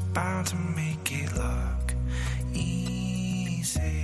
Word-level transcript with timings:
bound 0.00 0.46
to 0.48 0.56
make 0.56 1.12
it 1.12 1.32
look 1.34 1.94
easy. 2.54 4.03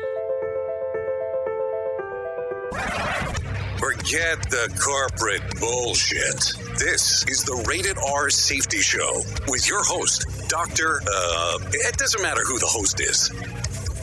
Forget 3.81 4.43
the 4.51 4.69
corporate 4.79 5.59
bullshit. 5.59 6.53
This 6.77 7.25
is 7.27 7.43
the 7.43 7.55
Rated 7.67 7.97
R 7.97 8.29
Safety 8.29 8.77
Show 8.77 9.23
with 9.47 9.67
your 9.67 9.83
host, 9.83 10.47
Dr. 10.47 11.01
Uh, 11.01 11.57
it 11.73 11.97
doesn't 11.97 12.21
matter 12.21 12.43
who 12.45 12.59
the 12.59 12.67
host 12.67 13.01
is. 13.01 13.31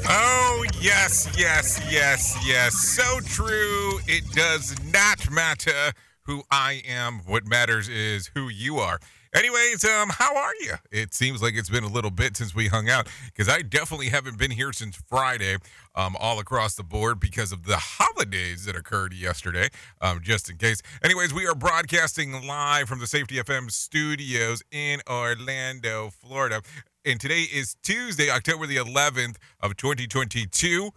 Oh, 0.09 0.65
yes, 0.81 1.33
yes, 1.39 1.81
yes, 1.89 2.37
yes. 2.45 2.75
So 2.75 3.21
true. 3.21 4.01
It 4.09 4.29
does 4.33 4.75
not 4.93 5.31
matter 5.31 5.93
who 6.23 6.43
I 6.51 6.83
am. 6.85 7.21
What 7.25 7.47
matters 7.47 7.89
is 7.89 8.33
who 8.35 8.49
you 8.49 8.79
are. 8.79 8.99
Anyways, 9.35 9.85
um, 9.85 10.09
how 10.09 10.37
are 10.37 10.55
you? 10.61 10.75
It 10.91 11.13
seems 11.13 11.43
like 11.43 11.55
it's 11.55 11.69
been 11.69 11.85
a 11.85 11.89
little 11.89 12.11
bit 12.11 12.37
since 12.37 12.55
we 12.55 12.69
hung 12.69 12.89
out 12.89 13.09
because 13.27 13.49
I 13.49 13.61
definitely 13.61 14.09
haven't 14.09 14.39
been 14.39 14.51
here 14.51 14.73
since 14.73 14.97
Friday, 15.09 15.57
um, 15.95 16.17
all 16.19 16.39
across 16.39 16.77
the 16.77 16.83
board 16.83 17.21
because 17.21 17.53
of 17.53 17.65
the 17.65 17.77
holidays 17.77 18.65
that 18.65 18.75
occurred 18.75 19.13
yesterday, 19.13 19.69
um, 20.01 20.21
just 20.23 20.49
in 20.49 20.57
case. 20.57 20.81
Anyways, 21.05 21.35
we 21.35 21.47
are 21.47 21.55
broadcasting 21.55 22.47
live 22.47 22.89
from 22.89 23.01
the 23.01 23.07
Safety 23.07 23.37
FM 23.37 23.71
studios 23.71 24.63
in 24.71 25.01
Orlando, 25.09 26.11
Florida. 26.11 26.63
And 27.05 27.21
today 27.21 27.43
is 27.53 27.77
Tuesday, 27.83 28.31
October 28.31 28.67
the 28.67 28.77
11th 28.77 29.37
of 29.61 29.77
2022. 29.77 30.91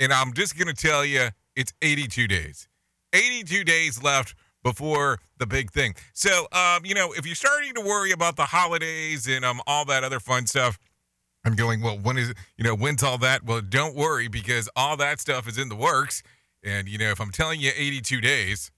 And 0.00 0.12
I'm 0.12 0.32
just 0.32 0.56
to 0.58 0.72
tell 0.74 1.04
you, 1.04 1.28
it's 1.54 1.72
82 1.82 2.28
days. 2.28 2.66
82 3.12 3.62
days 3.62 4.02
left 4.02 4.34
before 4.64 5.20
the 5.38 5.46
big 5.46 5.70
thing. 5.70 5.94
So, 6.14 6.48
um, 6.50 6.84
you 6.84 6.94
know, 6.94 7.12
if 7.12 7.24
you're 7.24 7.36
starting 7.36 7.74
to 7.74 7.80
worry 7.80 8.10
about 8.10 8.34
the 8.34 8.46
holidays 8.46 9.28
and 9.28 9.44
um, 9.44 9.60
all 9.68 9.84
that 9.84 10.02
other 10.02 10.18
fun 10.18 10.46
stuff, 10.46 10.78
I'm 11.44 11.54
going, 11.54 11.82
well, 11.82 11.98
when 11.98 12.16
is, 12.16 12.32
you 12.56 12.64
know, 12.64 12.74
when's 12.74 13.02
all 13.02 13.18
that? 13.18 13.44
Well, 13.44 13.60
don't 13.60 13.94
worry 13.94 14.26
because 14.26 14.68
all 14.74 14.96
that 14.96 15.20
stuff 15.20 15.46
is 15.46 15.58
in 15.58 15.68
the 15.68 15.76
works. 15.76 16.22
And, 16.64 16.88
you 16.88 16.96
know, 16.96 17.10
if 17.10 17.20
I'm 17.20 17.30
telling 17.30 17.60
you 17.60 17.70
82 17.76 18.22
days, 18.22 18.70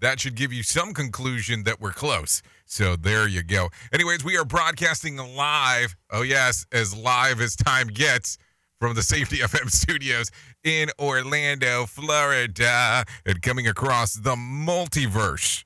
that 0.00 0.20
should 0.20 0.34
give 0.34 0.52
you 0.52 0.62
some 0.62 0.92
conclusion 0.92 1.62
that 1.64 1.80
we're 1.80 1.92
close. 1.92 2.42
So 2.66 2.96
there 2.96 3.26
you 3.26 3.42
go. 3.42 3.70
Anyways, 3.92 4.24
we 4.24 4.36
are 4.36 4.44
broadcasting 4.44 5.16
live. 5.16 5.96
Oh, 6.10 6.22
yes, 6.22 6.66
as 6.72 6.94
live 6.94 7.40
as 7.40 7.56
time 7.56 7.86
gets 7.86 8.36
from 8.78 8.94
the 8.94 9.02
Safety 9.02 9.36
FM 9.38 9.70
studios 9.70 10.30
in 10.64 10.90
Orlando, 10.98 11.86
Florida, 11.86 13.04
and 13.26 13.42
coming 13.42 13.66
across 13.66 14.14
the 14.14 14.36
multiverse 14.36 15.64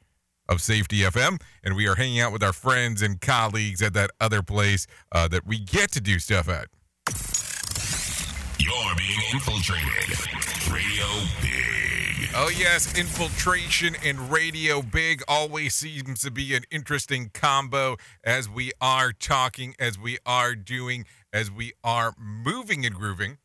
of 0.49 0.61
Safety 0.61 0.99
FM. 1.01 1.41
And 1.65 1.77
we 1.77 1.87
are 1.87 1.97
hanging 1.97 2.21
out 2.21 2.33
with 2.33 2.43
our 2.43 2.53
friends 2.53 3.03
and 3.03 3.21
colleagues 3.21 3.83
at 3.83 3.95
that 3.95 4.11
other 4.21 4.43
place 4.43 4.87
uh, 5.13 5.29
that 5.29 5.47
we 5.47 5.59
get 5.59 5.91
to 5.93 6.01
do 6.01 6.19
stuff 6.19 6.49
at. 6.49 6.69
You're 8.59 8.97
being 8.97 9.21
infiltrated. 9.33 10.19
Radio 10.73 11.05
Big. 11.43 12.31
Oh, 12.35 12.51
yes, 12.55 12.99
infiltration 12.99 13.97
and 14.05 14.31
radio 14.31 14.83
big 14.83 15.23
always 15.27 15.75
seems 15.75 16.21
to 16.21 16.31
be 16.31 16.55
an 16.55 16.65
interesting 16.71 17.31
combo 17.33 17.97
as 18.25 18.49
we 18.49 18.73
are 18.81 19.13
talking, 19.13 19.75
as 19.79 19.99
we 19.99 20.19
are 20.27 20.55
doing, 20.55 21.07
as 21.33 21.51
we 21.51 21.73
are 21.83 22.13
moving 22.19 22.85
and 22.85 22.95
grooving. 22.95 23.39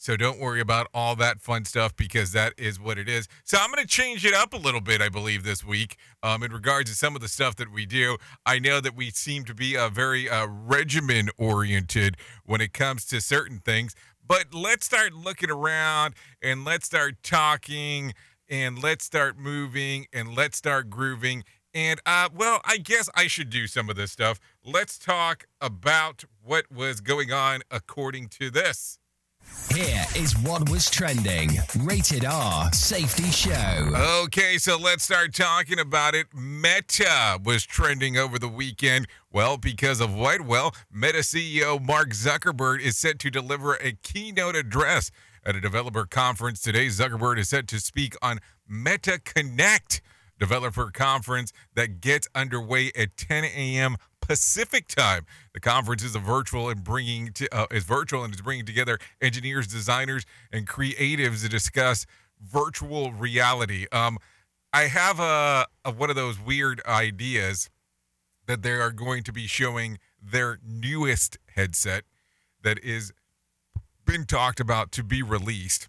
So 0.00 0.16
don't 0.16 0.40
worry 0.40 0.62
about 0.62 0.86
all 0.94 1.14
that 1.16 1.42
fun 1.42 1.66
stuff 1.66 1.94
because 1.94 2.32
that 2.32 2.54
is 2.56 2.80
what 2.80 2.96
it 2.96 3.06
is. 3.06 3.28
So 3.44 3.58
I'm 3.60 3.70
going 3.70 3.82
to 3.82 3.86
change 3.86 4.24
it 4.24 4.32
up 4.32 4.54
a 4.54 4.56
little 4.56 4.80
bit, 4.80 5.02
I 5.02 5.10
believe, 5.10 5.44
this 5.44 5.62
week 5.62 5.98
um, 6.22 6.42
in 6.42 6.54
regards 6.54 6.88
to 6.90 6.96
some 6.96 7.14
of 7.14 7.20
the 7.20 7.28
stuff 7.28 7.56
that 7.56 7.70
we 7.70 7.84
do. 7.84 8.16
I 8.46 8.60
know 8.60 8.80
that 8.80 8.96
we 8.96 9.10
seem 9.10 9.44
to 9.44 9.54
be 9.54 9.76
uh, 9.76 9.90
very 9.90 10.26
uh, 10.26 10.46
regimen 10.46 11.28
oriented 11.36 12.16
when 12.46 12.62
it 12.62 12.72
comes 12.72 13.04
to 13.06 13.20
certain 13.20 13.58
things, 13.58 13.94
but 14.26 14.54
let's 14.54 14.86
start 14.86 15.12
looking 15.12 15.50
around 15.50 16.14
and 16.40 16.64
let's 16.64 16.86
start 16.86 17.22
talking 17.22 18.14
and 18.48 18.82
let's 18.82 19.04
start 19.04 19.36
moving 19.38 20.06
and 20.14 20.34
let's 20.34 20.56
start 20.56 20.88
grooving. 20.88 21.44
And 21.74 22.00
uh, 22.06 22.30
well, 22.34 22.62
I 22.64 22.78
guess 22.78 23.10
I 23.14 23.26
should 23.26 23.50
do 23.50 23.66
some 23.66 23.90
of 23.90 23.96
this 23.96 24.12
stuff. 24.12 24.40
Let's 24.64 24.98
talk 24.98 25.44
about 25.60 26.24
what 26.42 26.72
was 26.72 27.02
going 27.02 27.34
on 27.34 27.60
according 27.70 28.28
to 28.28 28.48
this. 28.48 28.99
Here 29.74 30.04
is 30.16 30.36
what 30.38 30.68
was 30.68 30.90
trending. 30.90 31.50
Rated 31.78 32.24
R 32.24 32.72
Safety 32.72 33.30
Show. 33.30 33.92
Okay, 34.24 34.58
so 34.58 34.76
let's 34.76 35.04
start 35.04 35.32
talking 35.32 35.78
about 35.78 36.14
it. 36.14 36.26
Meta 36.34 37.38
was 37.44 37.64
trending 37.64 38.16
over 38.16 38.38
the 38.38 38.48
weekend. 38.48 39.06
Well, 39.32 39.56
because 39.56 40.00
of 40.00 40.12
what? 40.12 40.40
Well, 40.40 40.74
Meta 40.92 41.18
CEO 41.18 41.80
Mark 41.80 42.10
Zuckerberg 42.10 42.80
is 42.80 42.96
set 42.96 43.18
to 43.20 43.30
deliver 43.30 43.74
a 43.74 43.92
keynote 43.92 44.56
address 44.56 45.12
at 45.44 45.54
a 45.54 45.60
developer 45.60 46.04
conference 46.04 46.60
today. 46.60 46.86
Zuckerberg 46.86 47.38
is 47.38 47.48
set 47.48 47.68
to 47.68 47.78
speak 47.78 48.16
on 48.20 48.40
Meta 48.68 49.20
Connect 49.24 50.02
developer 50.40 50.90
conference 50.90 51.52
that 51.74 52.00
gets 52.00 52.26
underway 52.34 52.90
at 52.96 53.16
10 53.16 53.44
a.m. 53.44 53.96
Pacific 54.30 54.86
time. 54.86 55.26
The 55.54 55.58
conference 55.58 56.04
is 56.04 56.14
a 56.14 56.20
virtual 56.20 56.68
and 56.68 56.84
bringing 56.84 57.32
to, 57.32 57.52
uh, 57.52 57.66
is 57.72 57.82
virtual 57.82 58.22
and 58.22 58.32
is 58.32 58.40
bringing 58.40 58.64
together 58.64 59.00
engineers, 59.20 59.66
designers, 59.66 60.24
and 60.52 60.68
creatives 60.68 61.42
to 61.42 61.48
discuss 61.48 62.06
virtual 62.40 63.10
reality. 63.12 63.86
Um, 63.90 64.18
I 64.72 64.82
have 64.82 65.18
a, 65.18 65.66
a 65.84 65.90
one 65.90 66.10
of 66.10 66.16
those 66.16 66.38
weird 66.38 66.80
ideas 66.86 67.70
that 68.46 68.62
they 68.62 68.70
are 68.70 68.92
going 68.92 69.24
to 69.24 69.32
be 69.32 69.48
showing 69.48 69.98
their 70.22 70.60
newest 70.64 71.36
headset 71.56 72.04
that 72.62 72.78
is 72.84 73.12
been 74.06 74.26
talked 74.26 74.60
about 74.60 74.92
to 74.92 75.02
be 75.02 75.24
released. 75.24 75.88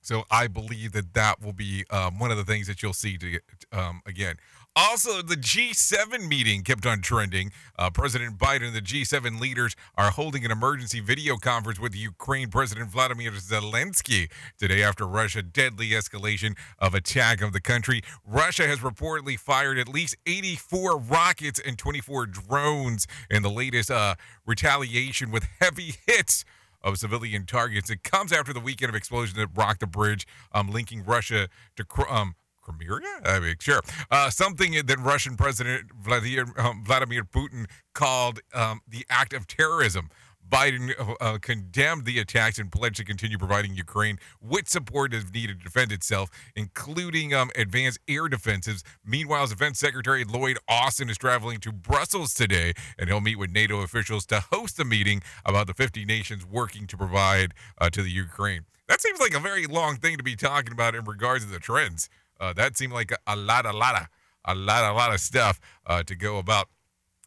So 0.00 0.24
I 0.32 0.48
believe 0.48 0.90
that 0.92 1.14
that 1.14 1.40
will 1.40 1.52
be 1.52 1.84
um, 1.90 2.18
one 2.18 2.32
of 2.32 2.36
the 2.36 2.44
things 2.44 2.66
that 2.66 2.82
you'll 2.82 2.92
see 2.92 3.16
to, 3.18 3.38
um, 3.70 4.02
again. 4.04 4.34
Also, 4.74 5.20
the 5.20 5.34
G7 5.34 6.26
meeting 6.28 6.62
kept 6.62 6.86
on 6.86 7.02
trending. 7.02 7.52
Uh, 7.78 7.90
President 7.90 8.38
Biden 8.38 8.68
and 8.68 8.74
the 8.74 8.80
G7 8.80 9.38
leaders 9.38 9.76
are 9.98 10.10
holding 10.10 10.46
an 10.46 10.50
emergency 10.50 10.98
video 10.98 11.36
conference 11.36 11.78
with 11.78 11.94
Ukraine 11.94 12.48
President 12.48 12.88
Vladimir 12.88 13.32
Zelensky 13.32 14.30
today 14.58 14.82
after 14.82 15.06
Russia 15.06 15.42
deadly 15.42 15.90
escalation 15.90 16.56
of 16.78 16.94
attack 16.94 17.42
of 17.42 17.52
the 17.52 17.60
country. 17.60 18.00
Russia 18.26 18.66
has 18.66 18.78
reportedly 18.78 19.38
fired 19.38 19.78
at 19.78 19.88
least 19.88 20.16
84 20.24 20.96
rockets 20.96 21.60
and 21.60 21.76
24 21.76 22.24
drones 22.26 23.06
in 23.28 23.42
the 23.42 23.50
latest 23.50 23.90
uh, 23.90 24.14
retaliation 24.46 25.30
with 25.30 25.44
heavy 25.60 25.96
hits 26.06 26.46
of 26.82 26.98
civilian 26.98 27.44
targets. 27.44 27.90
It 27.90 28.02
comes 28.02 28.32
after 28.32 28.54
the 28.54 28.60
weekend 28.60 28.88
of 28.88 28.94
explosions 28.94 29.36
that 29.36 29.48
rocked 29.54 29.80
the 29.80 29.86
bridge 29.86 30.26
um, 30.52 30.70
linking 30.70 31.04
Russia 31.04 31.48
to 31.76 31.84
um, 32.08 32.36
Crimea. 32.62 33.00
I 33.24 33.40
mean, 33.40 33.56
sure. 33.60 33.80
Uh, 34.10 34.30
something 34.30 34.72
that 34.72 34.98
Russian 34.98 35.36
President 35.36 35.90
Vladimir, 35.92 36.46
um, 36.56 36.84
Vladimir 36.84 37.24
Putin 37.24 37.66
called 37.94 38.40
um, 38.54 38.80
the 38.88 39.04
act 39.10 39.32
of 39.32 39.46
terrorism. 39.46 40.08
Biden 40.52 40.92
uh, 40.98 41.14
uh, 41.18 41.38
condemned 41.38 42.04
the 42.04 42.18
attacks 42.18 42.58
and 42.58 42.70
pledged 42.70 42.96
to 42.96 43.04
continue 43.04 43.38
providing 43.38 43.74
Ukraine 43.74 44.18
with 44.40 44.68
support 44.68 45.14
as 45.14 45.32
needed 45.32 45.58
to 45.58 45.64
defend 45.64 45.92
itself, 45.92 46.28
including 46.54 47.32
um, 47.32 47.50
advanced 47.56 48.00
air 48.06 48.28
defenses. 48.28 48.84
Meanwhile, 49.04 49.46
Defense 49.46 49.78
Secretary 49.78 50.24
Lloyd 50.24 50.58
Austin 50.68 51.08
is 51.08 51.16
traveling 51.16 51.58
to 51.60 51.72
Brussels 51.72 52.34
today, 52.34 52.74
and 52.98 53.08
he'll 53.08 53.22
meet 53.22 53.38
with 53.38 53.50
NATO 53.50 53.80
officials 53.80 54.26
to 54.26 54.40
host 54.52 54.78
a 54.78 54.84
meeting 54.84 55.22
about 55.46 55.68
the 55.68 55.74
50 55.74 56.04
nations 56.04 56.44
working 56.44 56.86
to 56.88 56.98
provide 56.98 57.54
uh, 57.78 57.88
to 57.88 58.02
the 58.02 58.10
Ukraine. 58.10 58.66
That 58.88 59.00
seems 59.00 59.20
like 59.20 59.34
a 59.34 59.40
very 59.40 59.66
long 59.66 59.96
thing 59.96 60.18
to 60.18 60.22
be 60.22 60.36
talking 60.36 60.72
about 60.72 60.94
in 60.94 61.04
regards 61.04 61.46
to 61.46 61.50
the 61.50 61.60
trends. 61.60 62.10
Uh, 62.42 62.52
that 62.52 62.76
seemed 62.76 62.92
like 62.92 63.12
a, 63.28 63.36
lot, 63.36 63.66
a 63.66 63.72
lot 63.72 63.94
of, 63.94 64.08
a 64.46 64.54
lot, 64.54 64.82
a 64.82 64.92
lot 64.92 65.14
of 65.14 65.20
stuff 65.20 65.60
uh, 65.86 66.02
to 66.02 66.16
go 66.16 66.38
about. 66.38 66.68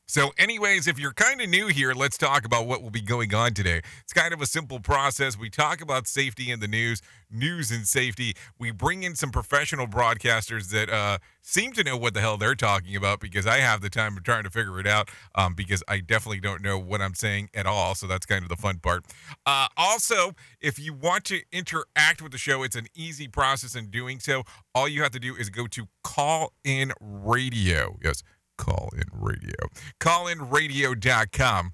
So, 0.07 0.34
anyways, 0.38 0.88
if 0.88 1.00
you're 1.00 1.13
kind 1.13 1.42
of 1.42 1.50
new 1.50 1.68
here, 1.68 1.94
let's 1.94 2.16
talk 2.16 2.46
about 2.46 2.68
what 2.68 2.84
will 2.84 2.92
be 2.92 3.02
going 3.02 3.34
on 3.34 3.56
today. 3.56 3.81
It's 4.04 4.13
kind 4.13 4.36
of 4.36 4.42
a 4.42 4.46
simple 4.46 4.80
process. 4.80 5.36
We 5.38 5.50
talk 5.50 5.81
about 5.81 6.07
safety 6.07 6.52
in 6.52 6.60
the 6.60 6.68
news, 6.68 7.02
news 7.31 7.72
and 7.72 7.88
safety. 7.88 8.36
We 8.60 8.69
bring 8.69 9.02
in 9.02 9.16
some 9.16 9.31
professional 9.31 9.88
broadcasters 9.88 10.69
that 10.69 10.92
uh, 10.92 11.18
seem 11.42 11.74
to 11.74 11.84
know 11.84 11.98
what 11.98 12.13
the 12.13 12.22
hell 12.22 12.38
they're 12.38 12.54
talking 12.54 12.96
about 12.96 13.19
because 13.19 13.48
I 13.48 13.57
have 13.57 13.81
the 13.81 13.90
time 13.90 14.16
of 14.16 14.22
trying 14.22 14.44
to 14.44 14.52
figure 14.52 14.80
it 14.80 14.86
out 14.86 15.10
um, 15.34 15.56
because 15.56 15.81
I 15.88 16.02
definitely 16.02 16.40
don't 16.40 16.62
know 16.62 16.78
what 16.78 17.02
I'm 17.02 17.16
saying 17.16 17.50
at 17.56 17.66
all. 17.66 17.96
So, 17.96 18.06
that's 18.06 18.28
kind 18.28 18.44
of 18.44 18.50
the 18.50 18.57
fun 18.57 18.78
part. 18.78 19.06
Uh, 19.48 19.68
also, 19.75 20.34
if 20.62 20.78
you 20.78 20.94
want 20.94 21.25
to 21.25 21.42
interact 21.52 22.22
with 22.22 22.31
the 22.31 22.38
show, 22.38 22.62
it's 22.62 22.75
an 22.75 22.86
easy 22.94 23.28
process 23.28 23.74
in 23.75 23.88
doing 23.88 24.19
so. 24.19 24.44
All 24.75 24.88
you 24.88 25.02
have 25.02 25.12
to 25.13 25.19
do 25.19 25.36
is 25.36 25.50
go 25.50 25.66
to 25.66 25.88
Call 26.04 26.54
In 26.63 26.94
Radio. 27.02 27.98
Yes 28.04 28.22
Call 28.57 28.90
In 28.94 29.04
Radio. 29.13 29.56
CallInRadio.com. 30.00 31.74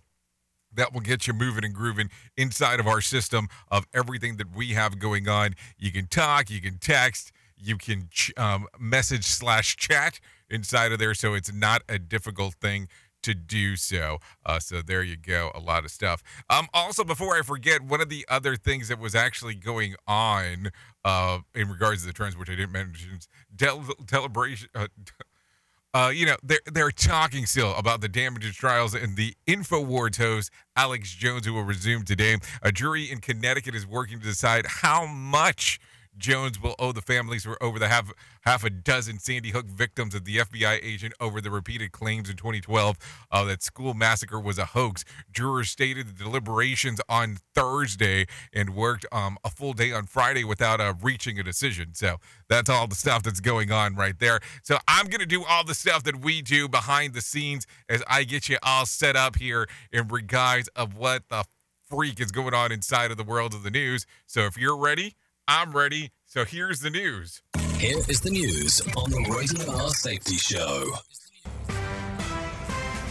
That 0.73 0.93
will 0.93 1.01
get 1.01 1.27
you 1.27 1.33
moving 1.33 1.65
and 1.65 1.73
grooving 1.73 2.09
inside 2.37 2.79
of 2.79 2.87
our 2.87 3.01
system 3.01 3.49
of 3.69 3.85
everything 3.93 4.37
that 4.37 4.55
we 4.55 4.69
have 4.69 4.99
going 4.99 5.27
on. 5.27 5.55
You 5.77 5.91
can 5.91 6.07
talk, 6.07 6.49
you 6.49 6.61
can 6.61 6.77
text, 6.77 7.33
you 7.57 7.77
can 7.77 8.07
ch- 8.09 8.31
um, 8.37 8.67
message 8.79 9.25
slash 9.25 9.75
chat 9.75 10.21
inside 10.49 10.93
of 10.93 10.99
there. 10.99 11.13
So 11.13 11.33
it's 11.33 11.53
not 11.53 11.81
a 11.89 11.99
difficult 11.99 12.55
thing 12.55 12.87
to 13.23 13.33
do 13.33 13.75
so. 13.75 14.17
Uh, 14.45 14.59
so 14.59 14.81
there 14.81 15.03
you 15.03 15.17
go, 15.17 15.51
a 15.53 15.59
lot 15.59 15.85
of 15.85 15.91
stuff. 15.91 16.23
Um, 16.49 16.67
also, 16.73 17.03
before 17.03 17.37
I 17.37 17.41
forget, 17.41 17.81
one 17.81 18.01
of 18.01 18.09
the 18.09 18.25
other 18.29 18.55
things 18.55 18.87
that 18.87 18.99
was 18.99 19.15
actually 19.15 19.55
going 19.55 19.95
on 20.07 20.71
uh, 21.05 21.39
in 21.53 21.69
regards 21.69 22.01
to 22.01 22.07
the 22.07 22.13
trends, 22.13 22.35
which 22.37 22.49
I 22.49 22.55
didn't 22.55 22.71
mention, 22.71 23.19
del- 23.55 23.85
celebration. 24.09 24.69
Uh, 24.73 24.87
uh, 25.93 26.11
you 26.13 26.25
know, 26.25 26.37
they're 26.41 26.59
they're 26.71 26.91
talking 26.91 27.45
still 27.45 27.75
about 27.75 28.01
the 28.01 28.07
damages 28.07 28.55
trials 28.55 28.93
and 28.93 29.17
the 29.17 29.33
Infowars 29.47 30.17
host 30.17 30.51
Alex 30.75 31.13
Jones, 31.13 31.45
who 31.45 31.53
will 31.53 31.63
resume 31.63 32.03
today. 32.03 32.37
A 32.61 32.71
jury 32.71 33.11
in 33.11 33.19
Connecticut 33.19 33.75
is 33.75 33.85
working 33.85 34.19
to 34.19 34.25
decide 34.25 34.65
how 34.65 35.05
much 35.05 35.79
Jones 36.17 36.61
will 36.61 36.75
owe 36.77 36.91
the 36.91 37.01
families 37.01 37.43
for 37.43 37.61
over 37.63 37.79
the 37.79 37.87
half 37.87 38.11
half 38.41 38.63
a 38.63 38.69
dozen 38.69 39.19
Sandy 39.19 39.51
Hook 39.51 39.67
victims 39.67 40.13
of 40.13 40.25
the 40.25 40.37
FBI 40.37 40.79
agent 40.83 41.13
over 41.19 41.41
the 41.41 41.51
repeated 41.51 41.91
claims 41.91 42.29
in 42.29 42.35
2012 42.35 42.97
uh, 43.31 43.43
that 43.45 43.63
school 43.63 43.93
massacre 43.93 44.39
was 44.39 44.57
a 44.57 44.65
hoax. 44.65 45.03
Jurors 45.31 45.69
stated 45.69 46.07
the 46.07 46.23
deliberations 46.23 46.99
on 47.07 47.37
Thursday 47.55 48.25
and 48.53 48.75
worked 48.75 49.05
um, 49.11 49.37
a 49.43 49.49
full 49.49 49.73
day 49.73 49.91
on 49.91 50.05
Friday 50.05 50.43
without 50.43 50.81
uh, 50.81 50.93
reaching 51.01 51.39
a 51.39 51.43
decision. 51.43 51.93
So 51.93 52.17
that's 52.49 52.69
all 52.69 52.87
the 52.87 52.95
stuff 52.95 53.23
that's 53.23 53.39
going 53.39 53.71
on 53.71 53.95
right 53.95 54.17
there. 54.19 54.39
So 54.63 54.77
I'm 54.87 55.07
gonna 55.07 55.25
do 55.25 55.43
all 55.43 55.63
the 55.63 55.75
stuff 55.75 56.03
that 56.03 56.21
we 56.21 56.41
do 56.41 56.67
behind 56.67 57.13
the 57.13 57.21
scenes 57.21 57.65
as 57.87 58.03
I 58.07 58.23
get 58.23 58.49
you 58.49 58.57
all 58.63 58.85
set 58.85 59.15
up 59.15 59.37
here 59.37 59.67
in 59.91 60.07
regards 60.07 60.67
of 60.75 60.95
what 60.95 61.29
the 61.29 61.45
freak 61.89 62.19
is 62.19 62.31
going 62.31 62.53
on 62.53 62.71
inside 62.71 63.11
of 63.11 63.17
the 63.17 63.23
world 63.23 63.53
of 63.53 63.63
the 63.63 63.71
news. 63.71 64.05
So 64.25 64.41
if 64.41 64.57
you're 64.57 64.77
ready. 64.77 65.15
I'm 65.47 65.71
ready. 65.71 66.11
So 66.25 66.45
here's 66.45 66.79
the 66.79 66.89
news. 66.89 67.41
Here 67.77 67.97
is 68.07 68.21
the 68.21 68.29
news 68.29 68.81
on 68.95 69.09
the 69.09 69.19
Rated 69.35 69.67
R 69.67 69.89
Safety 69.89 70.35
Show. 70.35 70.85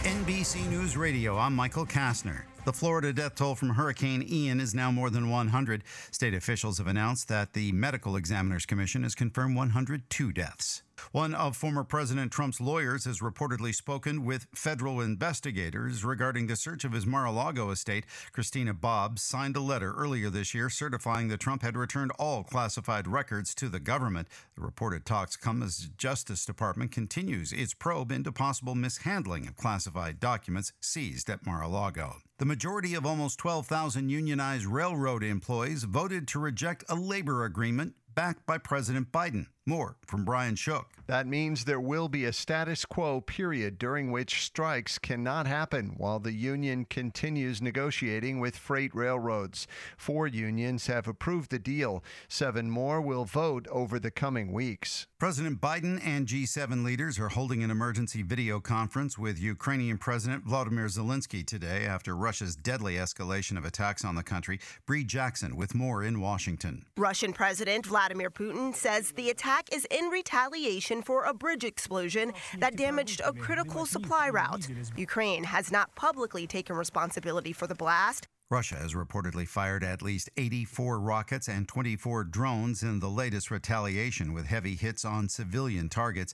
NBC 0.03 0.67
News 0.69 0.97
Radio, 0.97 1.37
I'm 1.37 1.55
Michael 1.55 1.85
Kastner. 1.85 2.43
The 2.63 2.73
Florida 2.73 3.11
death 3.11 3.35
toll 3.35 3.55
from 3.55 3.69
Hurricane 3.69 4.23
Ian 4.27 4.59
is 4.59 4.73
now 4.73 4.91
more 4.91 5.09
than 5.09 5.29
100. 5.29 5.83
State 6.11 6.33
officials 6.33 6.77
have 6.77 6.87
announced 6.87 7.27
that 7.27 7.53
the 7.53 7.71
Medical 7.71 8.15
Examiners 8.15 8.65
Commission 8.65 9.03
has 9.03 9.15
confirmed 9.15 9.55
102 9.55 10.31
deaths. 10.31 10.83
One 11.11 11.33
of 11.33 11.57
former 11.57 11.83
President 11.83 12.31
Trump's 12.31 12.61
lawyers 12.61 13.05
has 13.05 13.19
reportedly 13.19 13.73
spoken 13.73 14.23
with 14.23 14.47
federal 14.53 15.01
investigators 15.01 16.05
regarding 16.05 16.47
the 16.47 16.55
search 16.55 16.83
of 16.83 16.93
his 16.93 17.05
Mar 17.05 17.25
a 17.25 17.31
Lago 17.31 17.71
estate. 17.71 18.05
Christina 18.31 18.73
Bobbs 18.73 19.21
signed 19.21 19.55
a 19.55 19.61
letter 19.61 19.93
earlier 19.93 20.29
this 20.29 20.53
year 20.53 20.69
certifying 20.69 21.27
that 21.29 21.39
Trump 21.39 21.61
had 21.61 21.75
returned 21.75 22.11
all 22.19 22.43
classified 22.43 23.07
records 23.07 23.53
to 23.55 23.69
the 23.69 23.79
government. 23.79 24.27
The 24.55 24.61
reported 24.61 25.05
talks 25.05 25.35
come 25.35 25.63
as 25.63 25.77
the 25.77 25.89
Justice 25.97 26.45
Department 26.45 26.91
continues 26.91 27.51
its 27.51 27.73
probe 27.73 28.11
into 28.11 28.31
possible 28.31 28.75
mishandling 28.75 29.47
of 29.47 29.57
classified 29.57 30.19
documents 30.19 30.73
seized 30.79 31.29
at 31.29 31.45
Mar 31.45 31.61
a 31.61 31.67
Lago. 31.67 32.17
The 32.37 32.45
majority 32.45 32.95
of 32.95 33.05
almost 33.05 33.37
12,000 33.37 34.09
unionized 34.09 34.65
railroad 34.65 35.23
employees 35.23 35.83
voted 35.83 36.27
to 36.29 36.39
reject 36.39 36.83
a 36.89 36.95
labor 36.95 37.45
agreement 37.45 37.93
backed 38.15 38.45
by 38.45 38.57
President 38.57 39.11
Biden. 39.11 39.47
More 39.67 39.95
from 40.07 40.25
Brian 40.25 40.55
Shook. 40.55 40.87
That 41.05 41.27
means 41.27 41.65
there 41.65 41.79
will 41.79 42.07
be 42.07 42.25
a 42.25 42.33
status 42.33 42.83
quo 42.83 43.21
period 43.21 43.77
during 43.77 44.11
which 44.11 44.41
strikes 44.41 44.97
cannot 44.97 45.45
happen 45.45 45.93
while 45.97 46.17
the 46.19 46.33
union 46.33 46.85
continues 46.85 47.61
negotiating 47.61 48.39
with 48.39 48.57
freight 48.57 48.95
railroads. 48.95 49.67
Four 49.97 50.25
unions 50.25 50.87
have 50.87 51.07
approved 51.07 51.51
the 51.51 51.59
deal. 51.59 52.03
Seven 52.27 52.71
more 52.71 53.01
will 53.01 53.25
vote 53.25 53.67
over 53.69 53.99
the 53.99 54.09
coming 54.09 54.51
weeks. 54.51 55.05
President 55.19 55.61
Biden 55.61 56.01
and 56.03 56.25
G7 56.25 56.83
leaders 56.83 57.19
are 57.19 57.29
holding 57.29 57.61
an 57.61 57.69
emergency 57.69 58.23
video 58.23 58.59
conference 58.59 59.19
with 59.19 59.39
Ukrainian 59.39 59.99
President 59.99 60.43
Vladimir 60.43 60.87
Zelensky 60.87 61.45
today 61.45 61.85
after 61.85 62.15
Russia's 62.15 62.55
deadly 62.55 62.95
escalation 62.95 63.57
of 63.59 63.65
attacks 63.65 64.03
on 64.03 64.15
the 64.15 64.23
country. 64.23 64.59
Bree 64.87 65.03
Jackson 65.03 65.55
with 65.55 65.75
more 65.75 66.03
in 66.03 66.19
Washington. 66.19 66.85
Russian 66.97 67.31
President 67.31 67.85
Vladimir 67.85 68.31
Putin 68.31 68.73
says 68.73 69.11
the 69.11 69.29
attack 69.29 69.50
is 69.71 69.85
in 69.91 70.05
retaliation 70.05 71.01
for 71.01 71.25
a 71.25 71.33
bridge 71.33 71.63
explosion 71.63 72.33
that 72.57 72.75
damaged 72.75 73.21
a 73.25 73.33
critical 73.33 73.85
supply 73.85 74.29
route. 74.29 74.67
Ukraine 74.97 75.43
has 75.43 75.71
not 75.71 75.93
publicly 75.95 76.47
taken 76.47 76.75
responsibility 76.75 77.53
for 77.53 77.67
the 77.67 77.75
blast. 77.75 78.27
Russia 78.49 78.75
has 78.75 78.93
reportedly 78.93 79.47
fired 79.47 79.83
at 79.83 80.01
least 80.01 80.29
84 80.35 80.99
rockets 80.99 81.47
and 81.47 81.67
24 81.67 82.25
drones 82.25 82.83
in 82.83 82.99
the 82.99 83.07
latest 83.07 83.49
retaliation 83.49 84.33
with 84.33 84.45
heavy 84.45 84.75
hits 84.75 85.05
on 85.05 85.29
civilian 85.29 85.87
targets. 85.87 86.33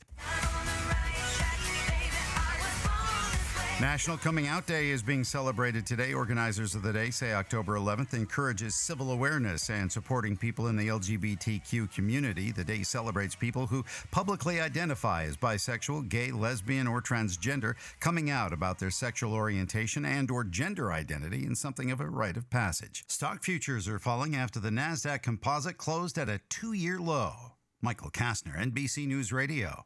National 3.80 4.18
Coming 4.18 4.48
Out 4.48 4.66
Day 4.66 4.90
is 4.90 5.04
being 5.04 5.24
celebrated 5.24 5.86
today. 5.86 6.12
Organizers 6.12 6.74
of 6.74 6.82
the 6.82 6.92
day 6.92 7.12
say 7.12 7.34
October 7.34 7.76
11th 7.76 8.16
encourages 8.16 8.74
civil 8.74 9.12
awareness 9.12 9.70
and 9.70 9.92
supporting 9.92 10.36
people 10.36 10.66
in 10.70 10.76
the 10.76 10.88
LGBTQ 10.88 11.94
community. 11.94 12.52
The 12.52 12.64
day 12.64 12.82
celebrates 12.82 13.36
people 13.36 13.68
who 13.68 13.86
publicly 14.10 14.60
identify 14.60 15.26
as 15.26 15.38
bisexual, 15.38 16.10
gay, 16.10 16.32
lesbian, 16.32 16.88
or 16.88 17.04
transgender, 17.04 17.76
coming 18.00 18.32
out 18.32 18.52
about 18.52 18.80
their 18.80 18.90
sexual 18.90 19.36
orientation 19.36 20.06
and 20.06 20.32
or 20.32 20.44
gender 20.44 20.92
identity 20.92 21.46
in 21.46 21.54
something 21.56 21.92
of 21.92 22.02
a 22.02 22.10
rite 22.10 22.36
of 22.36 22.50
passage. 22.50 23.04
Stock 23.08 23.44
futures 23.44 23.88
are 23.88 24.00
falling 24.00 24.36
after 24.36 24.60
the 24.60 24.72
Nasdaq 24.72 25.22
Composite 25.22 25.78
closed 25.78 26.18
at 26.18 26.30
a 26.30 26.42
2-year 26.50 27.00
low. 27.00 27.36
Michael 27.84 28.10
Kastner, 28.10 28.58
NBC 28.58 29.06
News 29.06 29.32
Radio. 29.32 29.86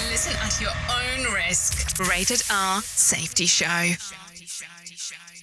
Listen 0.00 0.34
at 0.42 0.60
your 0.60 0.70
own 0.70 1.32
risk. 1.32 1.98
Rated 2.08 2.42
R 2.50 2.82
Safety 2.82 3.46
Show. 3.46 3.92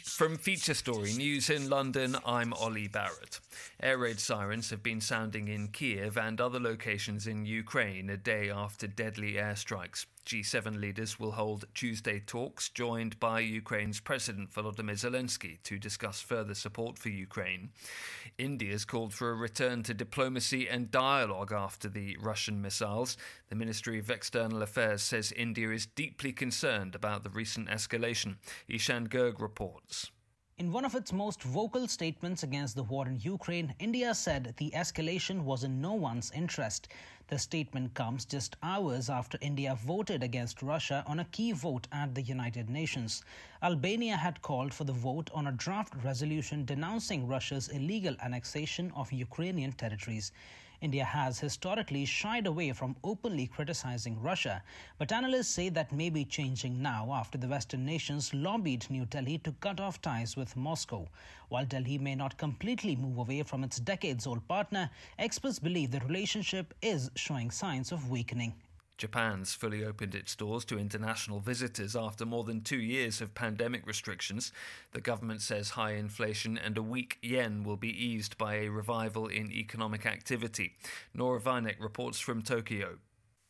From 0.06 0.38
Feature 0.38 0.74
Story 0.74 1.14
News 1.14 1.50
in 1.50 1.70
London, 1.70 2.18
I'm 2.26 2.54
Ollie 2.54 2.88
Barrett. 2.88 3.40
Air 3.84 3.98
raid 3.98 4.20
sirens 4.20 4.70
have 4.70 4.84
been 4.84 5.02
sounding 5.02 5.48
in 5.48 5.70
Kiev 5.70 6.16
and 6.16 6.40
other 6.40 6.60
locations 6.60 7.26
in 7.26 7.48
Ukraine 7.48 8.12
a 8.12 8.18
day 8.18 8.48
after 8.52 8.86
deadly 8.86 9.34
airstrikes. 9.34 10.06
G7 10.24 10.80
leaders 10.80 11.20
will 11.20 11.32
hold 11.32 11.66
Tuesday 11.74 12.20
talks 12.20 12.70
joined 12.70 13.20
by 13.20 13.40
Ukraine's 13.40 14.00
President 14.00 14.54
Volodymyr 14.54 14.94
Zelensky 14.94 15.64
to 15.64 15.80
discuss 15.80 16.22
further 16.22 16.54
support 16.54 17.00
for 17.00 17.10
Ukraine. 17.10 17.72
India's 18.38 18.86
called 18.86 19.16
for 19.16 19.32
a 19.32 19.36
return 19.36 19.82
to 19.82 19.96
diplomacy 19.96 20.70
and 20.70 20.92
dialogue 20.92 21.52
after 21.52 21.90
the 21.90 22.16
Russian 22.22 22.62
missiles. 22.62 23.18
The 23.50 23.56
Ministry 23.56 23.98
of 23.98 24.12
External 24.12 24.62
Affairs 24.62 25.02
says 25.02 25.32
India 25.32 25.72
is 25.72 25.88
deeply 25.88 26.34
concerned 26.34 26.94
about 26.94 27.24
the 27.24 27.32
recent 27.32 27.68
escalation. 27.68 28.36
Ishan 28.68 29.10
Gerg 29.10 29.42
reports. 29.42 30.12
In 30.62 30.72
one 30.72 30.86
of 30.86 30.94
its 30.94 31.12
most 31.12 31.42
vocal 31.42 31.88
statements 31.88 32.44
against 32.44 32.76
the 32.76 32.84
war 32.84 33.08
in 33.08 33.20
Ukraine, 33.20 33.74
India 33.80 34.14
said 34.14 34.54
the 34.58 34.70
escalation 34.76 35.42
was 35.42 35.64
in 35.64 35.82
no 35.82 35.94
one's 35.94 36.30
interest. 36.36 36.88
The 37.30 37.40
statement 37.40 37.96
comes 37.96 38.26
just 38.26 38.58
hours 38.62 39.10
after 39.10 39.40
India 39.42 39.74
voted 39.74 40.22
against 40.22 40.62
Russia 40.62 41.04
on 41.08 41.20
a 41.20 41.26
key 41.26 41.52
vote 41.52 41.88
at 41.92 42.14
the 42.14 42.22
United 42.22 42.70
Nations. 42.70 43.24
Albania 43.64 44.16
had 44.16 44.44
called 44.44 44.72
for 44.72 44.84
the 44.84 44.94
vote 44.94 45.32
on 45.34 45.48
a 45.48 45.52
draft 45.52 45.96
resolution 46.04 46.64
denouncing 46.64 47.26
Russia's 47.26 47.70
illegal 47.70 48.16
annexation 48.22 48.92
of 48.96 49.12
Ukrainian 49.12 49.72
territories. 49.72 50.32
India 50.82 51.06
has 51.06 51.40
historically 51.40 52.06
shied 52.06 52.48
away 52.48 52.74
from 52.74 52.96
openly 53.04 53.46
criticizing 53.46 54.20
Russia, 54.20 54.64
but 54.98 55.12
analysts 55.12 55.50
say 55.50 55.70
that 55.70 55.92
may 55.92 56.10
be 56.10 56.26
changing 56.26 56.82
now 56.82 57.14
after 57.14 57.38
the 57.38 57.48
Western 57.48 57.86
nations 57.86 58.34
lobbied 58.34 58.90
New 58.90 59.06
Delhi 59.06 59.38
to 59.38 59.52
cut 59.52 59.80
off 59.80 60.02
ties 60.02 60.36
with 60.36 60.58
Moscow. 60.58 61.08
While 61.50 61.66
Delhi 61.66 62.00
may 62.00 62.16
not 62.16 62.38
completely 62.38 62.96
move 62.96 63.20
away 63.20 63.44
from 63.44 63.64
its 63.64 63.80
decades 63.80 64.26
old 64.26 64.48
partner, 64.48 64.90
experts 65.20 65.60
believe 65.60 65.92
the 65.92 66.00
relationship 66.00 66.74
is 66.82 67.12
showing 67.16 67.52
signs 67.52 67.92
of 67.92 68.10
weakening. 68.10 68.56
Japan's 69.02 69.56
fully 69.56 69.84
opened 69.84 70.14
its 70.14 70.36
doors 70.36 70.64
to 70.64 70.78
international 70.78 71.40
visitors 71.40 71.96
after 71.96 72.24
more 72.24 72.44
than 72.44 72.62
two 72.62 72.80
years 72.80 73.20
of 73.20 73.34
pandemic 73.34 73.88
restrictions. 73.88 74.52
The 74.92 75.02
government 75.02 75.42
says 75.42 75.72
high 75.72 75.94
inflation 75.94 76.56
and 76.56 76.78
a 76.78 76.84
weak 76.84 77.18
yen 77.24 77.64
will 77.64 77.78
be 77.78 77.90
eased 77.90 78.38
by 78.38 78.58
a 78.58 78.70
revival 78.70 79.26
in 79.26 79.52
economic 79.52 80.06
activity. 80.06 80.74
Nora 81.16 81.42
Vinek 81.42 81.78
reports 81.80 82.20
from 82.20 82.44
Tokyo. 82.44 83.00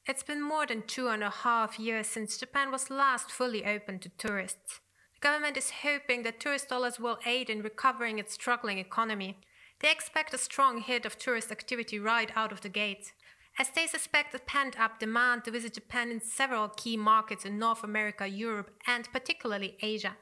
It's 0.06 0.24
been 0.24 0.42
more 0.42 0.66
than 0.66 0.84
two 0.84 1.10
and 1.10 1.22
a 1.22 1.30
half 1.30 1.78
years 1.78 2.08
since 2.08 2.38
Japan 2.38 2.72
was 2.72 2.90
last 2.90 3.30
fully 3.30 3.66
open 3.66 4.00
to 4.00 4.10
tourists. 4.18 4.80
The 5.16 5.20
government 5.20 5.58
is 5.58 5.82
hoping 5.84 6.24
that 6.24 6.40
tourist 6.40 6.70
dollars 6.70 6.98
will 6.98 7.20
aid 7.26 7.50
in 7.50 7.62
recovering 7.62 8.20
its 8.20 8.34
struggling 8.34 8.78
economy. 8.78 9.38
They 9.82 9.92
expect 9.92 10.34
a 10.34 10.38
strong 10.38 10.80
hit 10.80 11.06
of 11.06 11.18
tourist 11.18 11.52
activity 11.52 12.00
right 12.00 12.32
out 12.38 12.54
of 12.54 12.62
the 12.62 12.70
gate 12.70 13.12
as 13.60 13.70
they 13.70 13.88
suspect 13.88 14.34
a 14.34 14.40
pent 14.40 14.80
up 14.80 15.00
demand 15.00 15.44
to 15.44 15.52
visit 15.52 15.74
Japan 15.74 16.12
in 16.12 16.22
several 16.22 16.70
key 16.70 16.98
markets 16.98 17.46
in 17.46 17.60
North 17.60 17.84
America, 17.84 18.28
Europe, 18.28 18.72
and 18.88 19.12
particularly 19.12 19.78
Asia. 19.82 20.16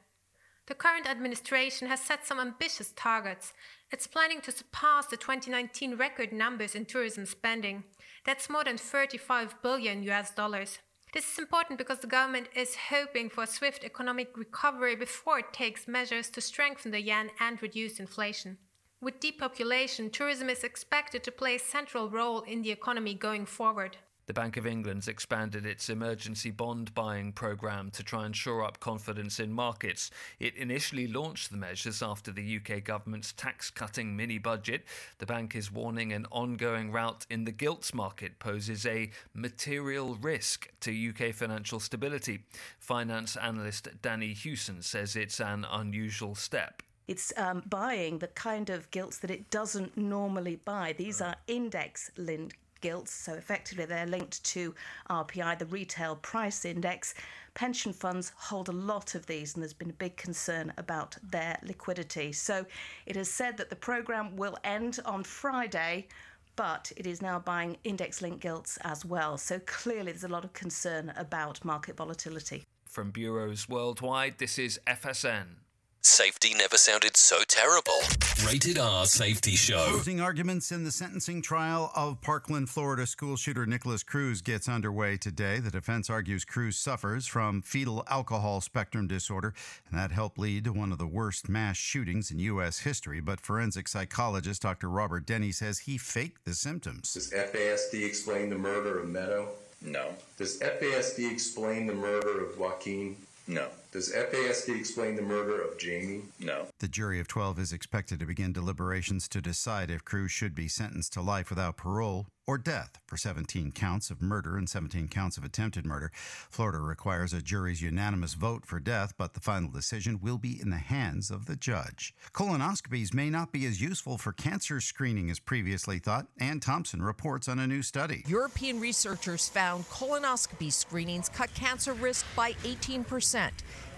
The 0.67 0.75
current 0.75 1.09
administration 1.09 1.88
has 1.88 2.00
set 2.00 2.27
some 2.27 2.39
ambitious 2.39 2.93
targets. 2.95 3.53
It's 3.91 4.05
planning 4.05 4.39
to 4.41 4.51
surpass 4.51 5.07
the 5.07 5.17
2019 5.17 5.95
record 5.95 6.31
numbers 6.31 6.75
in 6.75 6.86
tourism 6.86 7.25
spending. 7.25 7.86
That's 8.24 8.50
more 8.50 8.63
than 8.63 8.77
35 8.77 9.62
billion 9.63 10.03
US 10.03 10.31
dollars. 10.31 10.77
This 11.12 11.31
is 11.33 11.39
important 11.39 11.79
because 11.79 12.00
the 12.00 12.07
government 12.07 12.50
is 12.55 12.75
hoping 12.91 13.31
for 13.31 13.43
a 13.43 13.48
swift 13.48 13.83
economic 13.83 14.38
recovery 14.38 14.95
before 14.95 15.39
it 15.39 15.51
takes 15.51 15.88
measures 15.88 16.29
to 16.29 16.41
strengthen 16.41 16.91
the 16.91 17.01
yen 17.01 17.31
and 17.39 17.59
reduce 17.63 18.00
inflation. 18.00 18.59
With 19.01 19.22
depopulation, 19.22 20.10
tourism 20.10 20.50
is 20.50 20.65
expected 20.65 21.24
to 21.24 21.32
play 21.32 21.56
a 21.56 21.60
central 21.60 22.10
role 22.10 22.41
in 22.41 22.63
the 22.63 22.72
economy 22.72 23.13
going 23.13 23.46
forward. 23.46 23.96
The 24.25 24.34
Bank 24.34 24.58
of 24.58 24.68
England's 24.68 25.08
expanded 25.08 25.65
its 25.65 25.89
emergency 25.89 26.51
bond 26.51 26.94
buying 26.94 27.32
programme 27.32 27.91
to 27.91 28.03
try 28.03 28.25
and 28.25 28.36
shore 28.36 28.63
up 28.63 28.82
confidence 28.82 29.39
in 29.39 29.53
markets. 29.53 30.12
It 30.38 30.56
initially 30.58 31.08
launched 31.08 31.50
the 31.50 31.58
measures 31.58 32.03
after 32.03 32.32
the 32.32 32.58
UK 32.58 32.84
government's 32.84 33.32
tax 33.32 33.72
cutting 33.72 34.18
mini 34.18 34.38
budget. 34.38 34.84
The 35.18 35.25
bank 35.25 35.56
is 35.56 35.72
warning 35.72 36.12
an 36.12 36.27
ongoing 36.29 36.91
rout 36.91 37.25
in 37.29 37.46
the 37.46 37.53
gilts 37.53 37.94
market 37.94 38.38
poses 38.38 38.86
a 38.86 39.12
material 39.34 40.15
risk 40.15 40.68
to 40.82 41.10
UK 41.10 41.34
financial 41.34 41.79
stability. 41.79 42.44
Finance 42.77 43.38
analyst 43.38 43.88
Danny 44.01 44.34
Hewson 44.34 44.82
says 44.82 45.15
it's 45.15 45.39
an 45.39 45.65
unusual 45.72 46.36
step. 46.36 46.84
It's 47.09 47.33
um, 47.37 47.63
buying 47.67 48.19
the 48.19 48.27
kind 48.27 48.69
of 48.69 48.91
gilts 48.91 49.17
that 49.17 49.31
it 49.31 49.49
doesn't 49.49 49.97
normally 49.97 50.57
buy. 50.57 50.93
These 50.95 51.21
are 51.21 51.35
index 51.47 52.11
linked 52.17 52.55
gilts, 52.81 53.11
so 53.11 53.33
effectively 53.33 53.85
they're 53.85 54.05
linked 54.05 54.43
to 54.43 54.75
RPI, 55.09 55.57
the 55.57 55.65
retail 55.65 56.17
price 56.17 56.65
index. 56.65 57.15
Pension 57.55 57.93
funds 57.93 58.31
hold 58.35 58.69
a 58.69 58.73
lot 58.73 59.15
of 59.15 59.25
these, 59.25 59.55
and 59.55 59.63
there's 59.63 59.73
been 59.73 59.89
a 59.89 59.93
big 59.93 60.17
concern 60.17 60.71
about 60.77 61.17
their 61.23 61.57
liquidity. 61.63 62.31
So 62.31 62.63
it 63.07 63.15
has 63.15 63.27
said 63.27 63.57
that 63.57 63.71
the 63.71 63.75
program 63.75 64.35
will 64.35 64.59
end 64.63 64.99
on 65.03 65.23
Friday. 65.23 66.09
But 66.57 66.91
it 66.95 67.07
is 67.07 67.23
now 67.23 67.39
buying 67.39 67.77
index 67.85 68.21
linked 68.21 68.41
gilts 68.41 68.77
as 68.83 69.03
well. 69.03 69.35
So 69.39 69.59
clearly, 69.65 70.11
there's 70.11 70.25
a 70.25 70.27
lot 70.27 70.43
of 70.43 70.53
concern 70.53 71.11
about 71.15 71.65
market 71.65 71.97
volatility. 71.97 72.65
From 72.85 73.09
bureaus 73.09 73.67
worldwide, 73.67 74.37
this 74.37 74.59
is 74.59 74.79
FSN. 74.85 75.55
Safety 76.01 76.53
never 76.53 76.77
sounded 76.77 77.18
so 77.18 77.41
terrible. 77.46 78.00
Rated 78.48 78.77
R 78.77 79.06
Safety 79.06 79.58
Show. 79.58 79.86
Closing 79.89 80.22
arguments 80.22 80.72
in 80.72 80.86
the 80.86 80.94
sentencing 80.94 81.41
trial 81.41 81.91
of 81.94 82.22
Parkland, 82.22 82.70
Florida 82.70 83.06
school 83.06 83.36
shooter 83.36 83.65
Nikolas 83.65 84.03
Cruz 84.03 84.41
gets 84.41 84.70
underway 84.70 85.18
today. 85.18 85.60
The 85.60 85.72
defense 85.72 86.10
argues 86.10 86.46
Cruz 86.46 86.77
suffers 86.77 87.27
from 87.27 87.62
fetal 87.62 88.06
alcohol 88.10 88.62
spectrum 88.62 89.08
disorder, 89.08 89.53
and 89.89 90.00
that 90.00 90.12
helped 90.12 90.39
lead 90.39 90.63
to 90.63 90.72
one 90.72 90.94
of 90.94 91.00
the 91.00 91.08
worst 91.08 91.50
mass 91.50 91.75
shootings 91.75 92.32
in 92.32 92.39
U.S. 92.39 92.79
history. 92.79 93.20
But 93.20 93.41
forensic 93.41 93.89
psychologist 93.89 94.62
Dr. 94.62 94.88
Robert 94.88 95.25
Denney 95.25 95.53
says 95.53 95.79
he 95.79 95.98
faked 95.98 96.46
the 96.46 96.53
symptoms. 96.53 97.13
Does 97.13 97.29
FASD 97.32 98.06
explain 98.06 98.50
the 98.50 98.58
murder 98.58 99.00
of 99.00 99.10
Meadow? 99.10 99.50
No. 99.82 100.13
Does 100.38 100.60
FASD 100.60 101.29
explain 101.29 101.88
the 101.88 101.94
murder 101.94 102.41
of 102.41 102.58
Joaquin? 102.58 103.18
No. 103.48 103.68
Does 103.91 104.13
FASD 104.13 104.77
explain 104.77 105.15
the 105.15 105.24
murder 105.24 105.60
of 105.60 105.79
Jamie? 105.79 106.22
No. 106.39 106.67
The 106.77 106.88
jury 106.88 107.19
of 107.19 107.27
12 107.27 107.58
is 107.58 107.74
expected 107.74 108.19
to 108.19 108.27
begin 108.27 108.53
deliberations 108.53 109.27
to 109.29 109.41
decide 109.41 109.89
if 109.89 110.05
Cruz 110.05 110.31
should 110.31 110.53
be 110.53 110.67
sentenced 110.67 111.13
to 111.13 111.22
life 111.22 111.50
without 111.50 111.77
parole 111.77 112.27
or 112.50 112.58
death 112.58 113.00
for 113.05 113.15
17 113.15 113.72
counts 113.74 114.10
of 114.10 114.24
murder 114.24 114.58
and 114.58 114.67
17 114.67 115.08
counts 115.08 115.38
of 115.38 115.43
attempted 115.43 115.86
murder. 115.86 116.12
Florida 116.50 116.79
requires 116.79 117.31
a 117.31 117.43
jury's 117.43 117.79
unanimous 117.79 118.34
vote 118.34 118.65
for 118.65 118.79
death, 118.79 119.13
but 119.19 119.36
the 119.36 119.39
final 119.39 119.69
decision 119.69 120.19
will 120.19 120.39
be 120.39 120.60
in 120.60 120.72
the 120.72 120.77
hands 120.77 121.29
of 121.29 121.46
the 121.46 121.55
judge. 121.55 122.15
Colonoscopies 122.34 123.13
may 123.13 123.29
not 123.29 123.51
be 123.51 123.67
as 123.67 123.81
useful 123.81 124.17
for 124.17 124.34
cancer 124.34 124.81
screening 124.81 125.29
as 125.29 125.39
previously 125.39 126.00
thought. 126.00 126.25
Ann 126.39 126.60
Thompson 126.60 127.03
reports 127.03 127.48
on 127.48 127.60
a 127.60 127.67
new 127.67 127.84
study. 127.84 128.24
European 128.27 128.79
researchers 128.79 129.48
found 129.48 129.86
colonoscopy 129.86 130.74
screenings 130.74 131.29
cut 131.29 131.53
cancer 131.53 131.93
risk 131.93 132.25
by 132.36 132.53
18% 132.63 133.51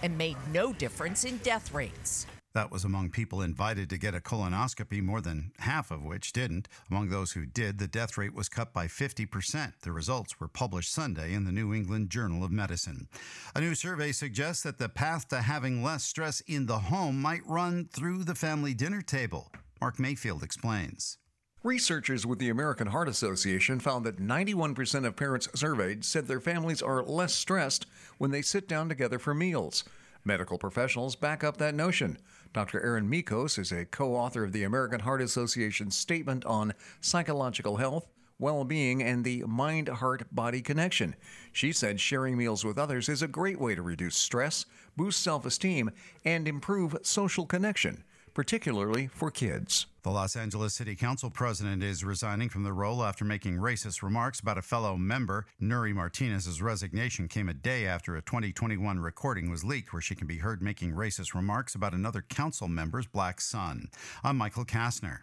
and 0.03 0.17
made 0.17 0.38
no 0.51 0.73
difference 0.73 1.25
in 1.25 1.38
death 1.38 1.73
rates. 1.73 2.25
That 2.53 2.71
was 2.71 2.83
among 2.83 3.11
people 3.11 3.41
invited 3.41 3.89
to 3.89 3.97
get 3.97 4.13
a 4.13 4.19
colonoscopy, 4.19 5.01
more 5.01 5.21
than 5.21 5.51
half 5.59 5.89
of 5.89 6.03
which 6.03 6.33
didn't. 6.33 6.67
Among 6.89 7.07
those 7.07 7.31
who 7.31 7.45
did, 7.45 7.79
the 7.79 7.88
death 7.88 8.17
rate 8.17 8.33
was 8.33 8.50
cut 8.50 8.73
by 8.73 8.88
50%. 8.88 9.73
The 9.81 9.91
results 9.93 10.38
were 10.39 10.50
published 10.50 10.91
Sunday 10.91 11.33
in 11.33 11.45
the 11.45 11.53
New 11.53 11.73
England 11.73 12.09
Journal 12.09 12.43
of 12.43 12.51
Medicine. 12.51 13.07
A 13.55 13.61
new 13.61 13.73
survey 13.73 14.11
suggests 14.11 14.63
that 14.63 14.79
the 14.79 14.89
path 14.89 15.29
to 15.29 15.41
having 15.41 15.81
less 15.81 16.03
stress 16.03 16.41
in 16.41 16.65
the 16.65 16.79
home 16.79 17.21
might 17.21 17.45
run 17.47 17.88
through 17.93 18.25
the 18.25 18.35
family 18.35 18.73
dinner 18.73 19.01
table. 19.01 19.50
Mark 19.79 19.97
Mayfield 19.97 20.43
explains. 20.43 21.17
Researchers 21.63 22.25
with 22.25 22.39
the 22.39 22.49
American 22.49 22.87
Heart 22.87 23.07
Association 23.07 23.79
found 23.79 24.03
that 24.03 24.19
91% 24.19 25.05
of 25.05 25.15
parents 25.15 25.47
surveyed 25.53 26.03
said 26.03 26.25
their 26.25 26.39
families 26.39 26.81
are 26.81 27.03
less 27.03 27.35
stressed 27.35 27.85
when 28.17 28.31
they 28.31 28.41
sit 28.41 28.67
down 28.67 28.89
together 28.89 29.19
for 29.19 29.35
meals. 29.35 29.83
Medical 30.25 30.57
professionals 30.57 31.15
back 31.15 31.43
up 31.43 31.57
that 31.57 31.75
notion. 31.75 32.17
Dr. 32.51 32.81
Erin 32.83 33.07
Michos 33.07 33.59
is 33.59 33.71
a 33.71 33.85
co 33.85 34.15
author 34.15 34.43
of 34.43 34.53
the 34.53 34.63
American 34.63 35.01
Heart 35.01 35.21
Association's 35.21 35.95
statement 35.95 36.43
on 36.45 36.73
psychological 36.99 37.77
health, 37.77 38.07
well 38.39 38.63
being, 38.63 39.03
and 39.03 39.23
the 39.23 39.43
mind 39.43 39.87
heart 39.87 40.23
body 40.33 40.63
connection. 40.63 41.15
She 41.51 41.71
said 41.73 41.99
sharing 41.99 42.35
meals 42.35 42.65
with 42.65 42.79
others 42.79 43.07
is 43.07 43.21
a 43.21 43.27
great 43.27 43.61
way 43.61 43.75
to 43.75 43.83
reduce 43.83 44.15
stress, 44.15 44.65
boost 44.97 45.21
self 45.21 45.45
esteem, 45.45 45.91
and 46.25 46.47
improve 46.47 46.97
social 47.03 47.45
connection. 47.45 48.03
Particularly 48.33 49.07
for 49.07 49.29
kids. 49.29 49.88
The 50.03 50.09
Los 50.09 50.35
Angeles 50.35 50.73
City 50.73 50.95
Council 50.95 51.29
president 51.29 51.83
is 51.83 52.03
resigning 52.03 52.50
from 52.50 52.63
the 52.63 52.73
role 52.73 53.03
after 53.03 53.23
making 53.23 53.57
racist 53.57 54.01
remarks 54.01 54.39
about 54.39 54.57
a 54.57 54.61
fellow 54.61 54.95
member. 54.97 55.45
Nury 55.61 55.93
Martinez's 55.93 56.61
resignation 56.61 57.27
came 57.27 57.50
a 57.50 57.53
day 57.53 57.85
after 57.85 58.15
a 58.15 58.21
2021 58.21 59.00
recording 59.00 59.51
was 59.51 59.63
leaked 59.63 59.93
where 59.93 60.01
she 60.01 60.15
can 60.15 60.27
be 60.27 60.38
heard 60.38 60.61
making 60.61 60.93
racist 60.93 61.35
remarks 61.35 61.75
about 61.75 61.93
another 61.93 62.21
council 62.21 62.67
member's 62.67 63.05
black 63.05 63.41
son. 63.41 63.89
I'm 64.23 64.38
Michael 64.38 64.65
Kastner. 64.65 65.19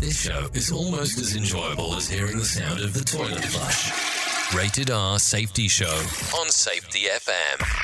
This 0.00 0.20
show 0.20 0.48
is 0.52 0.72
almost 0.72 1.18
as 1.18 1.36
enjoyable 1.36 1.94
as 1.94 2.08
hearing 2.08 2.38
the 2.38 2.44
sound 2.44 2.80
of 2.80 2.92
the 2.92 3.04
toilet 3.04 3.44
flush. 3.44 4.54
Rated 4.54 4.90
R 4.90 5.18
Safety 5.18 5.68
Show 5.68 5.86
on 6.38 6.50
Safety 6.50 7.06
FM. 7.10 7.83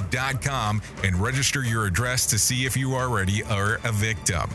hometitlelock.com 0.01 0.81
and 1.03 1.15
register 1.15 1.63
your 1.63 1.85
address 1.85 2.25
to 2.27 2.39
see 2.39 2.65
if 2.65 2.77
you 2.77 2.95
already 2.95 3.43
are 3.43 3.79
a 3.83 3.91
victim. 3.91 4.49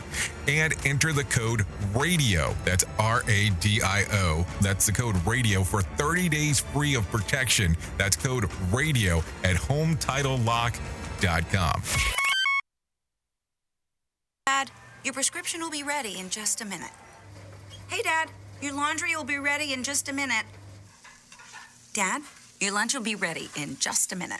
And 0.47 0.73
enter 0.85 1.13
the 1.13 1.23
code 1.25 1.65
RADIO. 1.93 2.55
That's 2.63 2.85
R 2.99 3.21
A 3.27 3.49
D 3.59 3.81
I 3.81 4.05
O. 4.11 4.45
That's 4.61 4.85
the 4.85 4.93
code 4.93 5.15
RADIO 5.25 5.63
for 5.63 5.81
30 5.81 6.29
days 6.29 6.59
free 6.59 6.95
of 6.95 7.09
protection. 7.11 7.75
That's 7.97 8.15
code 8.15 8.45
RADIO 8.71 9.23
at 9.43 9.57
hometitlelock.com. 9.57 11.81
Dad, 14.45 14.71
your 15.03 15.13
prescription 15.13 15.59
will 15.59 15.69
be 15.69 15.83
ready 15.83 16.17
in 16.17 16.29
just 16.29 16.61
a 16.61 16.65
minute. 16.65 16.91
Hey, 17.89 18.01
Dad, 18.01 18.29
your 18.61 18.73
laundry 18.73 19.13
will 19.15 19.25
be 19.25 19.37
ready 19.37 19.73
in 19.73 19.83
just 19.83 20.07
a 20.07 20.13
minute. 20.13 20.45
Dad, 21.93 22.21
your 22.61 22.71
lunch 22.71 22.93
will 22.93 23.01
be 23.01 23.15
ready 23.15 23.49
in 23.55 23.75
just 23.79 24.13
a 24.13 24.15
minute. 24.15 24.39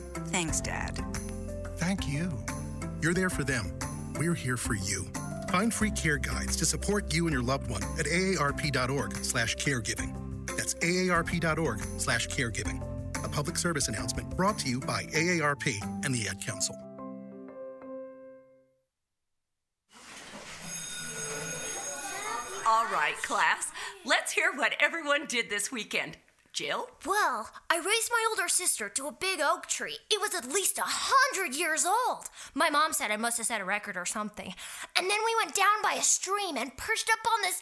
Thanks, 0.31 0.61
Dad. 0.61 1.03
Thank 1.75 2.07
you. 2.07 2.31
You're 3.01 3.13
there 3.13 3.29
for 3.29 3.43
them. 3.43 3.77
We're 4.17 4.33
here 4.33 4.57
for 4.57 4.75
you. 4.75 5.05
Find 5.49 5.73
free 5.73 5.91
care 5.91 6.17
guides 6.17 6.55
to 6.57 6.65
support 6.65 7.13
you 7.13 7.25
and 7.25 7.33
your 7.33 7.43
loved 7.43 7.69
one 7.69 7.83
at 7.99 8.05
aarp.org 8.05 9.15
slash 9.17 9.55
caregiving. 9.57 10.47
That's 10.55 10.75
aarp.org 10.75 11.81
slash 11.97 12.27
caregiving. 12.29 12.81
A 13.25 13.27
public 13.27 13.57
service 13.57 13.87
announcement 13.87 14.29
brought 14.37 14.57
to 14.59 14.69
you 14.69 14.79
by 14.79 15.03
AARP 15.03 16.05
and 16.05 16.15
the 16.15 16.27
Ad 16.27 16.39
Council. 16.45 16.75
All 22.65 22.85
right, 22.85 23.15
class. 23.21 23.71
Let's 24.05 24.31
hear 24.31 24.53
what 24.55 24.73
everyone 24.79 25.25
did 25.25 25.49
this 25.49 25.71
weekend. 25.71 26.17
Jill? 26.53 26.89
Well, 27.05 27.49
I 27.69 27.77
raised 27.77 28.09
my 28.11 28.25
older 28.29 28.49
sister 28.49 28.89
to 28.89 29.07
a 29.07 29.11
big 29.11 29.39
oak 29.39 29.67
tree. 29.67 29.97
It 30.09 30.19
was 30.19 30.35
at 30.35 30.51
least 30.51 30.77
a 30.77 30.83
hundred 30.83 31.55
years 31.55 31.85
old. 31.85 32.25
My 32.53 32.69
mom 32.69 32.91
said 32.91 33.09
I 33.09 33.17
must 33.17 33.37
have 33.37 33.47
set 33.47 33.61
a 33.61 33.65
record 33.65 33.95
or 33.95 34.05
something. 34.05 34.53
And 34.97 35.09
then 35.09 35.19
we 35.25 35.35
went 35.39 35.55
down 35.55 35.81
by 35.81 35.93
a 35.93 36.01
stream 36.01 36.57
and 36.57 36.75
perched 36.75 37.09
up 37.09 37.25
on 37.25 37.41
this 37.41 37.61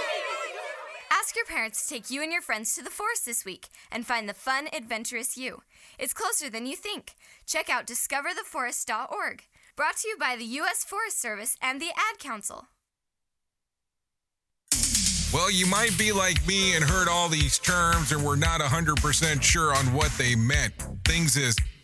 Ask 1.21 1.35
your 1.35 1.45
parents 1.45 1.83
to 1.83 1.93
take 1.93 2.09
you 2.09 2.23
and 2.23 2.31
your 2.31 2.41
friends 2.41 2.73
to 2.73 2.83
the 2.83 2.89
forest 2.89 3.27
this 3.27 3.45
week 3.45 3.67
and 3.91 4.07
find 4.07 4.27
the 4.27 4.33
fun, 4.33 4.67
adventurous 4.73 5.37
you. 5.37 5.61
It's 5.99 6.15
closer 6.15 6.49
than 6.49 6.65
you 6.65 6.75
think. 6.75 7.13
Check 7.45 7.69
out 7.69 7.85
discovertheforest.org. 7.85 9.43
Brought 9.75 9.97
to 9.97 10.07
you 10.07 10.17
by 10.19 10.35
the 10.35 10.45
U.S. 10.45 10.83
Forest 10.83 11.21
Service 11.21 11.57
and 11.61 11.79
the 11.79 11.89
Ad 11.89 12.17
Council. 12.17 12.69
Well, 15.31 15.51
you 15.51 15.67
might 15.67 15.95
be 15.95 16.11
like 16.11 16.45
me 16.47 16.75
and 16.75 16.83
heard 16.83 17.07
all 17.07 17.29
these 17.29 17.59
terms 17.59 18.11
and 18.11 18.25
were 18.25 18.35
not 18.35 18.59
100% 18.59 19.43
sure 19.43 19.75
on 19.75 19.93
what 19.93 20.11
they 20.17 20.33
meant. 20.33 20.73
Things 21.05 21.37
is 21.37 21.55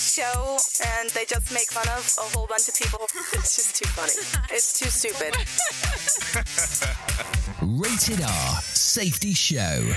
Show, 0.00 0.56
and 0.98 1.10
they 1.10 1.24
just 1.24 1.52
make 1.52 1.70
fun 1.70 1.86
of 1.88 2.16
a 2.18 2.36
whole 2.36 2.46
bunch 2.46 2.68
of 2.68 2.74
people. 2.74 3.00
It's 3.32 3.56
just 3.56 3.76
too 3.76 3.88
funny. 3.90 4.12
It's 4.50 4.78
too 4.78 4.88
stupid. 4.88 5.34
Rated 7.62 8.22
R 8.22 8.60
Safety 8.62 9.32
Show. 9.32 9.94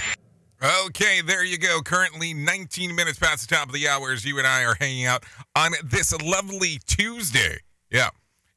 Okay, 0.85 1.21
there 1.21 1.43
you 1.43 1.57
go. 1.57 1.81
Currently 1.81 2.33
19 2.33 2.95
minutes 2.95 3.19
past 3.19 3.47
the 3.47 3.55
top 3.55 3.67
of 3.67 3.73
the 3.73 3.87
hour 3.87 4.11
as 4.11 4.23
you 4.23 4.37
and 4.37 4.47
I 4.47 4.63
are 4.63 4.75
hanging 4.79 5.05
out 5.05 5.23
on 5.55 5.71
this 5.83 6.13
lovely 6.21 6.79
Tuesday. 6.85 7.57
Yeah. 7.89 8.09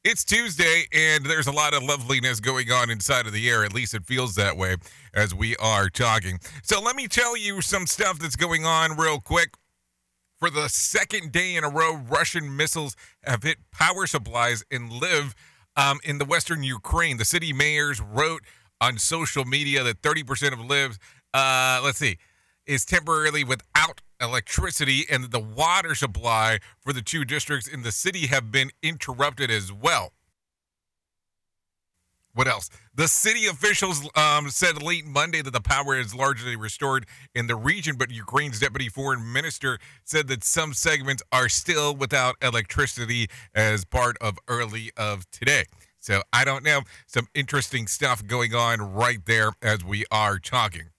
It's 0.03 0.23
Tuesday, 0.23 0.85
and 0.93 1.25
there's 1.25 1.47
a 1.47 1.51
lot 1.51 1.73
of 1.73 1.83
loveliness 1.83 2.39
going 2.39 2.71
on 2.71 2.89
inside 2.89 3.27
of 3.27 3.33
the 3.33 3.49
air. 3.49 3.65
At 3.65 3.73
least 3.73 3.93
it 3.93 4.05
feels 4.05 4.35
that 4.35 4.55
way 4.55 4.77
as 5.13 5.35
we 5.35 5.57
are 5.57 5.89
talking. 5.89 6.39
So, 6.63 6.81
let 6.81 6.95
me 6.95 7.07
tell 7.09 7.35
you 7.35 7.61
some 7.61 7.85
stuff 7.85 8.19
that's 8.19 8.37
going 8.37 8.65
on 8.65 8.95
real 8.95 9.19
quick. 9.19 9.49
For 10.39 10.51
the 10.51 10.67
second 10.67 11.31
day 11.31 11.55
in 11.55 11.63
a 11.63 11.69
row, 11.69 11.95
Russian 11.95 12.55
missiles 12.55 12.95
have 13.23 13.41
hit 13.41 13.57
power 13.71 14.05
supplies 14.05 14.63
in 14.69 14.89
Lviv 14.89 15.33
um, 15.75 15.99
in 16.03 16.19
the 16.19 16.25
western 16.25 16.61
Ukraine. 16.61 17.17
The 17.17 17.25
city 17.25 17.53
mayors 17.53 17.99
wrote 17.99 18.43
on 18.79 18.99
social 18.99 19.45
media 19.45 19.83
that 19.83 20.03
30% 20.03 20.53
of 20.53 20.59
Lviv, 20.59 20.99
uh, 21.33 21.81
let's 21.83 21.97
see, 21.97 22.17
is 22.67 22.85
temporarily 22.85 23.43
without 23.43 24.01
electricity, 24.21 25.05
and 25.09 25.31
the 25.31 25.39
water 25.39 25.95
supply 25.95 26.59
for 26.81 26.93
the 26.93 27.01
two 27.01 27.25
districts 27.25 27.67
in 27.67 27.81
the 27.81 27.91
city 27.91 28.27
have 28.27 28.51
been 28.51 28.69
interrupted 28.83 29.49
as 29.49 29.73
well. 29.73 30.13
What 32.37 32.47
else? 32.47 32.69
The 32.93 33.07
city 33.07 33.47
officials 33.47 34.07
um, 34.15 34.51
said 34.51 34.83
late 34.83 35.07
Monday 35.07 35.41
that 35.41 35.53
the 35.53 35.59
power 35.59 35.97
is 35.97 36.13
largely 36.13 36.55
restored 36.55 37.07
in 37.33 37.47
the 37.47 37.55
region, 37.55 37.95
but 37.97 38.11
Ukraine's 38.11 38.59
deputy 38.59 38.89
foreign 38.89 39.33
minister 39.33 39.79
said 40.03 40.27
that 40.27 40.43
some 40.43 40.75
segments 40.75 41.23
are 41.31 41.49
still 41.49 41.95
without 41.95 42.35
electricity 42.43 43.27
as 43.55 43.85
part 43.85 44.17
of 44.21 44.37
early 44.47 44.91
of 44.95 45.27
today. 45.31 45.63
So 45.99 46.21
I 46.31 46.45
don't 46.45 46.63
know. 46.63 46.81
Some 47.07 47.27
interesting 47.33 47.87
stuff 47.87 48.23
going 48.23 48.53
on 48.53 48.81
right 48.81 49.25
there 49.25 49.53
as 49.63 49.83
we 49.83 50.05
are 50.11 50.37
talking. 50.37 50.89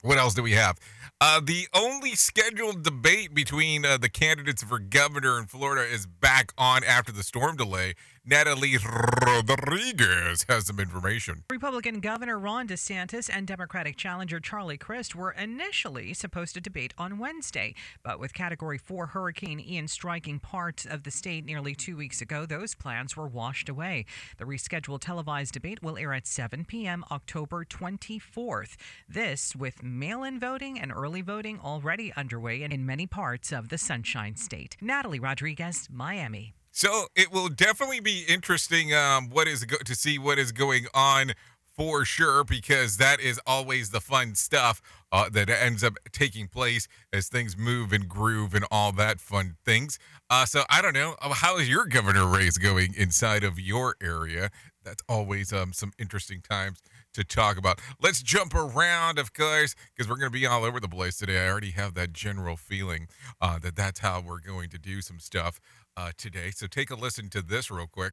What 0.00 0.16
else 0.16 0.32
do 0.32 0.42
we 0.42 0.52
have? 0.52 0.78
Uh, 1.20 1.40
the 1.44 1.66
only 1.74 2.14
scheduled 2.14 2.84
debate 2.84 3.34
between 3.34 3.84
uh, 3.84 3.98
the 3.98 4.08
candidates 4.08 4.62
for 4.62 4.78
governor 4.78 5.36
in 5.38 5.46
Florida 5.46 5.82
is 5.82 6.06
back 6.06 6.52
on 6.56 6.84
after 6.84 7.10
the 7.10 7.24
storm 7.24 7.56
delay. 7.56 7.94
Natalie 8.30 8.76
Rodriguez 8.76 10.44
has 10.50 10.66
some 10.66 10.78
information. 10.78 11.44
Republican 11.50 12.00
Governor 12.00 12.38
Ron 12.38 12.68
DeSantis 12.68 13.30
and 13.32 13.46
Democratic 13.46 13.96
challenger 13.96 14.38
Charlie 14.38 14.76
Crist 14.76 15.16
were 15.16 15.30
initially 15.30 16.12
supposed 16.12 16.52
to 16.52 16.60
debate 16.60 16.92
on 16.98 17.16
Wednesday, 17.16 17.74
but 18.02 18.20
with 18.20 18.34
Category 18.34 18.76
4 18.76 19.06
Hurricane 19.06 19.58
Ian 19.58 19.88
striking 19.88 20.38
parts 20.40 20.84
of 20.84 21.04
the 21.04 21.10
state 21.10 21.46
nearly 21.46 21.74
two 21.74 21.96
weeks 21.96 22.20
ago, 22.20 22.44
those 22.44 22.74
plans 22.74 23.16
were 23.16 23.26
washed 23.26 23.70
away. 23.70 24.04
The 24.36 24.44
rescheduled 24.44 25.00
televised 25.00 25.54
debate 25.54 25.82
will 25.82 25.96
air 25.96 26.12
at 26.12 26.26
7 26.26 26.66
p.m. 26.66 27.06
October 27.10 27.64
24th. 27.64 28.76
This 29.08 29.56
with 29.56 29.82
mail 29.82 30.22
in 30.22 30.38
voting 30.38 30.78
and 30.78 30.92
early 30.92 31.22
voting 31.22 31.58
already 31.64 32.12
underway 32.14 32.62
in 32.62 32.84
many 32.84 33.06
parts 33.06 33.52
of 33.52 33.70
the 33.70 33.78
Sunshine 33.78 34.36
State. 34.36 34.76
Natalie 34.82 35.18
Rodriguez, 35.18 35.88
Miami. 35.90 36.52
So 36.78 37.06
it 37.16 37.32
will 37.32 37.48
definitely 37.48 37.98
be 37.98 38.22
interesting 38.28 38.94
um, 38.94 39.30
what 39.30 39.48
is 39.48 39.64
go- 39.64 39.78
to 39.84 39.96
see 39.96 40.16
what 40.16 40.38
is 40.38 40.52
going 40.52 40.86
on 40.94 41.32
for 41.76 42.04
sure 42.04 42.44
because 42.44 42.98
that 42.98 43.18
is 43.18 43.40
always 43.44 43.90
the 43.90 44.00
fun 44.00 44.36
stuff 44.36 44.80
uh, 45.10 45.28
that 45.30 45.50
ends 45.50 45.82
up 45.82 45.94
taking 46.12 46.46
place 46.46 46.86
as 47.12 47.28
things 47.28 47.56
move 47.56 47.92
and 47.92 48.08
groove 48.08 48.54
and 48.54 48.64
all 48.70 48.92
that 48.92 49.18
fun 49.18 49.56
things. 49.64 49.98
Uh, 50.30 50.46
so 50.46 50.62
I 50.70 50.80
don't 50.80 50.94
know 50.94 51.16
uh, 51.20 51.34
how 51.34 51.58
is 51.58 51.68
your 51.68 51.84
governor 51.84 52.28
race 52.28 52.58
going 52.58 52.94
inside 52.96 53.42
of 53.42 53.58
your 53.58 53.96
area. 54.00 54.48
That's 54.84 55.02
always 55.08 55.52
um, 55.52 55.72
some 55.72 55.92
interesting 55.98 56.42
times 56.42 56.80
to 57.14 57.24
talk 57.24 57.58
about. 57.58 57.80
Let's 58.00 58.22
jump 58.22 58.54
around, 58.54 59.18
of 59.18 59.32
course, 59.32 59.74
because 59.96 60.08
we're 60.08 60.18
going 60.18 60.32
to 60.32 60.38
be 60.38 60.46
all 60.46 60.64
over 60.64 60.78
the 60.78 60.88
place 60.88 61.16
today. 61.16 61.44
I 61.44 61.50
already 61.50 61.72
have 61.72 61.94
that 61.94 62.12
general 62.12 62.56
feeling 62.56 63.08
uh, 63.40 63.58
that 63.58 63.74
that's 63.74 63.98
how 63.98 64.22
we're 64.24 64.40
going 64.40 64.70
to 64.70 64.78
do 64.78 65.00
some 65.00 65.18
stuff 65.18 65.60
uh, 65.98 66.12
today. 66.16 66.50
So 66.50 66.66
take 66.66 66.90
a 66.90 66.94
listen 66.94 67.28
to 67.30 67.42
this 67.42 67.70
real 67.70 67.88
quick. 67.88 68.12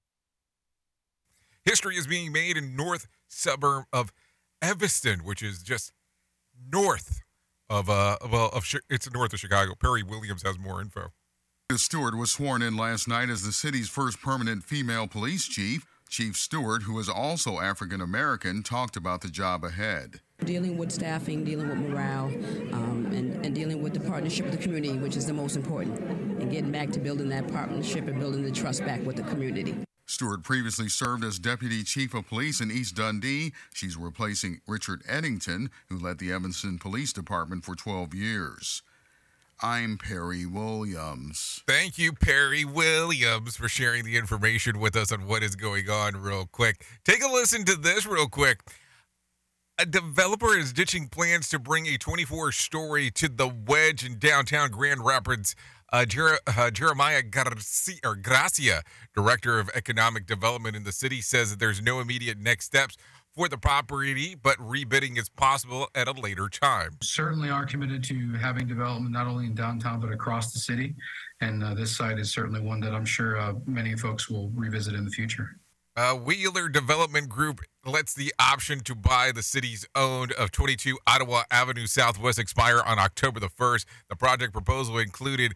History 1.64 1.96
is 1.98 2.08
being 2.08 2.32
made 2.32 2.58
in 2.58 2.76
north 2.76 3.08
suburb 3.28 3.86
of 3.94 4.12
Evanston, 4.62 5.20
which 5.20 5.44
is 5.44 5.62
just 5.62 5.94
north 6.72 7.22
of 7.70 7.90
uh 7.90 8.18
well 8.32 8.50
of 8.54 8.66
it's 8.90 9.12
north 9.12 9.34
of 9.34 9.40
Chicago. 9.40 9.74
Perry 9.80 10.04
Williams 10.04 10.44
has 10.44 10.58
more 10.58 10.82
info. 10.82 11.12
Stewart 11.76 12.16
was 12.16 12.32
sworn 12.32 12.62
in 12.62 12.78
last 12.78 13.08
night 13.08 13.30
as 13.30 13.44
the 13.44 13.52
city's 13.52 13.90
first 13.90 14.22
permanent 14.22 14.64
female 14.64 15.08
police 15.08 15.48
chief. 15.48 15.86
Chief 16.08 16.38
Stewart, 16.38 16.84
who 16.84 17.00
is 17.00 17.10
also 17.10 17.60
African 17.60 18.02
American, 18.02 18.62
talked 18.62 18.96
about 18.96 19.22
the 19.22 19.28
job 19.28 19.64
ahead. 19.64 20.22
Dealing 20.46 20.78
with 20.78 20.92
staffing, 20.92 21.44
dealing 21.44 21.70
with 21.70 21.80
morale, 21.80 22.26
um, 22.72 23.10
and, 23.14 23.44
and 23.44 23.56
dealing 23.56 23.82
with 23.82 23.94
the 23.94 24.00
partnership 24.00 24.46
with 24.46 24.56
the 24.56 24.62
community, 24.62 24.96
which 24.98 25.18
is 25.18 25.26
the 25.26 25.34
most 25.34 25.56
important, 25.56 26.00
and 26.00 26.52
getting 26.52 26.72
back 26.72 26.92
to 26.92 27.00
building 27.00 27.30
that 27.30 27.52
partnership 27.52 28.08
and 28.08 28.20
building 28.20 28.44
the 28.44 28.52
trust 28.52 28.86
back 28.86 29.04
with 29.04 29.16
the 29.16 29.24
community. 29.24 29.76
Stewart 30.06 30.44
previously 30.44 30.88
served 30.88 31.24
as 31.24 31.40
deputy 31.40 31.84
chief 31.84 32.14
of 32.14 32.28
police 32.28 32.62
in 32.62 32.70
East 32.70 32.96
Dundee. 32.96 33.54
She's 33.74 33.98
replacing 33.98 34.62
Richard 34.68 35.02
Eddington, 35.10 35.72
who 35.90 35.98
led 35.98 36.20
the 36.20 36.32
Evanston 36.32 36.78
Police 36.78 37.12
Department 37.12 37.66
for 37.66 37.74
12 37.74 38.14
years. 38.14 38.84
I'm 39.64 39.98
Perry 39.98 40.46
Williams. 40.46 41.64
Thank 41.66 41.98
you, 41.98 42.14
Perry 42.14 42.66
Williams, 42.66 43.56
for 43.56 43.68
sharing 43.68 44.04
the 44.04 44.18
information 44.18 44.80
with 44.80 44.96
us 44.96 45.12
on 45.12 45.26
what 45.26 45.42
is 45.42 45.56
going 45.56 45.90
on 45.90 46.22
real 46.22 46.46
quick. 46.52 46.86
Take 47.04 47.24
a 47.24 47.28
listen 47.28 47.64
to 47.66 47.76
this 47.76 48.06
real 48.06 48.28
quick. 48.28 48.60
A 49.78 49.86
developer 49.86 50.58
is 50.58 50.72
ditching 50.72 51.10
plans 51.10 51.50
to 51.50 51.60
bring 51.60 51.86
a 51.86 51.98
24 51.98 52.54
story 52.54 53.12
to 53.12 53.28
the 53.28 53.50
wedge 53.50 54.06
in 54.06 54.18
downtown 54.18 54.72
Grand 54.72 55.06
Rapids. 55.06 55.54
Uh, 55.92 56.06
Jer- 56.06 56.40
uh, 56.48 56.72
Jeremiah 56.72 57.22
Garcia, 57.22 58.16
Gracia, 58.22 58.84
director 59.14 59.60
of 59.60 59.70
economic 59.76 60.28
development 60.28 60.78
in 60.78 60.86
the 60.86 60.94
city, 60.94 61.20
says 61.20 61.50
that 61.50 61.60
there's 61.60 61.82
no 61.82 62.00
immediate 62.00 62.38
next 62.40 62.68
steps 62.68 62.96
for 63.36 63.50
the 63.50 63.58
property, 63.58 64.34
but 64.34 64.58
rebidding 64.60 65.18
is 65.18 65.28
possible 65.28 65.90
at 65.94 66.08
a 66.08 66.14
later 66.14 66.48
time. 66.48 66.92
Certainly 67.02 67.50
are 67.50 67.66
committed 67.66 68.02
to 68.06 68.32
having 68.36 68.68
development 68.68 69.12
not 69.12 69.28
only 69.28 69.46
in 69.46 69.56
downtown 69.56 70.00
but 70.00 70.10
across 70.10 70.54
the 70.54 70.60
city. 70.60 70.96
And 71.42 71.62
uh, 71.62 71.74
this 71.74 71.94
site 71.94 72.18
is 72.18 72.32
certainly 72.32 72.62
one 72.62 72.80
that 72.80 72.94
I'm 72.94 73.04
sure 73.04 73.38
uh, 73.38 73.56
many 73.66 73.98
folks 73.98 74.30
will 74.30 74.52
revisit 74.56 74.94
in 74.94 75.04
the 75.04 75.12
future. 75.12 75.58
Uh, 75.98 76.14
Wheeler 76.14 76.68
Development 76.68 77.30
Group 77.30 77.62
lets 77.86 78.14
the 78.14 78.34
option 78.38 78.82
to 78.82 78.94
buy 78.94 79.32
the 79.34 79.42
city's 79.42 79.88
owned 79.96 80.34
of 80.34 80.52
22 80.52 81.00
Ottawa 81.08 81.44
Avenue 81.50 81.86
Southwest 81.86 82.38
expire 82.38 82.82
on 82.86 83.00
October 83.00 83.40
the 83.40 83.48
1st. 83.48 83.86
The 84.10 84.18
project 84.18 84.52
proposal 84.52 84.98
included 84.98 85.54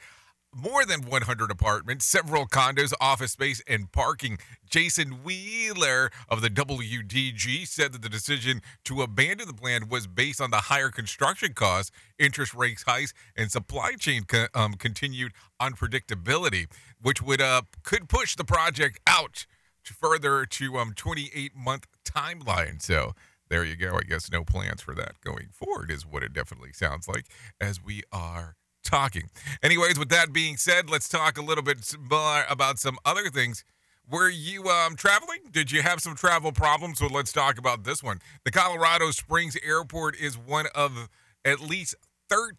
more 0.56 0.86
than 0.86 1.02
100 1.02 1.52
apartments, 1.52 2.06
several 2.06 2.48
condos, 2.48 2.94
office 3.02 3.34
space, 3.34 3.62
and 3.68 3.92
parking. 3.92 4.38
Jason 4.70 5.24
Wheeler 5.26 6.10
of 6.30 6.42
the 6.42 6.50
WDG 6.50 7.68
said 7.68 7.92
that 7.92 8.02
the 8.02 8.08
decision 8.08 8.62
to 8.86 9.02
abandon 9.02 9.46
the 9.46 9.54
plan 9.54 9.90
was 9.90 10.08
based 10.08 10.40
on 10.40 10.52
the 10.52 10.58
higher 10.58 10.90
construction 10.90 11.54
costs, 11.54 11.92
interest 12.18 12.54
rates 12.54 12.84
hikes, 12.84 13.14
and 13.36 13.52
supply 13.52 13.92
chain 14.00 14.24
co- 14.24 14.48
um, 14.56 14.76
continued 14.76 15.34
unpredictability, 15.62 16.68
which 17.02 17.22
would 17.22 17.42
uh, 17.42 17.64
could 17.84 18.08
push 18.08 18.38
the 18.38 18.46
project 18.46 19.02
out 19.06 19.46
further 19.90 20.46
to 20.46 20.78
um 20.78 20.94
28 20.96 21.56
month 21.56 21.88
timeline. 22.04 22.82
So 22.82 23.14
there 23.50 23.64
you 23.64 23.76
go. 23.76 23.96
I 23.96 24.02
guess 24.02 24.32
no 24.32 24.44
plans 24.44 24.82
for 24.82 24.94
that 24.96 25.14
going 25.24 25.50
forward 25.52 25.92
is 25.92 26.06
what 26.06 26.24
it 26.24 26.34
definitely 26.34 26.72
sounds 26.74 27.08
like 27.08 27.26
as 27.60 27.84
we 27.84 28.04
are 28.12 28.56
talking. 28.84 29.30
Anyways, 29.62 30.00
with 30.00 30.10
that 30.10 30.32
being 30.32 30.58
said, 30.58 30.90
let's 30.90 31.10
talk 31.10 31.38
a 31.38 31.42
little 31.42 31.64
bit 31.64 31.96
more 32.00 32.46
about 32.50 32.80
some 32.80 32.98
other 33.06 33.30
things. 33.30 33.64
Were 34.10 34.30
you 34.30 34.68
um, 34.68 34.96
traveling? 34.96 35.40
Did 35.52 35.72
you 35.72 35.84
have 35.84 36.00
some 36.00 36.16
travel 36.16 36.52
problems? 36.52 36.98
So 37.00 37.08
let's 37.08 37.32
talk 37.32 37.60
about 37.60 37.84
this 37.84 38.02
one. 38.02 38.20
The 38.44 38.52
Colorado 38.52 39.12
Springs 39.12 39.56
Airport 39.64 40.16
is 40.16 40.36
one 40.38 40.66
of 40.74 41.10
at 41.46 41.60
least 41.60 41.96
13 42.30 42.56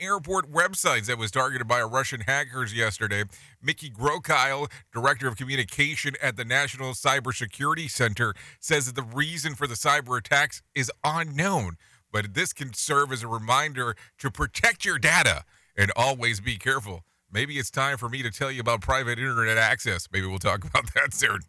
airport 0.00 0.50
websites 0.50 1.06
that 1.06 1.18
was 1.18 1.30
targeted 1.30 1.68
by 1.68 1.80
Russian 1.82 2.22
hackers 2.22 2.74
yesterday. 2.74 3.24
Mickey 3.62 3.90
Grokile, 3.90 4.70
director 4.92 5.28
of 5.28 5.36
communication 5.36 6.14
at 6.20 6.36
the 6.36 6.44
National 6.44 6.92
Cybersecurity 6.92 7.88
Center, 7.88 8.34
says 8.58 8.86
that 8.86 8.96
the 8.96 9.02
reason 9.02 9.54
for 9.54 9.66
the 9.66 9.74
cyber 9.74 10.18
attacks 10.18 10.62
is 10.74 10.90
unknown, 11.04 11.76
but 12.10 12.34
this 12.34 12.52
can 12.52 12.72
serve 12.74 13.12
as 13.12 13.22
a 13.22 13.28
reminder 13.28 13.94
to 14.18 14.30
protect 14.30 14.84
your 14.84 14.98
data 14.98 15.44
and 15.76 15.92
always 15.94 16.40
be 16.40 16.56
careful. 16.56 17.04
Maybe 17.30 17.54
it's 17.54 17.70
time 17.70 17.98
for 17.98 18.08
me 18.08 18.22
to 18.22 18.30
tell 18.30 18.50
you 18.50 18.60
about 18.60 18.80
private 18.80 19.18
internet 19.18 19.58
access. 19.58 20.08
Maybe 20.12 20.26
we'll 20.26 20.38
talk 20.38 20.64
about 20.68 20.92
that 20.94 21.14
soon. 21.14 21.40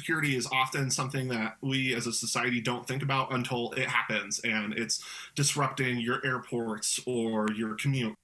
Security 0.00 0.34
is 0.34 0.48
often 0.50 0.90
something 0.90 1.28
that 1.28 1.56
we 1.60 1.94
as 1.94 2.06
a 2.06 2.12
society 2.14 2.58
don't 2.58 2.88
think 2.88 3.02
about 3.02 3.34
until 3.34 3.70
it 3.72 3.86
happens 3.86 4.40
and 4.44 4.72
it's 4.72 5.04
disrupting 5.34 5.98
your 5.98 6.24
airports 6.24 6.98
or 7.04 7.52
your 7.52 7.74
commute. 7.74 8.14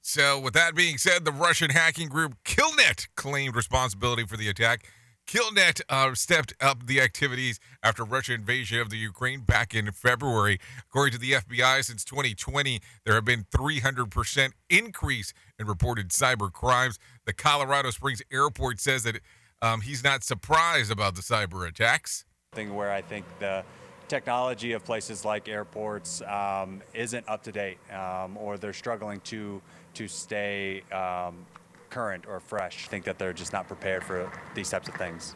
So, 0.00 0.40
with 0.40 0.54
that 0.54 0.74
being 0.74 0.96
said, 0.96 1.26
the 1.26 1.32
Russian 1.32 1.68
hacking 1.68 2.08
group 2.08 2.36
Killnet 2.46 3.08
claimed 3.14 3.56
responsibility 3.56 4.24
for 4.24 4.38
the 4.38 4.48
attack. 4.48 4.86
Killnet 5.26 5.82
uh, 5.90 6.14
stepped 6.14 6.54
up 6.62 6.86
the 6.86 6.98
activities 7.02 7.60
after 7.82 8.04
Russian 8.04 8.36
invasion 8.36 8.80
of 8.80 8.88
the 8.88 8.96
Ukraine 8.96 9.40
back 9.40 9.74
in 9.74 9.92
February. 9.92 10.58
According 10.88 11.12
to 11.12 11.18
the 11.18 11.32
FBI, 11.32 11.84
since 11.84 12.06
2020, 12.06 12.80
there 13.04 13.14
have 13.14 13.26
been 13.26 13.44
300% 13.54 14.52
increase 14.70 15.34
in 15.58 15.66
reported 15.66 16.08
cyber 16.08 16.50
crimes. 16.50 16.98
The 17.26 17.34
Colorado 17.34 17.90
Springs 17.90 18.22
airport 18.32 18.80
says 18.80 19.02
that 19.02 19.20
um, 19.62 19.80
he's 19.80 20.04
not 20.04 20.24
surprised 20.24 20.90
about 20.90 21.14
the 21.14 21.22
cyber 21.22 21.68
attacks. 21.68 22.24
Thing 22.54 22.74
where 22.74 22.90
I 22.90 23.02
think 23.02 23.24
the 23.38 23.64
technology 24.08 24.72
of 24.72 24.84
places 24.84 25.24
like 25.24 25.48
airports 25.48 26.22
um, 26.22 26.82
isn't 26.94 27.28
up 27.28 27.42
to 27.44 27.52
date, 27.52 27.78
um, 27.92 28.36
or 28.36 28.56
they're 28.56 28.72
struggling 28.72 29.20
to 29.20 29.60
to 29.94 30.08
stay 30.08 30.82
um, 30.92 31.44
current 31.90 32.24
or 32.26 32.40
fresh. 32.40 32.86
I 32.86 32.90
think 32.90 33.04
that 33.04 33.18
they're 33.18 33.32
just 33.32 33.52
not 33.52 33.66
prepared 33.66 34.04
for 34.04 34.30
these 34.54 34.70
types 34.70 34.88
of 34.88 34.94
things. 34.94 35.34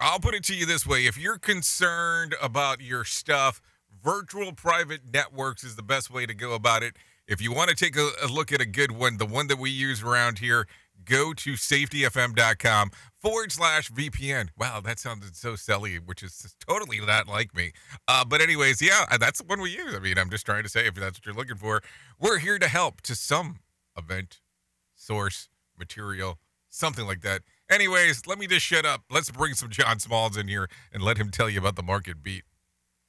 I'll 0.00 0.20
put 0.20 0.34
it 0.34 0.44
to 0.44 0.54
you 0.54 0.66
this 0.66 0.86
way 0.86 1.06
if 1.06 1.16
you're 1.16 1.38
concerned 1.38 2.34
about 2.42 2.80
your 2.80 3.04
stuff, 3.04 3.60
virtual 4.02 4.52
private 4.52 5.00
networks 5.12 5.64
is 5.64 5.76
the 5.76 5.82
best 5.82 6.10
way 6.10 6.26
to 6.26 6.34
go 6.34 6.54
about 6.54 6.82
it. 6.82 6.96
If 7.28 7.40
you 7.40 7.52
want 7.52 7.70
to 7.70 7.76
take 7.76 7.96
a, 7.96 8.10
a 8.22 8.26
look 8.26 8.52
at 8.52 8.60
a 8.60 8.66
good 8.66 8.90
one, 8.90 9.18
the 9.18 9.26
one 9.26 9.46
that 9.46 9.58
we 9.58 9.70
use 9.70 10.02
around 10.02 10.40
here, 10.40 10.66
go 11.04 11.32
to 11.34 11.52
safetyfm.com 11.52 12.90
forward 13.20 13.52
slash 13.52 13.90
VPN. 13.90 14.48
Wow, 14.58 14.80
that 14.80 14.98
sounded 14.98 15.36
so 15.36 15.56
silly, 15.56 15.96
which 15.96 16.22
is 16.22 16.54
totally 16.66 17.00
not 17.00 17.28
like 17.28 17.54
me. 17.54 17.72
Uh, 18.08 18.24
but, 18.24 18.40
anyways, 18.40 18.82
yeah, 18.82 19.04
that's 19.18 19.40
the 19.40 19.46
one 19.46 19.60
we 19.60 19.70
use. 19.70 19.94
I 19.94 19.98
mean, 19.98 20.18
I'm 20.18 20.30
just 20.30 20.46
trying 20.46 20.62
to 20.62 20.68
say 20.68 20.86
if 20.86 20.94
that's 20.94 21.18
what 21.18 21.26
you're 21.26 21.34
looking 21.34 21.56
for, 21.56 21.82
we're 22.18 22.38
here 22.38 22.58
to 22.58 22.68
help 22.68 23.00
to 23.02 23.14
some 23.14 23.60
event, 23.96 24.40
source, 24.94 25.48
material, 25.78 26.38
something 26.68 27.06
like 27.06 27.20
that. 27.22 27.42
Anyways, 27.70 28.26
let 28.26 28.38
me 28.38 28.46
just 28.46 28.66
shut 28.66 28.84
up. 28.84 29.02
Let's 29.10 29.30
bring 29.30 29.54
some 29.54 29.70
John 29.70 29.98
Smalls 29.98 30.36
in 30.36 30.48
here 30.48 30.68
and 30.92 31.02
let 31.02 31.16
him 31.16 31.30
tell 31.30 31.48
you 31.48 31.60
about 31.60 31.76
the 31.76 31.82
market 31.82 32.22
beat. 32.22 32.44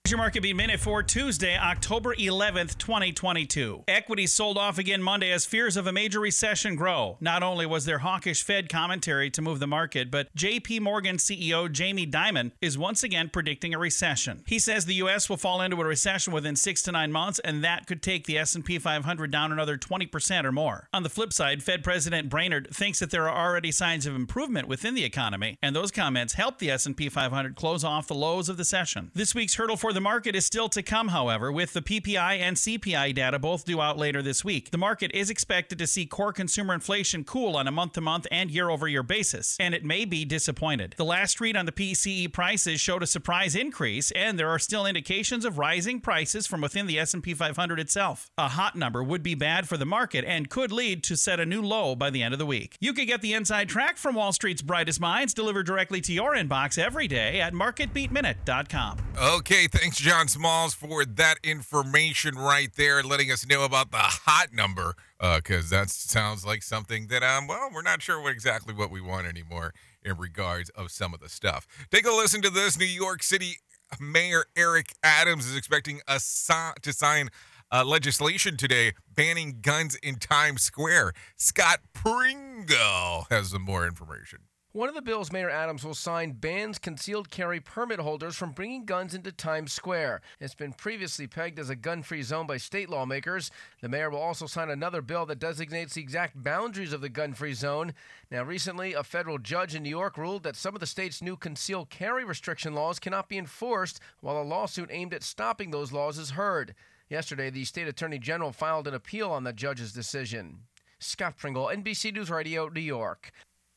Your 0.10 0.18
market 0.18 0.44
beat 0.44 0.58
minute 0.58 0.82
for 0.82 1.02
Tuesday, 1.02 1.58
October 1.58 2.14
11th, 2.14 2.78
2022. 2.78 3.86
Equities 3.88 4.34
sold 4.34 4.58
off 4.58 4.78
again 4.78 5.02
Monday 5.02 5.32
as 5.32 5.46
fears 5.46 5.78
of 5.78 5.88
a 5.88 5.94
major 5.94 6.20
recession 6.20 6.76
grow. 6.76 7.16
Not 7.22 7.42
only 7.42 7.66
was 7.66 7.86
there 7.86 8.00
hawkish 8.00 8.44
Fed 8.44 8.68
commentary 8.68 9.30
to 9.30 9.42
move 9.42 9.62
the 9.62 9.66
market, 9.66 10.12
but 10.12 10.28
JP 10.36 10.82
Morgan 10.82 11.16
CEO 11.16 11.72
Jamie 11.72 12.06
Dimon 12.06 12.52
is 12.62 12.78
once 12.78 13.02
again 13.02 13.30
predicting 13.30 13.74
a 13.74 13.80
recession. 13.80 14.44
He 14.46 14.60
says 14.60 14.84
the 14.84 14.96
US 14.96 15.30
will 15.30 15.38
fall 15.38 15.62
into 15.62 15.80
a 15.80 15.86
recession 15.86 16.34
within 16.34 16.58
6 16.58 16.82
to 16.82 16.92
9 16.92 17.10
months 17.10 17.40
and 17.40 17.64
that 17.64 17.88
could 17.88 18.04
take 18.04 18.26
the 18.26 18.38
S&P 18.38 18.80
500 18.80 19.32
down 19.32 19.54
another 19.54 19.78
20% 19.78 20.44
or 20.44 20.52
more. 20.52 20.90
On 20.94 21.04
the 21.04 21.10
flip 21.10 21.32
side, 21.32 21.64
Fed 21.64 21.82
President 21.82 22.28
Brainard 22.30 22.68
thinks 22.74 23.00
that 23.00 23.10
there 23.10 23.30
are 23.30 23.48
already 23.48 23.72
signs 23.72 24.06
of 24.06 24.16
improvement 24.16 24.68
within 24.68 24.96
the 24.96 25.06
economy, 25.06 25.58
and 25.62 25.74
those 25.74 25.92
comments 25.92 26.34
help 26.34 26.60
the 26.60 26.72
S&P 26.72 27.08
500 27.08 27.56
close 27.56 27.86
off 27.86 28.08
the 28.08 28.14
lows 28.14 28.50
of 28.50 28.58
the 28.58 28.66
session. 28.66 29.10
This 29.16 29.34
week's 29.34 29.56
hurdle 29.56 29.78
for 29.78 29.93
the 29.94 30.02
market 30.02 30.36
is 30.36 30.46
still 30.46 30.70
to 30.70 30.84
come, 30.84 31.10
however, 31.10 31.52
with 31.52 31.74
the 31.74 31.82
PPI 31.82 32.40
and 32.40 32.58
CPI 32.58 33.14
data 33.16 33.40
both 33.40 33.66
due 33.66 33.82
out 33.82 33.98
later 33.98 34.22
this 34.22 34.44
week. 34.44 34.72
The 34.72 34.78
market 34.78 35.12
is 35.14 35.30
expected 35.30 35.78
to 35.80 35.88
see 35.88 36.06
core 36.06 36.34
consumer 36.34 36.74
inflation 36.74 37.24
cool 37.24 37.56
on 37.56 37.68
a 37.68 37.72
month 37.72 37.94
to 37.94 38.02
month 38.02 38.28
and 38.32 38.52
year 38.52 38.70
over 38.70 38.88
year 38.88 39.04
basis, 39.04 39.56
and 39.60 39.74
it 39.74 39.86
may 39.86 40.06
be 40.06 40.26
disappointed. 40.26 40.96
The 40.98 41.06
last 41.06 41.40
read 41.40 41.56
on 41.56 41.66
the 41.66 41.72
PCE 41.72 42.34
prices 42.34 42.82
showed 42.82 43.04
a 43.04 43.08
surprise 43.08 43.56
increase, 43.56 44.12
and 44.12 44.38
there 44.38 44.50
are 44.50 44.60
still 44.60 44.86
indications 44.86 45.46
of 45.46 45.58
rising 45.58 46.00
prices 46.00 46.48
from 46.48 46.62
within 46.62 46.88
the 46.88 47.00
S&P 47.00 47.34
500 47.34 47.80
itself. 47.80 48.30
A 48.38 48.50
hot 48.50 48.76
number 48.76 49.04
would 49.04 49.24
be 49.24 49.36
bad 49.36 49.68
for 49.68 49.78
the 49.78 49.86
market 49.86 50.26
and 50.26 50.50
could 50.50 50.72
lead 50.72 51.04
to 51.04 51.16
set 51.16 51.40
a 51.40 51.46
new 51.46 51.62
low 51.62 51.96
by 51.96 52.10
the 52.10 52.24
end 52.24 52.34
of 52.34 52.40
the 52.40 52.46
week. 52.46 52.78
You 52.80 52.94
can 52.94 53.06
get 53.06 53.22
the 53.22 53.34
inside 53.34 53.70
track 53.70 53.98
from 53.98 54.16
Wall 54.16 54.34
Street's 54.34 54.62
brightest 54.62 55.00
minds 55.00 55.34
delivered 55.34 55.66
directly 55.66 56.02
to 56.02 56.14
your 56.14 56.36
inbox 56.36 56.78
every 56.78 57.08
day 57.08 57.40
at 57.42 57.54
marketbeatminute.com. 57.54 58.98
Okay, 59.22 59.68
thanks, 59.84 59.98
John 59.98 60.30
Smalls, 60.30 60.74
for 60.74 61.04
that 61.04 61.40
information 61.44 62.36
right 62.36 62.74
there, 62.78 63.04
letting 63.04 63.30
us 63.30 63.46
know 63.46 63.66
about 63.66 63.92
the 63.92 63.98
hot 63.98 64.54
number, 64.54 64.96
because 65.20 65.74
uh, 65.74 65.76
that 65.76 65.90
sounds 65.90 66.46
like 66.46 66.64
something 66.64 67.08
that, 67.08 67.22
um, 67.22 67.48
well, 67.48 67.70
we're 67.74 67.82
not 67.82 68.02
sure 68.02 68.22
what 68.22 68.32
exactly 68.32 68.74
what 68.74 68.90
we 68.90 69.02
want 69.02 69.28
anymore 69.28 69.74
in 70.02 70.16
regards 70.16 70.70
of 70.70 70.90
some 70.90 71.14
of 71.14 71.20
the 71.20 71.28
stuff. 71.28 71.68
Take 71.92 72.08
a 72.08 72.12
listen 72.12 72.42
to 72.44 72.50
this. 72.50 72.80
New 72.80 72.86
York 72.86 73.24
City 73.24 73.58
Mayor 74.00 74.46
Eric 74.56 74.94
Adams 75.04 75.46
is 75.48 75.58
expecting 75.58 76.00
a 76.08 76.18
si- 76.18 76.54
to 76.82 76.94
sign 76.94 77.28
uh, 77.70 77.84
legislation 77.84 78.56
today 78.56 78.94
banning 79.14 79.58
guns 79.62 79.96
in 79.96 80.16
Times 80.16 80.62
Square. 80.62 81.12
Scott 81.36 81.82
Pringle 81.92 83.28
has 83.30 83.50
some 83.50 83.64
more 83.64 83.86
information. 83.86 84.40
One 84.76 84.90
of 84.90 84.96
the 84.96 85.04
bills 85.04 85.32
Mayor 85.32 85.52
Adams 85.52 85.86
will 85.86 85.94
sign 85.94 86.32
bans 86.32 86.80
concealed 86.80 87.30
carry 87.30 87.60
permit 87.60 88.00
holders 88.00 88.36
from 88.36 88.54
bringing 88.54 88.86
guns 88.86 89.14
into 89.14 89.32
Times 89.32 89.72
Square. 89.72 90.22
It's 90.40 90.56
been 90.56 90.74
previously 90.74 91.28
pegged 91.28 91.60
as 91.60 91.70
a 91.70 91.76
gun 91.76 92.02
free 92.02 92.24
zone 92.24 92.48
by 92.48 92.58
state 92.58 92.90
lawmakers. 92.90 93.52
The 93.84 93.88
mayor 93.90 94.10
will 94.10 94.18
also 94.18 94.48
sign 94.48 94.72
another 94.72 95.04
bill 95.04 95.28
that 95.28 95.38
designates 95.38 95.94
the 95.94 96.02
exact 96.02 96.42
boundaries 96.44 96.92
of 96.92 97.02
the 97.02 97.10
gun 97.10 97.36
free 97.36 97.54
zone. 97.54 97.94
Now, 98.32 98.42
recently, 98.42 98.94
a 98.94 99.04
federal 99.04 99.38
judge 99.38 99.76
in 99.76 99.84
New 99.84 99.92
York 99.92 100.18
ruled 100.18 100.42
that 100.42 100.56
some 100.56 100.74
of 100.74 100.80
the 100.80 100.88
state's 100.88 101.22
new 101.22 101.38
concealed 101.38 101.92
carry 101.92 102.26
restriction 102.26 102.74
laws 102.74 102.98
cannot 102.98 103.30
be 103.30 103.38
enforced, 103.38 104.00
while 104.22 104.42
a 104.42 104.44
lawsuit 104.44 104.90
aimed 104.92 105.14
at 105.14 105.22
stopping 105.22 105.70
those 105.70 105.92
laws 105.92 106.18
is 106.18 106.32
heard. 106.32 106.74
Yesterday, 107.10 107.52
the 107.52 107.66
state 107.66 107.88
attorney 107.88 108.18
general 108.18 108.52
filed 108.52 108.88
an 108.88 108.96
appeal 108.96 109.30
on 109.30 109.44
the 109.44 109.54
judge's 109.54 109.94
decision. 109.94 110.62
Scott 110.98 111.38
Pringle, 111.38 111.70
NBC 111.72 112.12
News 112.12 112.32
Radio, 112.32 112.70
New 112.70 112.82
York. 112.82 113.32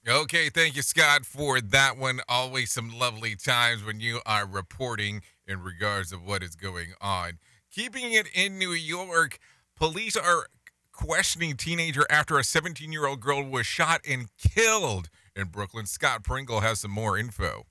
Okay, 0.08 0.50
thank 0.50 0.76
you, 0.76 0.82
Scott, 0.82 1.26
for 1.26 1.60
that 1.60 1.98
one. 1.98 2.20
Always 2.28 2.70
some 2.70 2.96
lovely 2.96 3.34
times 3.34 3.82
when 3.84 3.98
you 3.98 4.20
are 4.24 4.46
reporting 4.46 5.22
in 5.48 5.64
regards 5.64 6.12
of 6.12 6.24
what 6.24 6.44
is 6.44 6.54
going 6.54 6.92
on. 7.00 7.38
Keeping 7.74 8.12
it 8.12 8.28
in 8.32 8.56
New 8.56 8.70
York, 8.70 9.40
police 9.74 10.16
are 10.16 10.46
questioning 10.92 11.56
teenager 11.56 12.06
after 12.08 12.38
a 12.38 12.44
17 12.44 12.92
year 12.92 13.04
old 13.04 13.18
girl 13.18 13.42
was 13.42 13.66
shot 13.66 14.00
and 14.08 14.28
killed 14.38 15.08
in 15.34 15.48
Brooklyn. 15.48 15.86
Scott 15.86 16.22
Pringle 16.22 16.60
has 16.60 16.78
some 16.78 16.92
more 16.92 17.18
info 17.18 17.66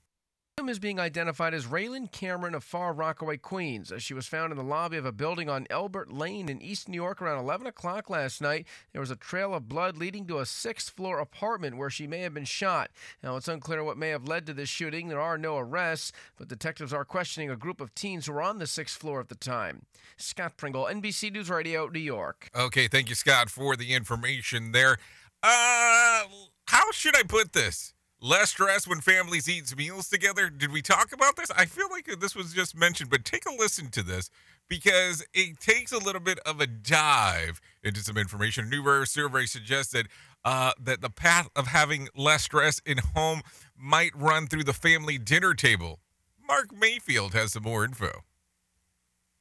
is 0.70 0.80
being 0.80 1.00
identified 1.00 1.54
as 1.54 1.66
Raylan 1.66 2.12
Cameron 2.12 2.56
of 2.56 2.64
Far 2.64 2.94
Rockaway, 2.94 3.38
Queens. 3.38 3.92
She 4.00 4.14
was 4.14 4.28
found 4.28 4.52
in 4.52 4.58
the 4.58 4.64
lobby 4.64 4.98
of 4.98 5.06
a 5.06 5.12
building 5.12 5.50
on 5.50 5.68
Elbert 5.70 6.12
Lane 6.12 6.50
in 6.50 6.62
East 6.62 6.88
New 6.88 6.96
York 6.96 7.22
around 7.22 7.40
11 7.40 7.68
o'clock 7.68 8.10
last 8.10 8.42
night. 8.42 8.68
There 8.92 9.02
was 9.02 9.12
a 9.12 9.16
trail 9.16 9.54
of 9.54 9.68
blood 9.68 9.98
leading 9.98 10.28
to 10.28 10.40
a 10.40 10.46
sixth 10.46 10.96
floor 10.96 11.20
apartment 11.20 11.78
where 11.78 11.90
she 11.90 12.06
may 12.06 12.20
have 12.20 12.34
been 12.34 12.46
shot. 12.46 12.92
Now, 13.24 13.38
it's 13.38 13.48
unclear 13.48 13.84
what 13.84 13.98
may 13.98 14.10
have 14.10 14.28
led 14.28 14.46
to 14.46 14.54
this 14.54 14.70
shooting. 14.70 15.08
There 15.08 15.20
are 15.20 15.38
no 15.38 15.58
arrests, 15.58 16.12
but 16.38 16.48
detectives 16.48 16.94
are 16.94 17.06
questioning 17.06 17.50
a 17.50 17.56
group 17.56 17.82
of 17.82 17.96
teens 17.96 18.28
who 18.28 18.34
were 18.34 18.42
on 18.42 18.60
the 18.60 18.68
sixth 18.68 19.00
floor 19.00 19.20
at 19.20 19.30
the 19.30 19.36
time. 19.36 19.88
Scott 20.18 20.58
Pringle, 20.58 20.86
NBC 20.86 21.32
News 21.32 21.50
Radio, 21.50 21.88
New 21.88 22.00
York. 22.00 22.50
Okay, 22.56 22.88
thank 22.88 23.10
you, 23.10 23.16
Scott, 23.16 23.50
for 23.50 23.76
the 23.76 23.94
information 23.94 24.74
there. 24.74 24.98
Uh, 25.42 26.24
how 26.68 26.92
should 26.92 27.18
I 27.18 27.24
put 27.24 27.54
this? 27.54 27.95
Less 28.22 28.50
stress 28.52 28.88
when 28.88 29.02
families 29.02 29.50
eat 29.50 29.76
meals 29.78 30.10
together. 30.10 30.50
Did 30.50 30.72
we 30.72 30.82
talk 30.82 31.12
about 31.12 31.36
this? 31.36 31.52
I 31.52 31.66
feel 31.66 31.90
like 31.92 32.06
this 32.20 32.36
was 32.36 32.54
just 32.54 32.76
mentioned, 32.76 33.10
but 33.10 33.26
take 33.26 33.46
a 33.46 33.54
listen 33.54 33.90
to 33.92 34.04
this 34.04 34.30
because 34.68 35.26
it 35.34 35.60
takes 35.60 35.92
a 35.92 35.98
little 35.98 36.22
bit 36.22 36.40
of 36.40 36.60
a 36.60 36.68
dive 36.68 37.62
into 37.84 38.02
some 38.02 38.18
information. 38.18 38.66
A 38.66 38.70
new 38.70 39.06
survey 39.06 39.46
suggested 39.46 40.08
uh, 40.44 40.72
that 40.82 41.02
the 41.02 41.10
path 41.10 41.50
of 41.56 41.68
having 41.68 42.08
less 42.16 42.44
stress 42.44 42.80
in 42.86 43.00
home 43.16 43.42
might 43.78 44.16
run 44.16 44.48
through 44.48 44.64
the 44.64 44.74
family 44.74 45.18
dinner 45.18 45.54
table. 45.54 46.00
Mark 46.48 46.74
Mayfield 46.74 47.34
has 47.34 47.54
some 47.54 47.64
more 47.64 47.84
info. 47.84 48.24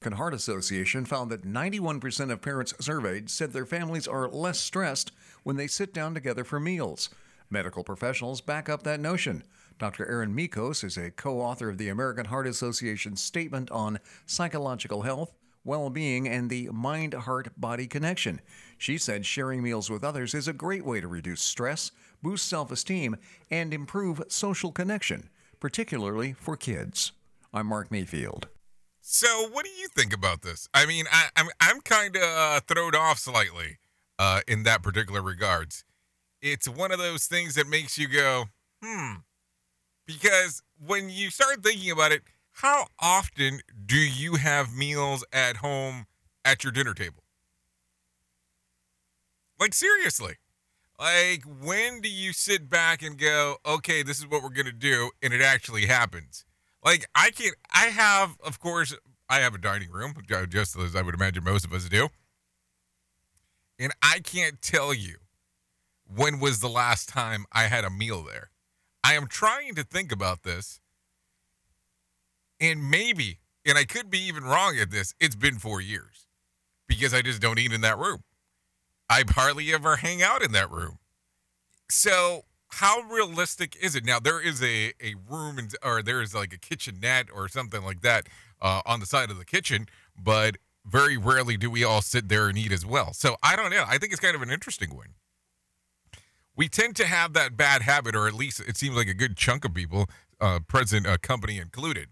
American 0.04 0.18
Heart 0.18 0.34
Association 0.34 1.06
found 1.06 1.30
that 1.30 1.46
91% 1.46 2.30
of 2.30 2.42
parents 2.42 2.74
surveyed 2.78 3.30
said 3.30 3.52
their 3.52 3.64
families 3.64 4.06
are 4.06 4.28
less 4.28 4.58
stressed 4.58 5.12
when 5.44 5.56
they 5.56 5.66
sit 5.66 5.94
down 5.94 6.12
together 6.12 6.44
for 6.44 6.60
meals. 6.60 7.08
Medical 7.50 7.84
professionals 7.84 8.40
back 8.40 8.68
up 8.68 8.82
that 8.82 9.00
notion. 9.00 9.44
Dr. 9.78 10.06
Erin 10.08 10.34
Michos 10.34 10.84
is 10.84 10.96
a 10.96 11.10
co 11.10 11.40
author 11.40 11.68
of 11.68 11.78
the 11.78 11.88
American 11.88 12.26
Heart 12.26 12.46
Association's 12.46 13.20
statement 13.20 13.70
on 13.70 13.98
psychological 14.26 15.02
health, 15.02 15.32
well 15.64 15.90
being, 15.90 16.28
and 16.28 16.48
the 16.48 16.68
mind 16.72 17.14
heart 17.14 17.48
body 17.56 17.86
connection. 17.86 18.40
She 18.78 18.98
said 18.98 19.26
sharing 19.26 19.62
meals 19.62 19.90
with 19.90 20.04
others 20.04 20.34
is 20.34 20.48
a 20.48 20.52
great 20.52 20.84
way 20.84 21.00
to 21.00 21.08
reduce 21.08 21.42
stress, 21.42 21.90
boost 22.22 22.48
self 22.48 22.70
esteem, 22.70 23.16
and 23.50 23.74
improve 23.74 24.22
social 24.28 24.72
connection, 24.72 25.28
particularly 25.60 26.32
for 26.32 26.56
kids. 26.56 27.12
I'm 27.52 27.66
Mark 27.66 27.90
Mayfield. 27.90 28.48
So, 29.00 29.48
what 29.50 29.64
do 29.64 29.70
you 29.70 29.88
think 29.88 30.14
about 30.14 30.42
this? 30.42 30.68
I 30.72 30.86
mean, 30.86 31.04
I, 31.12 31.28
am 31.36 31.46
I'm, 31.60 31.74
I'm 31.76 31.80
kind 31.82 32.16
of 32.16 32.22
uh, 32.22 32.60
thrown 32.60 32.94
off 32.94 33.18
slightly 33.18 33.78
uh, 34.18 34.40
in 34.48 34.62
that 34.62 34.82
particular 34.82 35.20
regards. 35.20 35.84
It's 36.44 36.68
one 36.68 36.92
of 36.92 36.98
those 36.98 37.26
things 37.26 37.54
that 37.54 37.66
makes 37.66 37.96
you 37.96 38.06
go, 38.06 38.44
hmm. 38.82 39.12
Because 40.06 40.62
when 40.78 41.08
you 41.08 41.30
start 41.30 41.64
thinking 41.64 41.90
about 41.90 42.12
it, 42.12 42.20
how 42.52 42.88
often 43.00 43.60
do 43.86 43.96
you 43.96 44.34
have 44.34 44.76
meals 44.76 45.24
at 45.32 45.56
home 45.56 46.04
at 46.44 46.62
your 46.62 46.70
dinner 46.70 46.92
table? 46.92 47.24
Like, 49.58 49.72
seriously. 49.72 50.34
Like, 51.00 51.44
when 51.44 52.02
do 52.02 52.10
you 52.10 52.34
sit 52.34 52.68
back 52.68 53.02
and 53.02 53.18
go, 53.18 53.56
okay, 53.64 54.02
this 54.02 54.18
is 54.18 54.26
what 54.26 54.42
we're 54.42 54.50
going 54.50 54.66
to 54.66 54.72
do, 54.72 55.12
and 55.22 55.32
it 55.32 55.40
actually 55.40 55.86
happens? 55.86 56.44
Like, 56.84 57.06
I 57.14 57.30
can't, 57.30 57.56
I 57.72 57.86
have, 57.86 58.36
of 58.44 58.60
course, 58.60 58.94
I 59.30 59.38
have 59.38 59.54
a 59.54 59.58
dining 59.58 59.90
room, 59.90 60.12
just 60.50 60.78
as 60.78 60.94
I 60.94 61.00
would 61.00 61.14
imagine 61.14 61.42
most 61.42 61.64
of 61.64 61.72
us 61.72 61.88
do. 61.88 62.10
And 63.78 63.94
I 64.02 64.18
can't 64.18 64.60
tell 64.60 64.92
you 64.92 65.16
when 66.06 66.40
was 66.40 66.60
the 66.60 66.68
last 66.68 67.08
time 67.08 67.46
I 67.52 67.64
had 67.64 67.84
a 67.84 67.90
meal 67.90 68.22
there. 68.22 68.50
I 69.02 69.14
am 69.14 69.26
trying 69.26 69.74
to 69.74 69.84
think 69.84 70.12
about 70.12 70.42
this. 70.42 70.80
And 72.60 72.90
maybe, 72.90 73.40
and 73.66 73.76
I 73.76 73.84
could 73.84 74.10
be 74.10 74.20
even 74.20 74.44
wrong 74.44 74.78
at 74.78 74.90
this, 74.90 75.14
it's 75.20 75.36
been 75.36 75.58
four 75.58 75.80
years 75.80 76.26
because 76.88 77.12
I 77.12 77.22
just 77.22 77.40
don't 77.40 77.58
eat 77.58 77.72
in 77.72 77.80
that 77.82 77.98
room. 77.98 78.22
I 79.10 79.24
hardly 79.28 79.72
ever 79.72 79.96
hang 79.96 80.22
out 80.22 80.42
in 80.42 80.52
that 80.52 80.70
room. 80.70 80.98
So, 81.90 82.44
how 82.68 83.02
realistic 83.02 83.76
is 83.80 83.94
it? 83.94 84.04
Now, 84.04 84.18
there 84.18 84.40
is 84.40 84.62
a, 84.62 84.92
a 85.00 85.14
room, 85.30 85.58
in, 85.58 85.68
or 85.84 86.02
there 86.02 86.22
is 86.22 86.34
like 86.34 86.52
a 86.52 86.58
kitchenette 86.58 87.28
or 87.32 87.48
something 87.48 87.84
like 87.84 88.00
that 88.00 88.28
uh, 88.60 88.80
on 88.86 89.00
the 89.00 89.06
side 89.06 89.30
of 89.30 89.38
the 89.38 89.44
kitchen, 89.44 89.86
but 90.20 90.56
very 90.86 91.16
rarely 91.16 91.56
do 91.56 91.70
we 91.70 91.84
all 91.84 92.02
sit 92.02 92.28
there 92.28 92.48
and 92.48 92.58
eat 92.58 92.72
as 92.72 92.86
well. 92.86 93.12
So, 93.12 93.36
I 93.42 93.56
don't 93.56 93.70
know. 93.70 93.84
I 93.86 93.98
think 93.98 94.12
it's 94.12 94.20
kind 94.20 94.34
of 94.34 94.42
an 94.42 94.50
interesting 94.50 94.94
one. 94.96 95.14
We 96.56 96.68
tend 96.68 96.96
to 96.96 97.06
have 97.06 97.32
that 97.32 97.56
bad 97.56 97.82
habit, 97.82 98.14
or 98.14 98.28
at 98.28 98.34
least 98.34 98.60
it 98.60 98.76
seems 98.76 98.96
like 98.96 99.08
a 99.08 99.14
good 99.14 99.36
chunk 99.36 99.64
of 99.64 99.74
people, 99.74 100.08
uh, 100.40 100.60
present 100.66 101.06
uh, 101.06 101.16
company 101.18 101.58
included, 101.58 102.08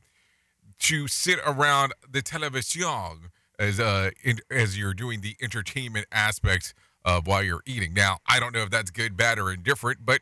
to 0.81 1.07
sit 1.07 1.39
around 1.47 1.93
the 2.11 2.23
television 2.23 3.31
as 3.59 3.79
uh 3.79 4.11
in, 4.25 4.39
as 4.51 4.77
you're 4.79 4.95
doing 4.95 5.21
the 5.21 5.37
entertainment 5.41 6.07
aspects 6.11 6.75
of 7.05 7.27
while 7.27 7.43
you're 7.43 7.63
eating. 7.67 7.95
Now, 7.95 8.19
I 8.27 8.41
don't 8.41 8.55
know 8.55 8.63
if 8.63 8.71
that's 8.71 8.91
good, 8.91 9.17
bad, 9.17 9.39
or 9.39 9.53
indifferent, 9.53 10.05
but 10.05 10.21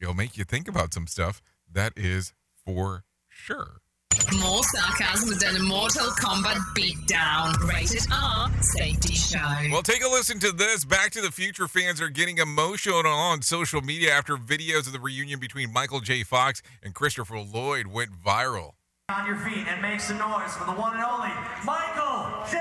it'll 0.00 0.14
make 0.14 0.36
you 0.36 0.44
think 0.44 0.68
about 0.68 0.94
some 0.94 1.06
stuff. 1.06 1.42
That 1.70 1.92
is 1.96 2.32
for 2.64 3.04
sure. 3.28 3.80
More 4.40 4.62
sarcasm 4.64 5.38
than 5.38 5.56
a 5.56 5.64
Mortal 5.64 6.08
Kombat 6.08 6.56
beatdown. 6.74 7.56
Rated 7.68 8.02
R. 8.12 8.50
Safety 8.62 9.14
Show. 9.14 9.38
Well, 9.70 9.82
take 9.82 10.02
a 10.02 10.08
listen 10.08 10.40
to 10.40 10.50
this. 10.50 10.84
Back 10.84 11.10
to 11.12 11.20
the 11.20 11.30
Future 11.30 11.68
fans 11.68 12.00
are 12.00 12.08
getting 12.08 12.38
emotional 12.38 13.06
on 13.06 13.42
social 13.42 13.80
media 13.80 14.12
after 14.12 14.36
videos 14.36 14.86
of 14.86 14.92
the 14.92 15.00
reunion 15.00 15.38
between 15.38 15.72
Michael 15.72 16.00
J. 16.00 16.24
Fox 16.24 16.62
and 16.82 16.94
Christopher 16.94 17.38
Lloyd 17.38 17.86
went 17.86 18.10
viral. 18.10 18.72
On 19.10 19.26
your 19.26 19.36
feet 19.36 19.66
and 19.68 19.80
make 19.80 20.00
some 20.00 20.18
noise 20.18 20.54
for 20.56 20.64
the 20.64 20.72
one 20.72 20.94
and 20.96 21.04
only 21.04 21.30
Michael 21.64 22.44
J. 22.50 22.58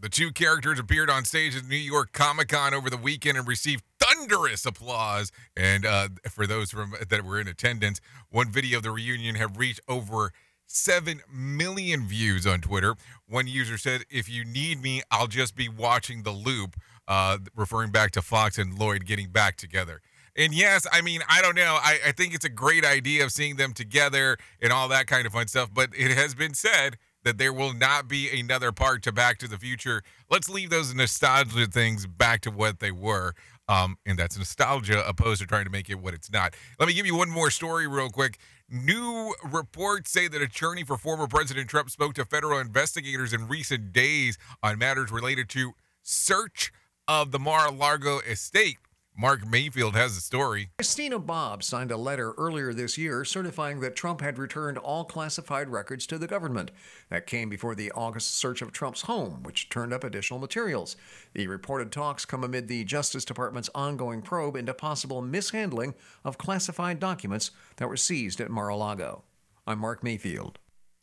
The 0.00 0.08
two 0.08 0.32
characters 0.32 0.78
appeared 0.78 1.10
on 1.10 1.26
stage 1.26 1.54
at 1.54 1.66
New 1.66 1.76
York 1.76 2.12
Comic 2.12 2.48
Con 2.48 2.72
over 2.72 2.88
the 2.88 2.96
weekend 2.96 3.36
and 3.36 3.46
received 3.46 3.84
thunderous 3.98 4.64
applause. 4.64 5.30
And 5.54 5.84
uh, 5.84 6.08
for 6.30 6.46
those 6.46 6.70
from 6.70 6.94
that 7.06 7.22
were 7.22 7.38
in 7.38 7.46
attendance, 7.46 8.00
one 8.30 8.50
video 8.50 8.78
of 8.78 8.82
the 8.82 8.92
reunion 8.92 9.34
have 9.34 9.58
reached 9.58 9.80
over 9.88 10.32
7 10.66 11.20
million 11.30 12.06
views 12.06 12.46
on 12.46 12.62
Twitter. 12.62 12.94
One 13.28 13.46
user 13.46 13.76
said, 13.76 14.04
If 14.08 14.30
you 14.30 14.42
need 14.42 14.80
me, 14.80 15.02
I'll 15.10 15.26
just 15.26 15.54
be 15.54 15.68
watching 15.68 16.22
the 16.22 16.30
loop, 16.30 16.76
uh, 17.06 17.36
referring 17.54 17.90
back 17.90 18.12
to 18.12 18.22
Fox 18.22 18.56
and 18.56 18.78
Lloyd 18.78 19.04
getting 19.04 19.28
back 19.28 19.56
together. 19.56 20.00
And 20.34 20.54
yes, 20.54 20.86
I 20.90 21.02
mean, 21.02 21.20
I 21.28 21.42
don't 21.42 21.56
know. 21.56 21.78
I, 21.78 21.98
I 22.06 22.12
think 22.12 22.32
it's 22.34 22.46
a 22.46 22.50
great 22.50 22.86
idea 22.86 23.22
of 23.22 23.32
seeing 23.32 23.56
them 23.56 23.74
together 23.74 24.38
and 24.62 24.72
all 24.72 24.88
that 24.88 25.08
kind 25.08 25.26
of 25.26 25.34
fun 25.34 25.48
stuff. 25.48 25.68
But 25.74 25.90
it 25.94 26.12
has 26.12 26.34
been 26.34 26.54
said 26.54 26.96
that 27.24 27.38
there 27.38 27.52
will 27.52 27.74
not 27.74 28.08
be 28.08 28.28
another 28.38 28.72
part 28.72 29.02
to 29.02 29.12
Back 29.12 29.38
to 29.38 29.48
the 29.48 29.58
Future. 29.58 30.02
Let's 30.30 30.48
leave 30.48 30.70
those 30.70 30.94
nostalgia 30.94 31.66
things 31.66 32.06
back 32.06 32.40
to 32.42 32.50
what 32.50 32.80
they 32.80 32.90
were. 32.90 33.34
Um, 33.68 33.98
and 34.04 34.18
that's 34.18 34.36
nostalgia 34.36 35.06
opposed 35.06 35.40
to 35.40 35.46
trying 35.46 35.64
to 35.64 35.70
make 35.70 35.88
it 35.88 36.00
what 36.00 36.12
it's 36.12 36.32
not. 36.32 36.54
Let 36.78 36.88
me 36.88 36.94
give 36.94 37.06
you 37.06 37.16
one 37.16 37.30
more 37.30 37.50
story 37.50 37.86
real 37.86 38.10
quick. 38.10 38.38
New 38.68 39.34
reports 39.44 40.10
say 40.10 40.28
that 40.28 40.42
attorney 40.42 40.82
for 40.82 40.96
former 40.96 41.26
President 41.26 41.68
Trump 41.68 41.90
spoke 41.90 42.14
to 42.14 42.24
federal 42.24 42.58
investigators 42.58 43.32
in 43.32 43.46
recent 43.48 43.92
days 43.92 44.38
on 44.62 44.78
matters 44.78 45.12
related 45.12 45.48
to 45.50 45.72
search 46.02 46.72
of 47.06 47.30
the 47.30 47.38
Mar-a-Lago 47.38 48.18
estate. 48.20 48.78
Mark 49.16 49.46
Mayfield 49.46 49.96
has 49.96 50.14
the 50.14 50.20
story. 50.20 50.70
Christina 50.78 51.18
Bobb 51.18 51.62
signed 51.62 51.90
a 51.90 51.96
letter 51.96 52.32
earlier 52.38 52.72
this 52.72 52.96
year 52.96 53.24
certifying 53.24 53.80
that 53.80 53.94
Trump 53.94 54.22
had 54.22 54.38
returned 54.38 54.78
all 54.78 55.04
classified 55.04 55.68
records 55.68 56.06
to 56.06 56.16
the 56.16 56.26
government. 56.26 56.70
That 57.10 57.26
came 57.26 57.50
before 57.50 57.74
the 57.74 57.92
August 57.92 58.30
search 58.34 58.62
of 58.62 58.72
Trump's 58.72 59.02
home, 59.02 59.42
which 59.42 59.68
turned 59.68 59.92
up 59.92 60.04
additional 60.04 60.40
materials. 60.40 60.96
The 61.34 61.48
reported 61.48 61.92
talks 61.92 62.24
come 62.24 62.44
amid 62.44 62.68
the 62.68 62.84
Justice 62.84 63.26
Department's 63.26 63.68
ongoing 63.74 64.22
probe 64.22 64.56
into 64.56 64.72
possible 64.72 65.20
mishandling 65.20 65.94
of 66.24 66.38
classified 66.38 66.98
documents 66.98 67.50
that 67.76 67.88
were 67.88 67.98
seized 67.98 68.40
at 68.40 68.50
Mar 68.50 68.68
a 68.68 68.76
Lago. 68.76 69.24
I'm 69.66 69.80
Mark 69.80 70.02
Mayfield. 70.02 70.58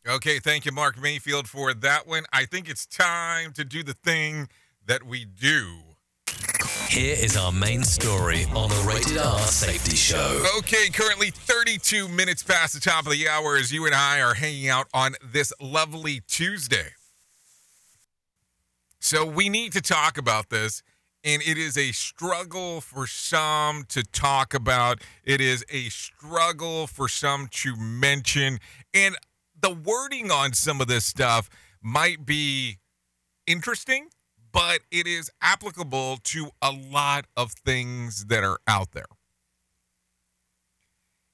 Okay, 0.08 0.38
thank 0.38 0.64
you, 0.64 0.72
Mark 0.72 1.00
Mayfield, 1.00 1.48
for 1.48 1.72
that 1.72 2.06
one. 2.06 2.24
I 2.32 2.46
think 2.46 2.68
it's 2.68 2.86
time 2.86 3.52
to 3.52 3.64
do 3.64 3.82
the 3.82 3.94
thing 3.94 4.48
that 4.86 5.04
we 5.04 5.24
do. 5.24 5.80
Here 6.88 7.16
is 7.20 7.36
our 7.36 7.52
main 7.52 7.84
story 7.84 8.46
on 8.54 8.70
the 8.70 8.84
Rated 8.88 9.18
R 9.18 9.38
Safety 9.40 9.94
Show. 9.94 10.42
Okay, 10.56 10.88
currently 10.88 11.30
32 11.30 12.08
minutes 12.08 12.42
past 12.42 12.72
the 12.72 12.80
top 12.80 13.04
of 13.04 13.12
the 13.12 13.28
hour 13.28 13.56
as 13.56 13.70
you 13.70 13.84
and 13.84 13.94
I 13.94 14.22
are 14.22 14.32
hanging 14.32 14.70
out 14.70 14.86
on 14.94 15.14
this 15.22 15.52
lovely 15.60 16.22
Tuesday. 16.26 16.94
So 19.00 19.26
we 19.26 19.50
need 19.50 19.72
to 19.72 19.82
talk 19.82 20.16
about 20.16 20.48
this, 20.48 20.82
and 21.22 21.42
it 21.42 21.58
is 21.58 21.76
a 21.76 21.92
struggle 21.92 22.80
for 22.80 23.06
some 23.06 23.84
to 23.90 24.02
talk 24.02 24.54
about. 24.54 25.02
It 25.24 25.42
is 25.42 25.66
a 25.68 25.90
struggle 25.90 26.86
for 26.86 27.06
some 27.06 27.48
to 27.50 27.76
mention, 27.76 28.60
and 28.94 29.14
the 29.60 29.74
wording 29.74 30.30
on 30.30 30.54
some 30.54 30.80
of 30.80 30.86
this 30.86 31.04
stuff 31.04 31.50
might 31.82 32.24
be 32.24 32.78
interesting 33.46 34.08
but 34.52 34.80
it 34.90 35.06
is 35.06 35.30
applicable 35.42 36.18
to 36.24 36.50
a 36.62 36.70
lot 36.70 37.26
of 37.36 37.52
things 37.52 38.26
that 38.26 38.44
are 38.44 38.58
out 38.66 38.92
there. 38.92 39.06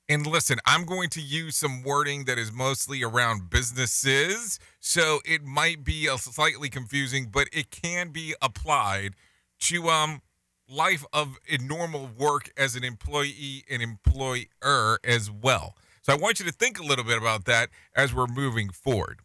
And 0.09 0.27
listen, 0.27 0.59
I'm 0.66 0.85
going 0.85 1.09
to 1.11 1.20
use 1.22 1.57
some 1.57 1.83
wording 1.83 2.24
that 2.27 2.38
is 2.38 2.53
mostly 2.53 3.03
around 3.03 3.48
businesses, 3.48 4.59
so 4.79 5.20
it 5.24 5.42
might 5.42 5.83
be 5.83 6.07
a 6.07 6.18
slightly 6.18 6.68
confusing, 6.68 7.29
but 7.33 7.48
it 7.53 7.70
can 7.70 8.11
be 8.11 8.35
applied 8.42 9.14
to 9.61 9.88
um 9.88 10.20
life 10.68 11.05
of 11.12 11.38
normal 11.61 12.09
work 12.18 12.50
as 12.57 12.74
an 12.74 12.85
employee 12.85 13.64
and 13.70 13.83
employer 13.83 14.98
as 15.05 15.31
well. 15.31 15.74
So 16.03 16.12
I 16.12 16.16
want 16.16 16.38
you 16.38 16.46
to 16.46 16.53
think 16.53 16.79
a 16.79 16.83
little 16.83 17.05
bit 17.05 17.18
about 17.18 17.44
that 17.46 17.70
as 17.96 18.14
we're 18.14 18.27
moving 18.27 18.70
forward. 18.70 19.20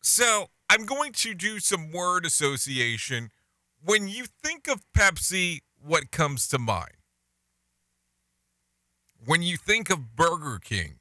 So, 0.00 0.48
I'm 0.72 0.86
going 0.86 1.12
to 1.12 1.34
do 1.34 1.58
some 1.58 1.92
word 1.92 2.24
association. 2.24 3.30
When 3.84 4.08
you 4.08 4.24
think 4.24 4.68
of 4.68 4.80
Pepsi, 4.96 5.58
what 5.78 6.10
comes 6.10 6.48
to 6.48 6.58
mind? 6.58 6.96
When 9.22 9.42
you 9.42 9.58
think 9.58 9.90
of 9.90 10.16
Burger 10.16 10.58
King, 10.58 11.00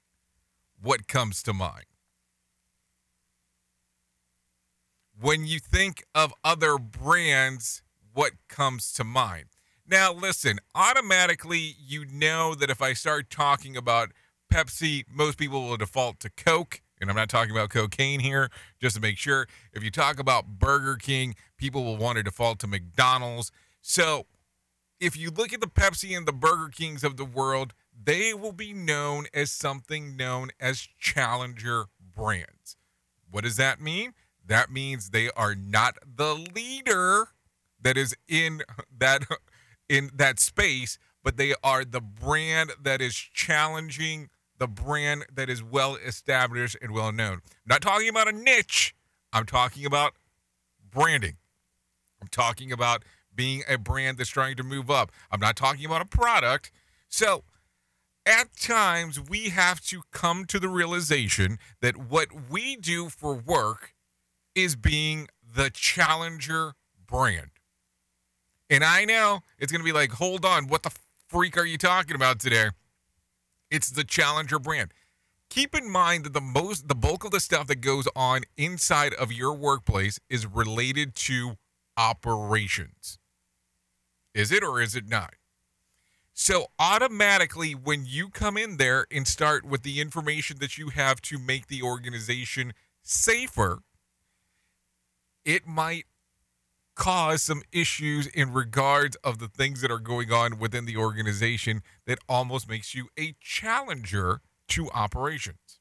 what 0.82 1.08
comes 1.08 1.42
to 1.44 1.54
mind? 1.54 1.86
When 5.18 5.46
you 5.46 5.60
think 5.60 6.04
of 6.14 6.34
other 6.44 6.78
brands, 6.78 7.82
what 8.14 8.34
comes 8.50 8.92
to 8.92 9.06
mind? 9.06 9.46
Now, 9.88 10.12
listen, 10.12 10.60
automatically, 10.76 11.76
you 11.80 12.04
know 12.04 12.56
that 12.56 12.70
if 12.70 12.82
I 12.82 12.92
start 12.92 13.30
talking 13.30 13.78
about 13.78 14.12
Pepsi, 14.52 15.06
most 15.10 15.38
people 15.38 15.64
will 15.64 15.78
default 15.78 16.20
to 16.20 16.30
Coke 16.30 16.82
and 17.02 17.10
I'm 17.10 17.16
not 17.16 17.30
talking 17.30 17.52
about 17.52 17.72
cocaine 17.72 18.20
here, 18.20 18.50
just 18.80 18.96
to 18.96 19.02
make 19.02 19.18
sure. 19.18 19.48
If 19.74 19.84
you 19.84 19.90
talk 19.90 20.20
about 20.20 20.60
Burger 20.60 20.96
King, 20.96 21.36
people 21.58 21.84
will 21.84 21.98
want 21.98 22.18
to 22.18 22.24
default 22.24 22.60
to 22.60 22.68
McDonald's. 22.68 23.52
So 23.82 24.28
if 25.00 25.18
you 25.18 25.32
look 25.32 25.52
at 25.52 25.60
the 25.60 25.68
Pepsi 25.68 26.16
and 26.16 26.28
the 26.28 26.32
Burger 26.32 26.70
Kings 26.70 27.04
of 27.04 27.18
the 27.18 27.26
world, 27.26 27.74
they 28.04 28.34
will 28.36 28.54
be 28.54 28.72
known 28.72 29.26
as 29.34 29.52
something 29.52 30.16
known 30.16 30.52
as 30.60 30.88
challenger 31.00 31.86
brands. 32.16 32.78
What 33.30 33.44
does 33.44 33.58
that 33.58 33.82
mean? 33.82 34.14
That 34.46 34.72
means 34.72 35.10
they 35.10 35.32
are 35.32 35.56
not 35.56 35.98
the 36.04 36.36
leader 36.36 37.30
that 37.82 37.98
is 37.98 38.16
in 38.28 38.62
that 38.96 39.24
in 39.90 40.12
that 40.14 40.40
space, 40.40 41.00
but 41.24 41.38
they 41.38 41.54
are 41.64 41.84
the 41.84 42.02
brand 42.02 42.72
that 42.82 43.02
is 43.02 43.16
challenging 43.16 44.30
the 44.62 44.68
brand 44.68 45.26
that 45.34 45.50
is 45.50 45.64
well 45.64 45.96
established 45.96 46.78
and 46.84 46.92
well 46.92 47.12
known. 47.12 47.34
I'm 47.34 47.68
not 47.68 47.82
talking 47.82 48.08
about 48.08 48.28
a 48.28 48.32
niche. 48.32 48.94
I'm 49.34 49.48
talking 49.48 49.88
about 49.88 50.14
branding. 50.92 51.38
I'm 52.22 52.28
talking 52.28 52.72
about 52.72 53.04
being 53.34 53.64
a 53.68 53.80
brand 53.80 54.20
that's 54.20 54.30
trying 54.30 54.56
to 54.58 54.64
move 54.64 54.92
up. 54.92 55.12
I'm 55.32 55.40
not 55.40 55.56
talking 55.56 55.84
about 55.84 56.02
a 56.02 56.06
product. 56.06 56.72
So, 57.10 57.44
at 58.24 58.56
times, 58.56 59.20
we 59.20 59.50
have 59.50 59.82
to 59.86 60.04
come 60.12 60.46
to 60.46 60.60
the 60.60 60.70
realization 60.70 61.58
that 61.82 61.98
what 61.98 62.28
we 62.52 62.76
do 62.76 63.10
for 63.10 63.34
work 63.34 63.96
is 64.54 64.76
being 64.76 65.28
the 65.56 65.72
challenger 65.72 66.74
brand. 67.08 67.50
And 68.70 68.84
I 68.84 69.06
know 69.06 69.40
it's 69.58 69.72
going 69.72 69.82
to 69.82 69.86
be 69.86 69.92
like, 69.92 70.12
hold 70.12 70.46
on, 70.46 70.68
what 70.68 70.84
the 70.84 70.92
freak 71.30 71.58
are 71.58 71.66
you 71.66 71.80
talking 71.80 72.16
about 72.16 72.40
today? 72.40 72.70
It's 73.72 73.90
the 73.90 74.04
challenger 74.04 74.60
brand. 74.60 74.94
Keep 75.50 75.74
in 75.76 75.90
mind 75.90 76.26
that 76.26 76.34
the 76.34 76.42
most 76.42 76.88
the 76.88 76.96
bulk 76.96 77.24
of 77.24 77.32
the 77.32 77.40
stuff 77.40 77.68
that 77.68 77.82
goes 77.82 78.08
on 78.16 78.42
inside 78.58 79.14
of 79.14 79.32
your 79.32 79.54
workplace 79.54 80.20
is 80.30 80.46
related 80.46 81.16
to 81.16 81.54
operations. 81.98 83.18
Is 84.34 84.52
it 84.52 84.64
or 84.64 84.82
is 84.82 84.96
it 84.96 85.08
not? 85.08 85.34
So 86.34 86.68
automatically 86.80 87.74
when 87.74 88.06
you 88.06 88.30
come 88.30 88.58
in 88.58 88.78
there 88.78 89.06
and 89.12 89.28
start 89.28 89.66
with 89.66 89.84
the 89.84 90.00
information 90.00 90.58
that 90.60 90.78
you 90.78 90.90
have 90.90 91.22
to 91.24 91.38
make 91.38 91.68
the 91.68 91.82
organization 91.82 92.74
safer, 93.02 93.84
it 95.44 95.68
might 95.68 96.06
cause 96.96 97.42
some 97.42 97.62
issues 97.72 98.28
in 98.28 98.54
regards 98.54 99.16
of 99.18 99.40
the 99.40 99.48
things 99.48 99.82
that 99.82 99.92
are 99.92 100.00
going 100.00 100.32
on 100.32 100.60
within 100.60 100.86
the 100.86 100.98
organization 100.98 101.82
that 102.06 102.20
almost 102.28 102.70
makes 102.70 102.94
you 102.94 103.08
a 103.18 103.36
challenger 103.42 104.42
to 104.68 104.90
operations 104.92 105.80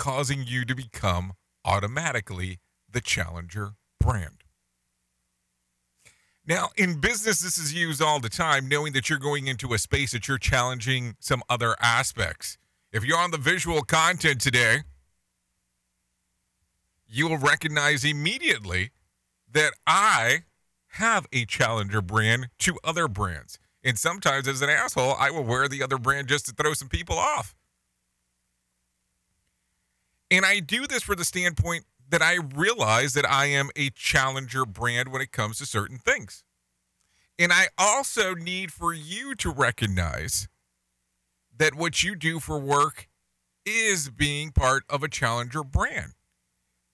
causing 0.00 0.44
you 0.46 0.64
to 0.64 0.74
become 0.74 1.34
automatically 1.62 2.58
the 2.90 3.02
challenger 3.02 3.72
brand. 4.00 4.44
Now 6.46 6.70
in 6.74 7.00
business 7.00 7.40
this 7.40 7.58
is 7.58 7.74
used 7.74 8.00
all 8.00 8.18
the 8.18 8.30
time 8.30 8.66
knowing 8.66 8.94
that 8.94 9.10
you're 9.10 9.18
going 9.18 9.46
into 9.46 9.74
a 9.74 9.78
space 9.78 10.12
that 10.12 10.26
you're 10.26 10.38
challenging 10.38 11.16
some 11.20 11.42
other 11.50 11.76
aspects. 11.82 12.56
If 12.92 13.04
you're 13.04 13.18
on 13.18 13.30
the 13.30 13.36
visual 13.36 13.82
content 13.82 14.40
today 14.40 14.78
you 17.10 17.28
will 17.28 17.38
recognize 17.38 18.04
immediately 18.04 18.90
that 19.52 19.72
I 19.86 20.44
have 20.94 21.26
a 21.32 21.44
challenger 21.44 22.00
brand 22.00 22.48
to 22.60 22.78
other 22.84 23.08
brands. 23.08 23.58
And 23.82 23.98
sometimes, 23.98 24.46
as 24.46 24.62
an 24.62 24.70
asshole, 24.70 25.14
I 25.18 25.30
will 25.30 25.42
wear 25.42 25.66
the 25.66 25.82
other 25.82 25.98
brand 25.98 26.28
just 26.28 26.46
to 26.46 26.52
throw 26.52 26.74
some 26.74 26.88
people 26.88 27.18
off. 27.18 27.54
And 30.30 30.44
I 30.44 30.60
do 30.60 30.86
this 30.86 31.02
for 31.02 31.16
the 31.16 31.24
standpoint 31.24 31.84
that 32.08 32.22
I 32.22 32.36
realize 32.54 33.14
that 33.14 33.28
I 33.28 33.46
am 33.46 33.70
a 33.74 33.90
challenger 33.90 34.64
brand 34.64 35.10
when 35.10 35.22
it 35.22 35.32
comes 35.32 35.58
to 35.58 35.66
certain 35.66 35.98
things. 35.98 36.44
And 37.38 37.52
I 37.52 37.68
also 37.78 38.34
need 38.34 38.72
for 38.72 38.92
you 38.92 39.34
to 39.36 39.50
recognize 39.50 40.46
that 41.56 41.74
what 41.74 42.02
you 42.02 42.14
do 42.14 42.38
for 42.38 42.58
work 42.58 43.08
is 43.64 44.10
being 44.10 44.50
part 44.50 44.84
of 44.88 45.02
a 45.02 45.08
challenger 45.08 45.64
brand 45.64 46.12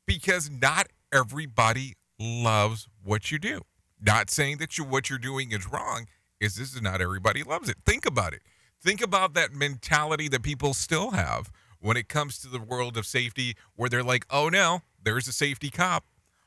because 0.06 0.50
not 0.50 0.88
everybody 1.12 1.94
loves 2.18 2.88
what 3.02 3.30
you 3.30 3.38
do. 3.38 3.62
Not 4.00 4.30
saying 4.30 4.58
that 4.58 4.78
you 4.78 4.84
what 4.84 5.08
you're 5.10 5.18
doing 5.18 5.52
is 5.52 5.66
wrong, 5.66 6.06
is 6.40 6.56
this 6.56 6.74
is 6.74 6.82
not 6.82 7.00
everybody 7.00 7.42
loves 7.42 7.68
it. 7.68 7.76
Think 7.84 8.06
about 8.06 8.32
it. 8.32 8.42
Think 8.82 9.02
about 9.02 9.34
that 9.34 9.52
mentality 9.52 10.28
that 10.28 10.42
people 10.42 10.74
still 10.74 11.12
have 11.12 11.50
when 11.80 11.96
it 11.96 12.08
comes 12.08 12.38
to 12.38 12.48
the 12.48 12.60
world 12.60 12.96
of 12.96 13.06
safety 13.06 13.56
where 13.74 13.88
they're 13.88 14.02
like, 14.02 14.26
"Oh 14.30 14.48
no, 14.48 14.82
there's 15.02 15.28
a 15.28 15.32
safety 15.32 15.70
cop 15.70 16.04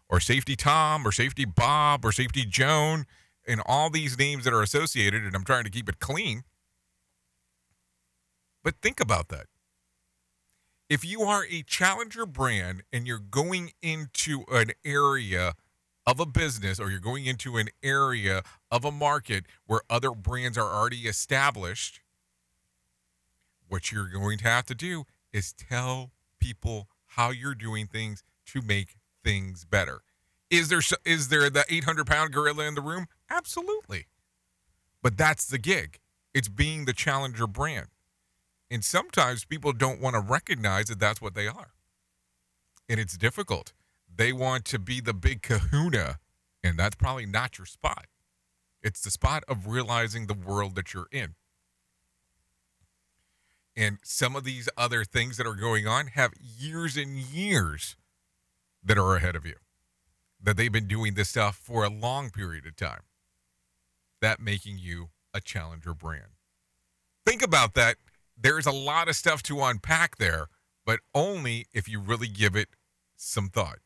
or 0.08 0.20
safety 0.20 0.56
Tom 0.56 1.06
or 1.08 1.12
safety 1.12 1.46
Bob 1.46 2.06
or 2.06 2.12
safety 2.12 2.46
Joan 2.46 3.06
and 3.48 3.62
all 3.66 3.90
these 3.90 4.18
names 4.18 4.44
that 4.44 4.54
are 4.54 4.62
associated 4.62 5.24
and 5.24 5.36
I'm 5.36 5.44
trying 5.44 5.64
to 5.64 5.70
keep 5.70 5.90
it 5.90 6.00
clean." 6.00 6.44
But 8.64 8.76
think 8.82 9.00
about 9.00 9.30
that 9.30 9.48
if 10.90 11.06
you 11.06 11.22
are 11.22 11.46
a 11.50 11.62
challenger 11.64 12.26
brand 12.26 12.84
and 12.92 13.06
you're 13.06 13.20
going 13.20 13.72
into 13.82 14.44
an 14.52 14.72
area 14.84 15.54
of 16.06 16.20
a 16.20 16.26
business 16.26 16.80
or 16.80 16.90
you're 16.90 17.00
going 17.00 17.26
into 17.26 17.58
an 17.58 17.68
area 17.84 18.42
of 18.72 18.84
a 18.84 18.92
market 18.92 19.46
where 19.68 19.82
other 19.90 20.12
brands 20.12 20.58
are 20.58 20.70
already 20.70 21.02
established, 21.02 22.02
what 23.68 23.92
you're 23.92 24.10
going 24.10 24.40
to 24.40 24.46
have 24.46 24.66
to 24.66 24.76
do 24.76 25.04
is 25.32 25.54
tell 25.54 26.12
people 26.40 26.88
how 27.06 27.30
you're 27.30 27.54
doing 27.54 27.86
things 27.86 28.24
to 28.48 28.62
make 28.64 28.96
things 29.24 29.66
better. 29.66 30.02
Is 30.50 30.70
there 30.70 30.82
is 31.06 31.28
there 31.28 31.52
the 31.52 31.66
800 31.70 32.08
pound 32.08 32.34
gorilla 32.34 32.66
in 32.66 32.74
the 32.74 32.82
room? 32.82 33.06
Absolutely. 33.30 34.08
But 35.04 35.18
that's 35.18 35.46
the 35.46 35.60
gig. 35.60 36.00
It's 36.34 36.50
being 36.50 36.86
the 36.86 36.94
challenger 36.94 37.46
brand. 37.46 37.88
And 38.72 38.84
sometimes 38.84 39.46
people 39.46 39.74
don't 39.74 40.00
want 40.00 40.16
to 40.16 40.20
recognize 40.20 40.86
that 40.88 41.00
that's 41.00 41.22
what 41.22 41.34
they 41.34 41.48
are. 41.48 41.74
And 42.88 43.00
it's 43.00 43.18
difficult. 43.18 43.74
They 44.14 44.32
want 44.34 44.66
to 44.66 44.80
be 44.80 45.00
the 45.00 45.14
big 45.14 45.42
kahuna, 45.42 46.20
and 46.64 46.78
that's 46.78 46.96
probably 46.96 47.26
not 47.26 47.58
your 47.58 47.66
spot. 47.66 48.06
It's 48.82 49.02
the 49.02 49.12
spot 49.12 49.44
of 49.48 49.68
realizing 49.68 50.28
the 50.28 50.34
world 50.34 50.76
that 50.76 50.94
you're 50.94 51.08
in. 51.12 51.36
And 53.76 53.98
some 54.04 54.36
of 54.36 54.44
these 54.44 54.68
other 54.78 55.04
things 55.04 55.38
that 55.38 55.48
are 55.48 55.56
going 55.56 55.88
on 55.88 56.08
have 56.08 56.34
years 56.40 56.98
and 56.98 57.18
years 57.18 57.96
that 58.84 58.98
are 58.98 59.16
ahead 59.16 59.36
of 59.36 59.46
you, 59.46 59.56
that 60.42 60.58
they've 60.58 60.72
been 60.72 60.88
doing 60.88 61.14
this 61.14 61.30
stuff 61.30 61.56
for 61.56 61.84
a 61.84 61.90
long 61.90 62.30
period 62.30 62.66
of 62.66 62.76
time. 62.76 63.02
That 64.22 64.40
making 64.40 64.80
you 64.80 65.10
a 65.34 65.40
challenger 65.40 65.94
brand. 65.94 66.34
Think 67.26 67.42
about 67.42 67.74
that 67.76 67.96
there's 68.42 68.66
a 68.66 68.72
lot 68.72 69.08
of 69.10 69.16
stuff 69.16 69.44
to 69.44 69.62
unpack 69.62 70.18
there, 70.18 70.48
but 70.86 71.00
only 71.14 71.68
if 71.74 71.88
you 71.88 72.00
really 72.00 72.28
give 72.28 72.56
it 72.56 72.70
some 73.16 73.50
thought. 73.50 73.80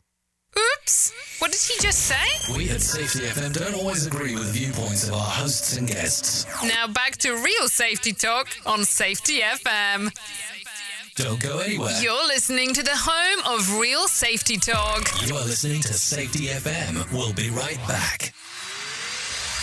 Oops! 0.57 1.13
What 1.39 1.51
did 1.51 1.61
he 1.61 1.79
just 1.81 1.99
say? 1.99 2.53
We 2.55 2.69
at 2.69 2.81
Safety 2.81 3.19
FM 3.27 3.53
don't 3.53 3.73
always 3.73 4.05
agree 4.05 4.35
with 4.35 4.53
viewpoints 4.53 5.07
of 5.07 5.15
our 5.15 5.19
hosts 5.19 5.77
and 5.77 5.87
guests. 5.87 6.45
Now 6.63 6.87
back 6.87 7.17
to 7.17 7.33
real 7.33 7.67
safety 7.67 8.13
talk 8.13 8.49
on 8.65 8.85
Safety 8.85 9.39
FM. 9.39 10.11
Don't 11.15 11.39
go 11.39 11.59
anywhere. 11.59 11.91
You're 12.01 12.27
listening 12.27 12.73
to 12.73 12.83
the 12.83 12.95
home 12.95 13.55
of 13.57 13.79
real 13.79 14.07
safety 14.07 14.57
talk. 14.57 15.07
You 15.27 15.35
are 15.35 15.45
listening 15.45 15.81
to 15.81 15.93
Safety 15.93 16.47
FM. 16.47 17.11
We'll 17.11 17.33
be 17.33 17.49
right 17.49 17.77
back. 17.87 18.33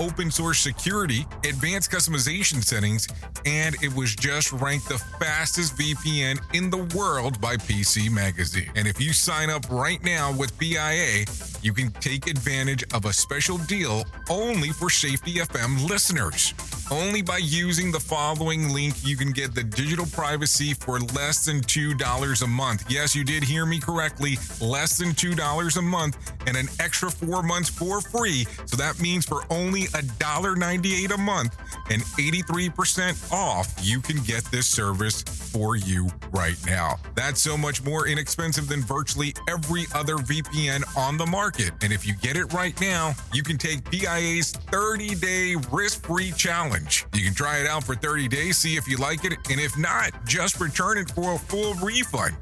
open 0.00 0.30
source 0.30 0.58
security, 0.58 1.26
advanced 1.44 1.90
customization 1.90 2.62
settings, 2.62 3.08
and 3.46 3.74
it 3.82 3.94
was 3.94 4.14
just 4.14 4.52
ranked 4.52 4.88
the 4.88 4.98
fastest 5.18 5.76
VPN 5.76 6.38
in 6.54 6.70
the 6.70 6.96
world 6.96 7.40
by 7.40 7.56
PC 7.56 8.10
Magazine. 8.10 8.70
And 8.74 8.86
if 8.86 9.00
you 9.00 9.12
sign 9.12 9.50
up 9.50 9.68
right 9.70 10.02
now 10.02 10.32
with 10.32 10.58
PIA, 10.58 11.24
you 11.62 11.72
can 11.72 11.90
take 12.00 12.28
advantage 12.28 12.84
of 12.94 13.04
a 13.04 13.12
special 13.12 13.58
deal 13.58 14.04
only 14.30 14.70
for 14.70 14.90
Safety 14.90 15.34
FM 15.34 15.88
listeners. 15.88 16.54
Only 16.90 17.20
by 17.20 17.36
using 17.38 17.92
the 17.92 18.00
following 18.00 18.70
link, 18.70 18.94
you 19.04 19.14
can 19.16 19.30
get 19.30 19.54
the 19.54 19.62
digital 19.62 20.06
privacy 20.06 20.72
for 20.72 20.98
less 20.98 21.44
than 21.44 21.60
$2 21.60 22.42
a 22.42 22.46
month. 22.46 22.84
Yes, 22.88 23.14
you 23.14 23.24
did 23.24 23.44
hear 23.44 23.66
me 23.66 23.78
correctly. 23.78 24.38
Less 24.60 24.96
than 24.96 25.08
$2 25.10 25.76
a 25.76 25.82
month 25.82 26.32
and 26.46 26.56
an 26.56 26.68
extra 26.80 27.10
four 27.10 27.42
months 27.42 27.68
for 27.68 28.00
free. 28.00 28.46
So 28.64 28.76
that 28.78 29.00
means 29.00 29.26
for 29.26 29.42
only 29.50 29.87
$1.98 29.92 31.14
a 31.14 31.18
month 31.18 31.56
and 31.90 32.02
83% 32.02 33.32
off, 33.32 33.74
you 33.80 34.00
can 34.00 34.16
get 34.22 34.44
this 34.46 34.66
service 34.66 35.22
for 35.22 35.76
you 35.76 36.08
right 36.30 36.56
now. 36.66 36.96
That's 37.14 37.40
so 37.40 37.56
much 37.56 37.82
more 37.82 38.06
inexpensive 38.06 38.68
than 38.68 38.82
virtually 38.82 39.34
every 39.48 39.84
other 39.94 40.16
VPN 40.16 40.84
on 40.96 41.16
the 41.16 41.26
market. 41.26 41.72
And 41.82 41.92
if 41.92 42.06
you 42.06 42.14
get 42.14 42.36
it 42.36 42.52
right 42.52 42.78
now, 42.80 43.14
you 43.32 43.42
can 43.42 43.58
take 43.58 43.88
PIA's 43.90 44.52
30 44.52 45.14
day 45.16 45.56
risk 45.72 46.04
free 46.04 46.32
challenge. 46.32 47.06
You 47.14 47.24
can 47.24 47.34
try 47.34 47.58
it 47.58 47.66
out 47.66 47.84
for 47.84 47.94
30 47.94 48.28
days, 48.28 48.58
see 48.58 48.76
if 48.76 48.86
you 48.86 48.96
like 48.96 49.24
it, 49.24 49.32
and 49.50 49.60
if 49.60 49.76
not, 49.78 50.10
just 50.26 50.60
return 50.60 50.98
it 50.98 51.10
for 51.10 51.34
a 51.34 51.38
full 51.38 51.74
refund. 51.74 52.36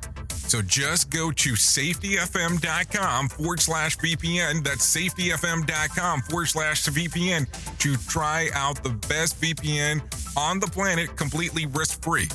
So 0.49 0.63
just 0.63 1.11
go 1.11 1.31
to 1.33 1.53
safetyfm.com 1.53 3.29
forward 3.29 3.61
slash 3.61 3.99
VPN. 3.99 4.63
That's 4.63 4.97
safetyfm.com 4.97 6.23
forward 6.23 6.47
slash 6.47 6.85
VPN 6.85 7.47
to 7.79 7.97
try 8.09 8.49
out 8.55 8.83
the 8.83 8.91
best 9.09 9.39
VPN 9.41 10.01
on 10.37 10.61
the 10.61 10.67
planet 10.69 11.17
completely 11.17 11.67
risk 11.67 12.03
free. 12.03 12.29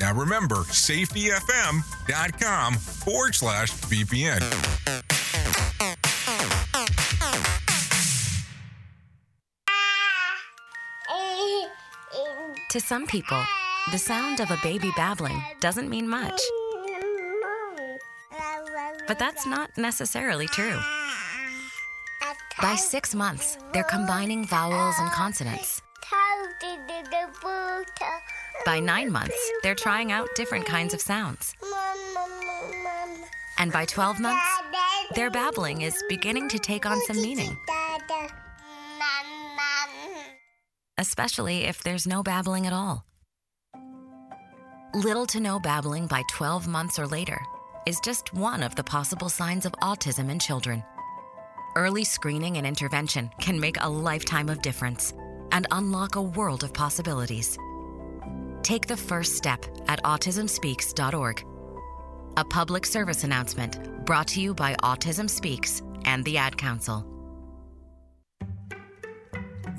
Now 0.00 0.14
remember, 0.14 0.56
safetyfm.com 0.56 2.74
forward 2.74 3.34
slash 3.34 3.72
VPN. 3.72 4.40
To 12.70 12.80
some 12.80 13.06
people, 13.06 13.42
the 13.90 13.98
sound 13.98 14.40
of 14.40 14.50
a 14.50 14.56
baby 14.62 14.90
babbling 14.96 15.42
doesn't 15.60 15.90
mean 15.90 16.08
much. 16.08 16.40
But 19.12 19.18
that's 19.18 19.44
not 19.44 19.76
necessarily 19.76 20.46
true. 20.46 20.80
By 22.62 22.76
six 22.76 23.14
months, 23.14 23.58
they're 23.74 23.84
combining 23.84 24.46
vowels 24.46 24.94
and 24.98 25.10
consonants. 25.10 25.82
By 28.64 28.80
nine 28.80 29.12
months, 29.12 29.36
they're 29.62 29.74
trying 29.74 30.12
out 30.12 30.28
different 30.34 30.64
kinds 30.64 30.94
of 30.94 31.02
sounds. 31.02 31.54
And 33.58 33.70
by 33.70 33.84
12 33.84 34.18
months, 34.18 34.48
their 35.14 35.30
babbling 35.30 35.82
is 35.82 36.02
beginning 36.08 36.48
to 36.48 36.58
take 36.58 36.86
on 36.86 36.98
some 37.02 37.20
meaning. 37.20 37.54
Especially 40.96 41.64
if 41.64 41.82
there's 41.82 42.06
no 42.06 42.22
babbling 42.22 42.66
at 42.66 42.72
all. 42.72 43.04
Little 44.94 45.26
to 45.26 45.38
no 45.38 45.60
babbling 45.60 46.06
by 46.06 46.22
12 46.30 46.66
months 46.66 46.98
or 46.98 47.06
later 47.06 47.38
is 47.86 48.00
just 48.00 48.32
one 48.34 48.62
of 48.62 48.74
the 48.74 48.84
possible 48.84 49.28
signs 49.28 49.66
of 49.66 49.72
autism 49.82 50.30
in 50.30 50.38
children. 50.38 50.82
Early 51.74 52.04
screening 52.04 52.56
and 52.58 52.66
intervention 52.66 53.30
can 53.40 53.58
make 53.58 53.76
a 53.80 53.88
lifetime 53.88 54.48
of 54.48 54.62
difference 54.62 55.14
and 55.52 55.66
unlock 55.70 56.16
a 56.16 56.22
world 56.22 56.64
of 56.64 56.72
possibilities. 56.72 57.58
Take 58.62 58.86
the 58.86 58.96
first 58.96 59.36
step 59.36 59.64
at 59.88 60.02
autismspeaks.org. 60.02 61.44
A 62.36 62.44
public 62.44 62.86
service 62.86 63.24
announcement 63.24 64.04
brought 64.04 64.28
to 64.28 64.40
you 64.40 64.54
by 64.54 64.74
Autism 64.76 65.28
Speaks 65.28 65.82
and 66.04 66.24
the 66.24 66.38
Ad 66.38 66.56
Council. 66.56 67.06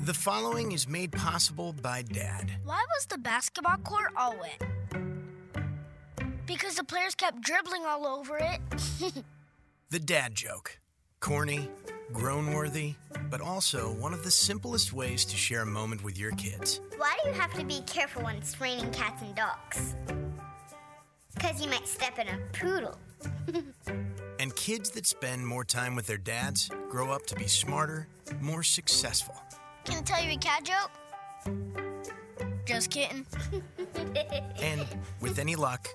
The 0.04 0.14
following 0.14 0.72
is 0.72 0.86
made 0.86 1.12
possible 1.12 1.72
by 1.72 2.02
Dad. 2.02 2.50
Why 2.62 2.84
was 2.94 3.06
the 3.06 3.16
basketball 3.16 3.78
court 3.78 4.12
all 4.16 4.36
wet? 4.38 5.13
Because 6.46 6.76
the 6.76 6.84
players 6.84 7.14
kept 7.14 7.40
dribbling 7.40 7.84
all 7.84 8.06
over 8.06 8.38
it. 8.38 8.60
The 9.90 10.00
dad 10.00 10.34
joke. 10.34 10.80
Corny, 11.20 11.68
grown 12.12 12.52
worthy, 12.52 12.94
but 13.30 13.40
also 13.40 13.92
one 13.92 14.12
of 14.12 14.24
the 14.24 14.30
simplest 14.30 14.92
ways 14.92 15.24
to 15.26 15.36
share 15.36 15.62
a 15.62 15.66
moment 15.66 16.02
with 16.02 16.18
your 16.18 16.32
kids. 16.32 16.80
Why 16.96 17.16
do 17.22 17.28
you 17.28 17.34
have 17.36 17.54
to 17.54 17.64
be 17.64 17.80
careful 17.86 18.24
when 18.24 18.34
it's 18.34 18.60
raining 18.60 18.90
cats 18.90 19.22
and 19.22 19.36
dogs? 19.36 19.94
Because 21.32 21.62
you 21.62 21.70
might 21.70 21.86
step 21.86 22.18
in 22.18 22.26
a 22.26 22.38
poodle. 22.52 22.98
And 24.40 24.54
kids 24.56 24.90
that 24.90 25.06
spend 25.06 25.46
more 25.46 25.64
time 25.64 25.94
with 25.94 26.06
their 26.08 26.18
dads 26.18 26.68
grow 26.90 27.10
up 27.10 27.24
to 27.26 27.36
be 27.36 27.46
smarter, 27.46 28.08
more 28.40 28.64
successful. 28.64 29.36
Can 29.84 29.98
I 29.98 30.02
tell 30.02 30.22
you 30.22 30.32
a 30.32 30.36
cat 30.36 30.64
joke? 30.64 30.90
Just 32.66 32.90
kidding. 32.90 33.24
And 34.60 34.84
with 35.20 35.38
any 35.38 35.54
luck, 35.54 35.88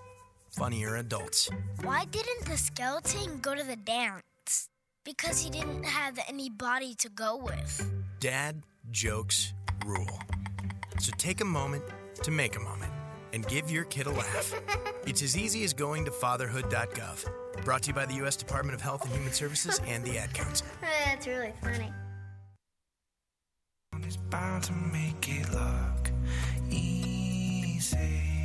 funnier 0.52 0.98
adults. 0.98 1.50
Why 1.84 2.06
didn't 2.06 2.46
the 2.46 2.58
skeleton 2.58 3.40
go 3.40 3.56
to 3.56 3.64
the 3.64 3.76
dance? 3.76 4.70
Because 5.06 5.42
he 5.42 5.50
didn't 5.50 5.84
have 5.84 6.20
any 6.28 6.50
body 6.50 6.94
to 6.96 7.10
go 7.10 7.38
with. 7.38 7.92
Dad 8.20 8.62
jokes 8.92 9.54
rule. 9.86 10.20
So 11.00 11.12
take 11.18 11.42
a 11.42 11.46
moment 11.46 11.84
to 12.24 12.32
make 12.32 12.56
a 12.56 12.60
moment 12.60 12.92
and 13.34 13.48
give 13.48 13.72
your 13.72 13.86
kid 13.86 14.08
a 14.08 14.12
laugh. 14.12 14.54
It's 15.06 15.24
as 15.24 15.36
easy 15.36 15.64
as 15.64 15.74
going 15.74 16.06
to 16.06 16.12
fatherhood.gov. 16.12 17.26
Brought 17.66 17.84
to 17.84 17.88
you 17.88 17.94
by 17.96 18.06
the 18.06 18.14
U.S. 18.16 18.36
Department 18.36 18.76
of 18.76 18.82
Health 18.82 19.06
and 19.06 19.14
Human 19.14 19.34
Services 19.34 19.82
and 19.88 20.04
the 20.04 20.20
Ad 20.20 20.34
Council. 20.36 20.68
That's 20.82 21.26
really 21.26 21.54
funny. 21.64 21.92
bound 24.30 24.64
to 24.66 24.74
make 24.74 25.28
it 25.28 25.52
look 25.52 26.12
easy. 26.70 28.39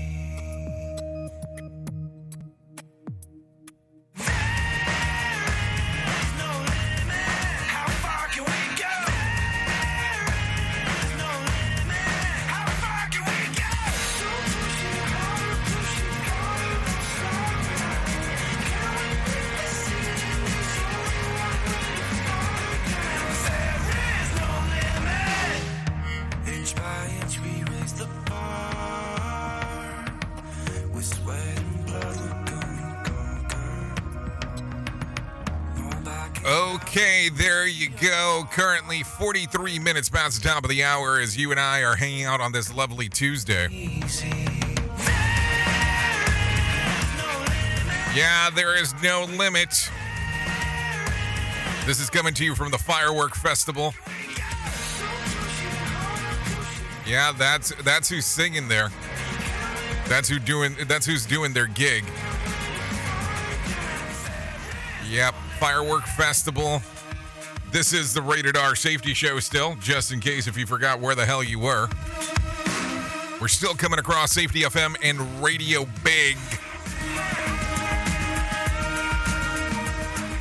Go. 38.01 38.45
Currently 38.51 39.03
43 39.03 39.79
minutes 39.79 40.09
past 40.09 40.43
the 40.43 40.49
top 40.49 40.65
of 40.65 40.71
the 40.71 40.85
hour 40.85 41.19
as 41.19 41.37
you 41.37 41.51
and 41.51 41.61
I 41.61 41.83
are 41.83 41.97
hanging 41.97 42.25
out 42.25 42.41
on 42.41 42.53
this 42.53 42.75
lovely 42.75 43.09
Tuesday. 43.09 43.69
Yeah, 48.15 48.51
there 48.55 48.81
is 48.81 48.95
no 49.03 49.25
limit. 49.25 49.91
This 51.87 52.01
is 52.01 52.09
coming 52.09 52.33
to 52.35 52.45
you 52.45 52.55
from 52.55 52.71
the 52.71 52.79
Firework 52.79 53.35
Festival. 53.35 53.93
Yeah, 57.07 57.33
that's 57.33 57.75
that's 57.83 58.09
who's 58.09 58.25
singing 58.25 58.69
there. 58.69 58.91
That's 60.07 60.29
who 60.29 60.39
doing 60.39 60.77
that's 60.87 61.07
who's 61.07 61.27
doing 61.27 61.53
their 61.53 61.67
gig. 61.67 62.05
Yep, 65.11 65.35
Firework 65.59 66.05
Festival. 66.07 66.81
This 67.75 67.93
is 67.93 68.15
the 68.15 68.23
Rated 68.23 68.57
R 68.57 68.77
Safety 68.77 69.15
Show 69.15 69.41
still, 69.41 69.75
just 69.81 70.13
in 70.13 70.21
case 70.21 70.47
if 70.47 70.57
you 70.57 70.65
forgot 70.65 71.01
where 71.01 71.17
the 71.17 71.27
hell 71.27 71.43
you 71.43 71.59
were. 71.59 71.89
We're 73.41 73.49
still 73.49 73.75
coming 73.75 73.99
across 73.99 74.31
Safety 74.31 74.61
FM 74.61 74.95
and 75.03 75.19
Radio 75.43 75.85
Big. 76.05 76.37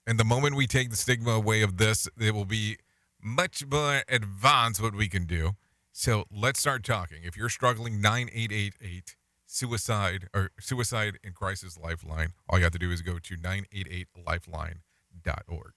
And 0.07 0.19
the 0.19 0.23
moment 0.23 0.55
we 0.55 0.67
take 0.67 0.91
the 0.91 0.95
stigma 0.95 1.31
away 1.31 1.61
of 1.61 1.77
this, 1.77 2.07
it 2.19 2.33
will 2.33 2.45
be 2.45 2.77
much 3.21 3.65
more 3.65 4.03
advanced 4.07 4.81
what 4.81 4.95
we 4.95 5.09
can 5.09 5.25
do. 5.25 5.55
So 5.91 6.25
let's 6.31 6.59
start 6.59 6.83
talking. 6.83 7.23
If 7.23 7.35
you're 7.35 7.49
struggling, 7.49 8.01
9888 8.01 9.15
suicide 9.45 10.27
or 10.33 10.51
suicide 10.59 11.17
and 11.23 11.33
crisis 11.33 11.77
lifeline, 11.77 12.33
all 12.49 12.59
you 12.59 12.65
have 12.65 12.73
to 12.73 12.79
do 12.79 12.91
is 12.91 13.01
go 13.01 13.17
to 13.19 13.35
988lifeline.org. 13.35 15.71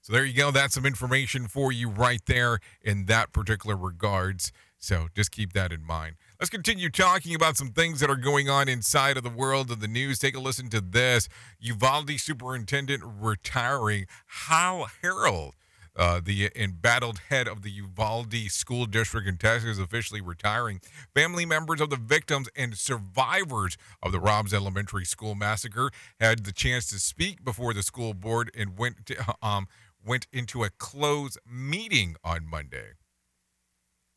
So 0.00 0.12
there 0.12 0.24
you 0.24 0.34
go. 0.34 0.52
That's 0.52 0.74
some 0.74 0.86
information 0.86 1.48
for 1.48 1.72
you 1.72 1.90
right 1.90 2.24
there 2.26 2.60
in 2.80 3.06
that 3.06 3.32
particular 3.32 3.76
regards. 3.76 4.52
So 4.86 5.08
just 5.16 5.32
keep 5.32 5.52
that 5.54 5.72
in 5.72 5.84
mind. 5.84 6.14
Let's 6.38 6.48
continue 6.48 6.90
talking 6.90 7.34
about 7.34 7.56
some 7.56 7.72
things 7.72 7.98
that 7.98 8.08
are 8.08 8.14
going 8.14 8.48
on 8.48 8.68
inside 8.68 9.16
of 9.16 9.24
the 9.24 9.30
world 9.30 9.72
of 9.72 9.80
the 9.80 9.88
news. 9.88 10.20
Take 10.20 10.36
a 10.36 10.40
listen 10.40 10.68
to 10.68 10.80
this. 10.80 11.28
Uvalde 11.58 12.20
superintendent 12.20 13.02
retiring. 13.04 14.06
Hal 14.26 14.86
Harrell, 15.02 15.54
uh, 15.96 16.20
the 16.22 16.52
embattled 16.54 17.18
head 17.30 17.48
of 17.48 17.62
the 17.62 17.70
Uvalde 17.70 18.36
School 18.46 18.86
District 18.86 19.26
in 19.26 19.38
Texas, 19.38 19.70
is 19.70 19.78
officially 19.80 20.20
retiring. 20.20 20.80
Family 21.16 21.44
members 21.44 21.80
of 21.80 21.90
the 21.90 21.96
victims 21.96 22.48
and 22.54 22.78
survivors 22.78 23.76
of 24.04 24.12
the 24.12 24.20
Robb 24.20 24.52
Elementary 24.52 25.04
School 25.04 25.34
massacre 25.34 25.90
had 26.20 26.44
the 26.44 26.52
chance 26.52 26.88
to 26.90 27.00
speak 27.00 27.44
before 27.44 27.74
the 27.74 27.82
school 27.82 28.14
board 28.14 28.52
and 28.56 28.78
went 28.78 29.04
to, 29.06 29.34
um, 29.42 29.66
went 30.04 30.28
into 30.32 30.62
a 30.62 30.70
closed 30.70 31.38
meeting 31.44 32.14
on 32.22 32.48
Monday. 32.48 32.92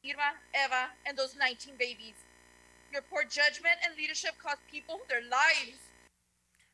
Irma, 0.06 0.32
Eva, 0.56 0.88
and 1.06 1.18
those 1.18 1.36
19 1.38 1.74
babies. 1.78 2.16
Your 2.92 3.02
poor 3.02 3.24
judgment 3.24 3.76
and 3.86 3.96
leadership 3.98 4.32
cost 4.42 4.60
people 4.72 5.02
their 5.10 5.22
lives. 5.22 5.78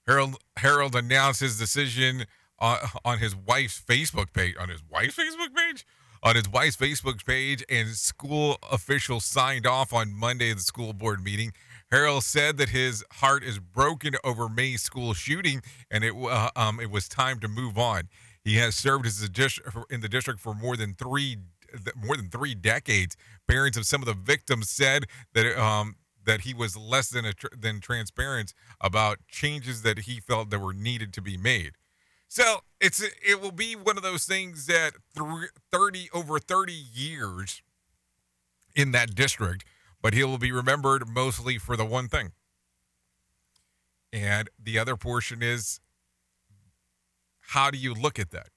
Harold 0.05 0.37
Harrell 0.59 0.93
announced 0.93 1.39
his 1.39 1.57
decision 1.57 2.25
on, 2.59 2.77
on 3.03 3.17
his 3.17 3.35
wife's 3.35 3.81
Facebook 3.81 4.31
page. 4.31 4.55
On 4.59 4.69
his 4.69 4.81
wife's 4.89 5.17
Facebook 5.17 5.55
page? 5.55 5.85
On 6.21 6.35
his 6.35 6.47
wife's 6.49 6.77
Facebook 6.77 7.25
page, 7.25 7.63
and 7.69 7.89
school 7.89 8.57
officials 8.71 9.25
signed 9.25 9.65
off 9.65 9.91
on 9.91 10.13
Monday 10.13 10.51
at 10.51 10.57
the 10.57 10.63
school 10.63 10.93
board 10.93 11.23
meeting. 11.23 11.51
Harrell 11.91 12.21
said 12.21 12.57
that 12.57 12.69
his 12.69 13.03
heart 13.13 13.43
is 13.43 13.59
broken 13.59 14.15
over 14.23 14.49
May's 14.49 14.81
school 14.81 15.13
shooting, 15.13 15.61
and 15.91 16.03
it 16.03 16.13
uh, 16.15 16.49
um, 16.55 16.79
it 16.79 16.89
was 16.89 17.07
time 17.07 17.39
to 17.41 17.47
move 17.47 17.77
on. 17.77 18.09
He 18.43 18.57
has 18.57 18.75
served 18.75 19.05
as 19.05 19.21
a 19.21 19.93
in 19.93 20.01
the 20.01 20.09
district 20.09 20.39
for 20.39 20.53
more 20.53 20.77
than 20.77 20.93
three 20.93 21.37
more 21.95 22.17
than 22.17 22.29
three 22.29 22.55
decades. 22.55 23.15
Parents 23.47 23.77
of 23.77 23.85
some 23.85 24.01
of 24.01 24.07
the 24.07 24.13
victims 24.13 24.69
said 24.69 25.05
that 25.33 25.57
um, 25.59 25.95
that 26.25 26.41
he 26.41 26.53
was 26.53 26.75
less 26.75 27.09
than 27.09 27.25
tr- 27.33 27.47
than 27.57 27.79
transparent 27.79 28.53
about 28.81 29.19
changes 29.27 29.81
that 29.83 29.99
he 29.99 30.19
felt 30.19 30.49
that 30.49 30.59
were 30.59 30.73
needed 30.73 31.13
to 31.13 31.21
be 31.21 31.37
made. 31.37 31.73
So 32.27 32.61
it's 32.81 33.01
it 33.01 33.41
will 33.41 33.51
be 33.51 33.75
one 33.75 33.97
of 33.97 34.03
those 34.03 34.25
things 34.25 34.65
that 34.67 34.93
th- 35.17 35.49
thirty 35.71 36.09
over 36.13 36.39
thirty 36.39 36.73
years 36.73 37.61
in 38.75 38.91
that 38.91 39.15
district, 39.15 39.65
but 40.01 40.13
he 40.13 40.23
will 40.23 40.37
be 40.37 40.51
remembered 40.51 41.07
mostly 41.07 41.57
for 41.57 41.77
the 41.77 41.85
one 41.85 42.07
thing. 42.07 42.31
And 44.11 44.49
the 44.61 44.79
other 44.79 44.95
portion 44.95 45.41
is 45.41 45.79
how 47.49 47.69
do 47.69 47.77
you 47.77 47.93
look 47.93 48.17
at 48.17 48.31
that? 48.31 48.47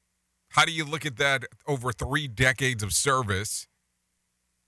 How 0.51 0.65
do 0.65 0.73
you 0.73 0.85
look 0.85 1.05
at 1.05 1.17
that 1.19 1.45
over 1.67 1.93
three 1.93 2.27
decades 2.27 2.83
of 2.83 2.93
service 2.93 3.67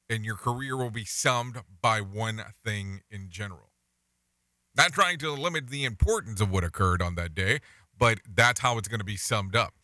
and 0.09 0.25
your 0.25 0.37
career 0.37 0.77
will 0.77 0.91
be 0.91 1.05
summed 1.05 1.63
by 1.81 2.01
one 2.01 2.43
thing 2.65 3.01
in 3.11 3.29
general? 3.31 3.71
Not 4.77 4.93
trying 4.93 5.19
to 5.19 5.33
limit 5.33 5.69
the 5.69 5.85
importance 5.85 6.41
of 6.41 6.51
what 6.51 6.65
occurred 6.65 7.03
on 7.03 7.15
that 7.17 7.35
day, 7.35 7.61
but 7.99 8.19
that's 8.29 8.61
how 8.61 8.79
it's 8.79 8.89
going 8.89 9.01
to 9.01 9.05
be 9.05 9.17
summed 9.17 9.57
up. 9.57 9.75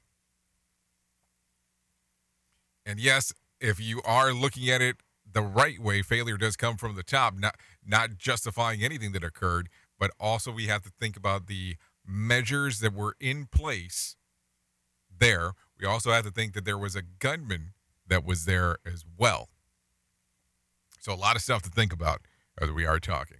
And 2.85 3.01
yes, 3.01 3.33
if 3.61 3.81
you 3.81 4.01
are 4.05 4.33
looking 4.33 4.71
at 4.71 4.81
it 4.81 4.97
the 5.31 5.43
right 5.43 5.81
way, 5.81 6.03
failure 6.03 6.37
does 6.37 6.57
come 6.57 6.77
from 6.77 6.95
the 6.95 7.03
top, 7.03 7.35
not 7.37 7.57
not 7.85 8.17
justifying 8.17 8.83
anything 8.83 9.13
that 9.13 9.25
occurred, 9.25 9.69
but 9.99 10.13
also 10.21 10.53
we 10.53 10.67
have 10.67 10.83
to 10.83 10.91
think 11.01 11.17
about 11.17 11.47
the 11.47 11.77
measures 12.07 12.79
that 12.81 12.95
were 12.95 13.17
in 13.21 13.47
place 13.47 14.17
there. 15.19 15.53
We 15.81 15.87
also 15.87 16.13
have 16.13 16.25
to 16.25 16.31
think 16.31 16.55
that 16.55 16.65
there 16.65 16.79
was 16.79 16.97
a 16.97 17.03
gunman 17.03 17.73
that 18.07 18.25
was 18.25 18.45
there 18.45 18.79
as 18.87 19.05
well. 19.19 19.49
So 21.01 21.13
a 21.13 21.15
lot 21.15 21.37
of 21.37 21.43
stuff 21.43 21.63
to 21.63 21.71
think 21.71 21.93
about 21.93 22.23
as 22.61 22.71
we 22.71 22.87
are 22.87 22.99
talking. 22.99 23.39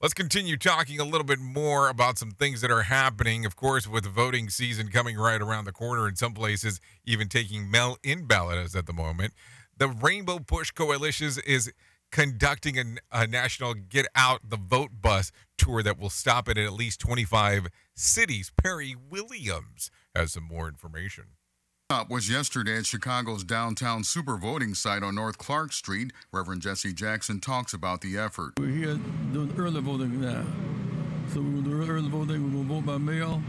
Let's 0.00 0.14
continue 0.14 0.56
talking 0.56 0.98
a 0.98 1.04
little 1.04 1.24
bit 1.24 1.38
more 1.38 1.88
about 1.88 2.18
some 2.18 2.32
things 2.32 2.60
that 2.60 2.72
are 2.72 2.82
happening. 2.82 3.46
Of 3.46 3.54
course, 3.54 3.86
with 3.86 4.04
voting 4.04 4.48
season 4.48 4.88
coming 4.88 5.16
right 5.16 5.40
around 5.40 5.64
the 5.64 5.72
corner, 5.72 6.08
in 6.08 6.16
some 6.16 6.34
places, 6.34 6.80
even 7.04 7.28
taking 7.28 7.70
mail 7.70 7.96
in 8.02 8.26
ballots 8.26 8.74
at 8.74 8.86
the 8.86 8.92
moment. 8.92 9.32
The 9.76 9.86
Rainbow 9.88 10.40
Push 10.40 10.72
Coalition 10.72 11.30
is 11.46 11.72
conducting 12.10 12.78
a, 12.78 12.84
a, 13.12 13.26
national 13.28 13.74
Get 13.74 14.06
Out 14.14 14.40
the 14.48 14.56
Vote 14.56 14.90
bus 15.00 15.30
tour 15.56 15.84
that 15.84 16.00
will 16.00 16.10
stop 16.10 16.48
at 16.48 16.58
at 16.58 16.72
least 16.72 17.00
25 17.00 17.68
cities. 17.94 18.50
Perry 18.60 18.96
Williams 19.08 19.90
has 20.16 20.32
some 20.32 20.44
more 20.44 20.68
information. 20.68 21.26
Up 21.92 22.08
was 22.08 22.30
yesterday 22.30 22.78
at 22.78 22.86
Chicago's 22.86 23.44
downtown 23.44 24.02
super 24.02 24.38
voting 24.38 24.72
site 24.72 25.02
on 25.02 25.14
North 25.14 25.36
Clark 25.36 25.74
Street. 25.74 26.10
Reverend 26.32 26.62
Jesse 26.62 26.94
Jackson 26.94 27.38
talks 27.38 27.74
about 27.74 28.00
the 28.00 28.16
effort. 28.16 28.54
We're 28.58 28.70
here 28.70 28.98
doing 29.30 29.52
early 29.58 29.82
voting 29.82 30.18
now. 30.18 30.42
So 31.34 31.42
we're 31.42 31.50
going 31.50 31.64
to 31.64 31.70
do 31.70 31.82
early 31.82 32.08
voting. 32.08 32.44
We're 32.44 32.64
going 32.64 32.66
to 32.66 32.74
vote 32.74 32.86
by 32.86 32.96
mail. 32.96 33.42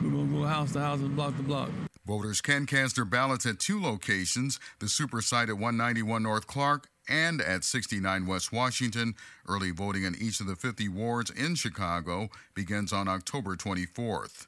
We're 0.00 0.10
going 0.10 0.28
to 0.32 0.38
go 0.38 0.44
house 0.44 0.72
to 0.74 0.78
house 0.78 1.00
and 1.00 1.16
block 1.16 1.36
to 1.38 1.42
block. 1.42 1.70
Voters 2.06 2.40
can 2.40 2.64
cast 2.64 2.94
their 2.94 3.04
ballots 3.04 3.44
at 3.44 3.58
two 3.58 3.82
locations 3.82 4.60
the 4.78 4.88
super 4.88 5.20
site 5.20 5.48
at 5.48 5.56
191 5.56 6.22
North 6.22 6.46
Clark 6.46 6.88
and 7.08 7.40
at 7.40 7.64
69 7.64 8.24
West 8.24 8.52
Washington. 8.52 9.16
Early 9.48 9.72
voting 9.72 10.04
in 10.04 10.14
each 10.14 10.38
of 10.38 10.46
the 10.46 10.54
50 10.54 10.88
wards 10.88 11.30
in 11.30 11.56
Chicago 11.56 12.28
begins 12.54 12.92
on 12.92 13.08
October 13.08 13.56
24th. 13.56 14.46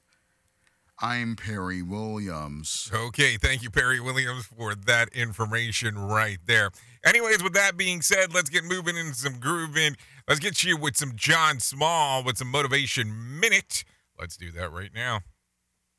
I'm 1.02 1.34
Perry 1.34 1.82
Williams. 1.82 2.88
Okay, 2.94 3.36
thank 3.36 3.64
you, 3.64 3.70
Perry 3.70 3.98
Williams, 3.98 4.46
for 4.46 4.76
that 4.76 5.08
information 5.08 5.98
right 5.98 6.38
there. 6.46 6.70
Anyways, 7.04 7.42
with 7.42 7.54
that 7.54 7.76
being 7.76 8.02
said, 8.02 8.32
let's 8.32 8.48
get 8.48 8.62
moving 8.64 8.96
into 8.96 9.16
some 9.16 9.40
grooving. 9.40 9.96
Let's 10.28 10.38
get 10.38 10.62
you 10.62 10.76
with 10.76 10.96
some 10.96 11.14
John 11.16 11.58
Small 11.58 12.22
with 12.22 12.38
some 12.38 12.52
Motivation 12.52 13.40
Minute. 13.40 13.82
Let's 14.16 14.36
do 14.36 14.52
that 14.52 14.70
right 14.70 14.90
now. 14.94 15.22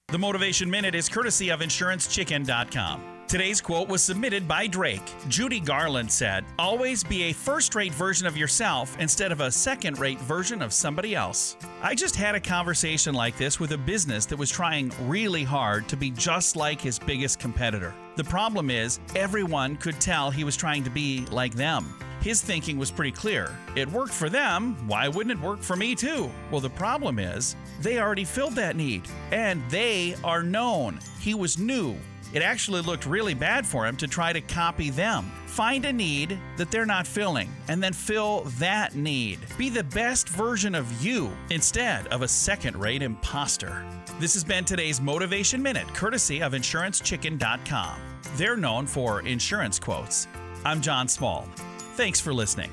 The 0.08 0.20
Motivation 0.20 0.72
Minute 0.72 0.95
is 0.95 1.10
courtesy 1.10 1.49
of 1.49 1.60
InsuranceChicken.com. 1.60 3.12
Today's 3.34 3.61
quote 3.61 3.89
was 3.89 4.03
submitted 4.03 4.47
by 4.47 4.67
Drake. 4.67 5.01
Judy 5.27 5.59
Garland 5.59 6.11
said, 6.11 6.45
Always 6.59 7.03
be 7.03 7.23
a 7.23 7.34
first 7.34 7.73
rate 7.73 7.91
version 7.91 8.27
of 8.27 8.38
yourself 8.38 8.95
instead 8.99 9.31
of 9.31 9.41
a 9.41 9.51
second 9.51 9.97
rate 9.97 10.19
version 10.19 10.61
of 10.61 10.71
somebody 10.71 11.15
else. 11.15 11.57
I 11.81 11.95
just 11.95 12.15
had 12.15 12.36
a 12.36 12.39
conversation 12.39 13.15
like 13.15 13.36
this 13.36 13.59
with 13.59 13.71
a 13.71 13.77
business 13.79 14.27
that 14.27 14.38
was 14.38 14.51
trying 14.51 14.91
really 15.07 15.43
hard 15.43 15.88
to 15.88 15.97
be 15.97 16.11
just 16.11 16.55
like 16.55 16.79
his 16.79 16.99
biggest 16.99 17.39
competitor. 17.39 17.95
The 18.17 18.23
problem 18.23 18.69
is, 18.69 18.99
everyone 19.15 19.77
could 19.77 19.99
tell 19.99 20.29
he 20.29 20.43
was 20.43 20.55
trying 20.55 20.84
to 20.84 20.91
be 20.91 21.25
like 21.31 21.55
them. 21.55 21.91
His 22.21 22.39
thinking 22.39 22.77
was 22.77 22.91
pretty 22.91 23.13
clear. 23.13 23.57
It 23.75 23.91
worked 23.91 24.13
for 24.13 24.29
them, 24.29 24.75
why 24.88 25.07
wouldn't 25.07 25.39
it 25.39 25.43
work 25.43 25.63
for 25.63 25.75
me 25.75 25.95
too? 25.95 26.29
Well, 26.51 26.61
the 26.61 26.69
problem 26.69 27.17
is, 27.17 27.55
they 27.81 27.97
already 27.97 28.25
filled 28.25 28.53
that 28.57 28.75
need, 28.75 29.07
and 29.31 29.67
they 29.71 30.15
are 30.23 30.43
known. 30.43 30.99
He 31.19 31.34
was 31.34 31.57
new. 31.57 31.97
It 32.34 32.41
actually 32.41 32.81
looked 32.81 33.05
really 33.05 33.36
bad 33.36 33.65
for 33.65 33.86
him 33.86 33.95
to 33.97 34.07
try 34.07 34.34
to 34.34 34.41
copy 34.41 34.89
them. 34.89 35.31
Find 35.45 35.86
a 35.86 35.93
need 35.93 36.39
that 36.57 36.71
they're 36.71 36.86
not 36.86 37.05
filling, 37.05 37.51
and 37.67 37.81
then 37.81 37.93
fill 37.93 38.41
that 38.57 38.95
need. 38.95 39.39
Be 39.55 39.69
the 39.69 39.84
best 39.84 40.27
version 40.29 40.73
of 40.73 40.91
you 41.03 41.31
instead 41.51 42.07
of 42.07 42.23
a 42.23 42.27
second 42.27 42.75
rate 42.75 43.03
imposter. 43.03 43.86
This 44.19 44.34
has 44.34 44.43
been 44.43 44.65
today's 44.65 44.99
Motivation 44.99 45.61
Minute, 45.61 45.88
courtesy 45.93 46.41
of 46.41 46.53
InsuranceChicken.com. 46.53 47.99
They're 48.36 48.57
known 48.57 48.88
for 48.88 49.21
insurance 49.21 49.77
quotes. 49.77 50.27
I'm 50.65 50.81
John 50.81 51.07
Small. 51.07 51.47
Thanks 51.95 52.19
for 52.19 52.34
listening. 52.34 52.71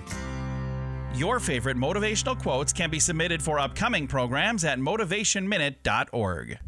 Your 1.13 1.39
favorite 1.39 1.77
motivational 1.77 2.41
quotes 2.41 2.73
can 2.73 2.89
be 2.89 2.99
submitted 2.99 3.43
for 3.43 3.59
upcoming 3.59 4.07
programs 4.07 4.65
at 4.65 4.79
motivationminute.org. 4.79 6.59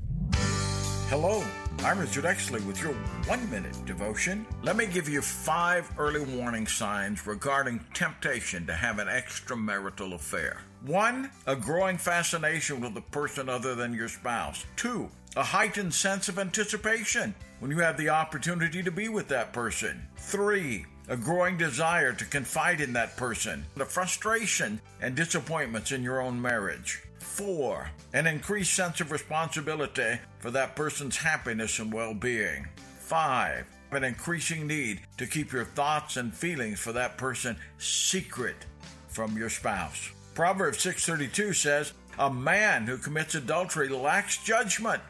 Hello, 1.08 1.44
I'm 1.84 1.98
Richard 1.98 2.22
Exley 2.22 2.64
with 2.64 2.80
your 2.80 2.92
one 3.26 3.50
minute 3.50 3.76
devotion. 3.86 4.46
Let 4.62 4.76
me 4.76 4.86
give 4.86 5.08
you 5.08 5.20
five 5.20 5.90
early 5.98 6.20
warning 6.20 6.68
signs 6.68 7.26
regarding 7.26 7.84
temptation 7.92 8.64
to 8.68 8.72
have 8.72 9.00
an 9.00 9.08
extramarital 9.08 10.14
affair. 10.14 10.60
One, 10.86 11.32
a 11.44 11.56
growing 11.56 11.98
fascination 11.98 12.80
with 12.80 12.96
a 12.96 13.00
person 13.00 13.48
other 13.48 13.74
than 13.74 13.94
your 13.94 14.06
spouse. 14.06 14.64
Two, 14.76 15.10
a 15.34 15.42
heightened 15.42 15.92
sense 15.92 16.28
of 16.28 16.38
anticipation 16.38 17.34
when 17.58 17.72
you 17.72 17.78
have 17.78 17.96
the 17.96 18.10
opportunity 18.10 18.80
to 18.84 18.92
be 18.92 19.08
with 19.08 19.26
that 19.28 19.52
person. 19.52 20.06
Three, 20.16 20.86
a 21.08 21.16
growing 21.16 21.56
desire 21.56 22.12
to 22.12 22.24
confide 22.24 22.80
in 22.80 22.92
that 22.92 23.16
person, 23.16 23.64
the 23.74 23.84
frustration 23.84 24.80
and 25.00 25.16
disappointments 25.16 25.90
in 25.90 26.04
your 26.04 26.22
own 26.22 26.40
marriage. 26.40 27.02
Four, 27.32 27.90
an 28.12 28.26
increased 28.26 28.74
sense 28.74 29.00
of 29.00 29.10
responsibility 29.10 30.20
for 30.40 30.50
that 30.50 30.76
person's 30.76 31.16
happiness 31.16 31.78
and 31.78 31.90
well 31.90 32.12
being. 32.12 32.68
Five, 33.00 33.64
an 33.90 34.04
increasing 34.04 34.66
need 34.66 35.00
to 35.16 35.26
keep 35.26 35.50
your 35.50 35.64
thoughts 35.64 36.18
and 36.18 36.34
feelings 36.34 36.78
for 36.78 36.92
that 36.92 37.16
person 37.16 37.56
secret 37.78 38.66
from 39.08 39.34
your 39.38 39.48
spouse. 39.48 40.10
Proverbs 40.34 40.82
6:32 40.82 41.54
says, 41.54 41.94
"A 42.18 42.30
man 42.30 42.86
who 42.86 42.98
commits 42.98 43.34
adultery 43.34 43.88
lacks 43.88 44.36
judgment. 44.36 45.02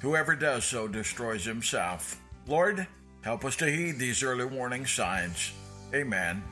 Whoever 0.00 0.34
does 0.34 0.64
so 0.64 0.88
destroys 0.88 1.44
himself." 1.44 2.16
Lord, 2.46 2.86
help 3.20 3.44
us 3.44 3.56
to 3.56 3.70
heed 3.70 3.98
these 3.98 4.22
early 4.22 4.46
warning 4.46 4.86
signs. 4.86 5.52
Amen. 5.92 6.42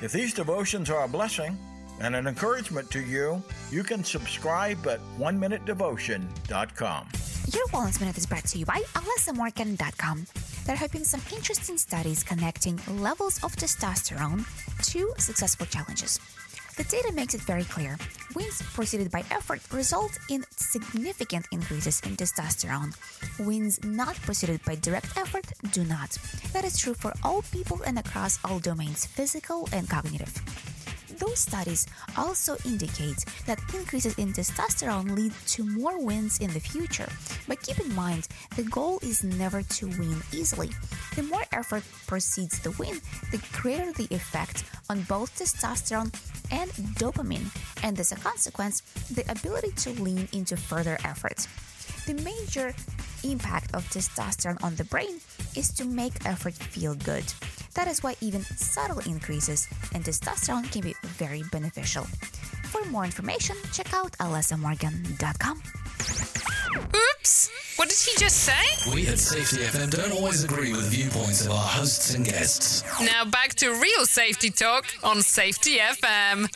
If 0.00 0.12
these 0.12 0.32
devotions 0.32 0.88
are 0.88 1.02
a 1.02 1.08
blessing 1.08 1.58
and 2.00 2.16
an 2.16 2.26
encouragement 2.26 2.90
to 2.90 3.00
you, 3.00 3.42
you 3.70 3.82
can 3.82 4.04
subscribe 4.04 4.86
at 4.86 5.00
oneminutedevotion.com. 5.18 7.08
Your 7.52 7.66
Wellness 7.68 8.00
Minute 8.00 8.18
is 8.18 8.26
brought 8.26 8.44
to 8.46 8.58
you 8.58 8.64
by 8.64 8.82
AlessaMorgan.com. 8.94 10.26
They're 10.64 10.88
been 10.88 11.04
some 11.04 11.20
interesting 11.32 11.76
studies 11.76 12.22
connecting 12.22 12.78
levels 12.88 13.42
of 13.42 13.56
testosterone 13.56 14.44
to 14.92 15.12
successful 15.18 15.66
challenges. 15.66 16.20
The 16.76 16.84
data 16.84 17.12
makes 17.12 17.34
it 17.34 17.42
very 17.42 17.64
clear. 17.64 17.98
Wins 18.34 18.62
preceded 18.62 19.10
by 19.10 19.24
effort 19.30 19.60
result 19.72 20.16
in 20.30 20.44
significant 20.56 21.46
increases 21.52 22.00
in 22.06 22.16
testosterone. 22.16 22.94
Wins 23.44 23.82
not 23.84 24.16
preceded 24.22 24.64
by 24.64 24.76
direct 24.76 25.16
effort 25.18 25.44
do 25.72 25.84
not. 25.84 26.10
That 26.52 26.64
is 26.64 26.78
true 26.78 26.94
for 26.94 27.12
all 27.22 27.42
people 27.52 27.82
and 27.84 27.98
across 27.98 28.38
all 28.44 28.58
domains, 28.58 29.04
physical 29.04 29.68
and 29.72 29.88
cognitive. 29.88 30.32
Those 31.22 31.38
studies 31.38 31.86
also 32.16 32.56
indicate 32.64 33.24
that 33.46 33.60
increases 33.72 34.18
in 34.18 34.32
testosterone 34.32 35.14
lead 35.14 35.32
to 35.54 35.62
more 35.62 36.04
wins 36.04 36.40
in 36.40 36.52
the 36.52 36.58
future. 36.58 37.08
But 37.46 37.62
keep 37.62 37.78
in 37.78 37.94
mind, 37.94 38.26
the 38.56 38.64
goal 38.64 38.98
is 39.02 39.22
never 39.22 39.62
to 39.62 39.86
win 39.86 40.20
easily. 40.32 40.70
The 41.14 41.22
more 41.22 41.44
effort 41.52 41.84
precedes 42.08 42.58
the 42.58 42.72
win, 42.72 43.00
the 43.30 43.40
greater 43.52 43.92
the 43.92 44.08
effect 44.10 44.64
on 44.90 45.02
both 45.02 45.38
testosterone 45.38 46.12
and 46.50 46.70
dopamine, 46.98 47.54
and 47.84 48.00
as 48.00 48.10
a 48.10 48.16
consequence, 48.16 48.80
the 49.14 49.22
ability 49.30 49.70
to 49.84 49.90
lean 50.02 50.26
into 50.32 50.56
further 50.56 50.98
efforts. 51.04 51.46
The 52.04 52.14
major 52.14 52.74
impact 53.22 53.72
of 53.76 53.88
testosterone 53.90 54.60
on 54.64 54.74
the 54.74 54.84
brain 54.84 55.20
is 55.54 55.70
to 55.74 55.84
make 55.84 56.26
effort 56.26 56.54
feel 56.54 56.96
good. 56.96 57.24
That 57.74 57.88
is 57.88 58.02
why 58.02 58.16
even 58.20 58.42
subtle 58.42 58.98
increases 59.00 59.68
in 59.94 60.02
testosterone 60.02 60.70
can 60.70 60.82
be 60.82 60.94
very 61.02 61.42
beneficial. 61.50 62.04
For 62.64 62.84
more 62.86 63.04
information, 63.04 63.56
check 63.72 63.92
out 63.94 64.12
alessamorgan.com. 64.12 65.62
Oops! 66.74 67.50
What 67.76 67.88
did 67.88 67.98
he 67.98 68.16
just 68.18 68.36
say? 68.38 68.92
We 68.94 69.06
at 69.08 69.18
Safety 69.18 69.58
FM 69.58 69.90
don't 69.90 70.12
always 70.12 70.44
agree 70.44 70.72
with 70.72 70.90
viewpoints 70.90 71.44
of 71.44 71.52
our 71.52 71.58
hosts 71.58 72.14
and 72.14 72.24
guests. 72.24 72.82
Now 73.00 73.24
back 73.24 73.54
to 73.56 73.70
real 73.70 74.06
safety 74.06 74.50
talk 74.50 74.86
on 75.02 75.22
Safety 75.22 75.78
FM. 75.78 76.48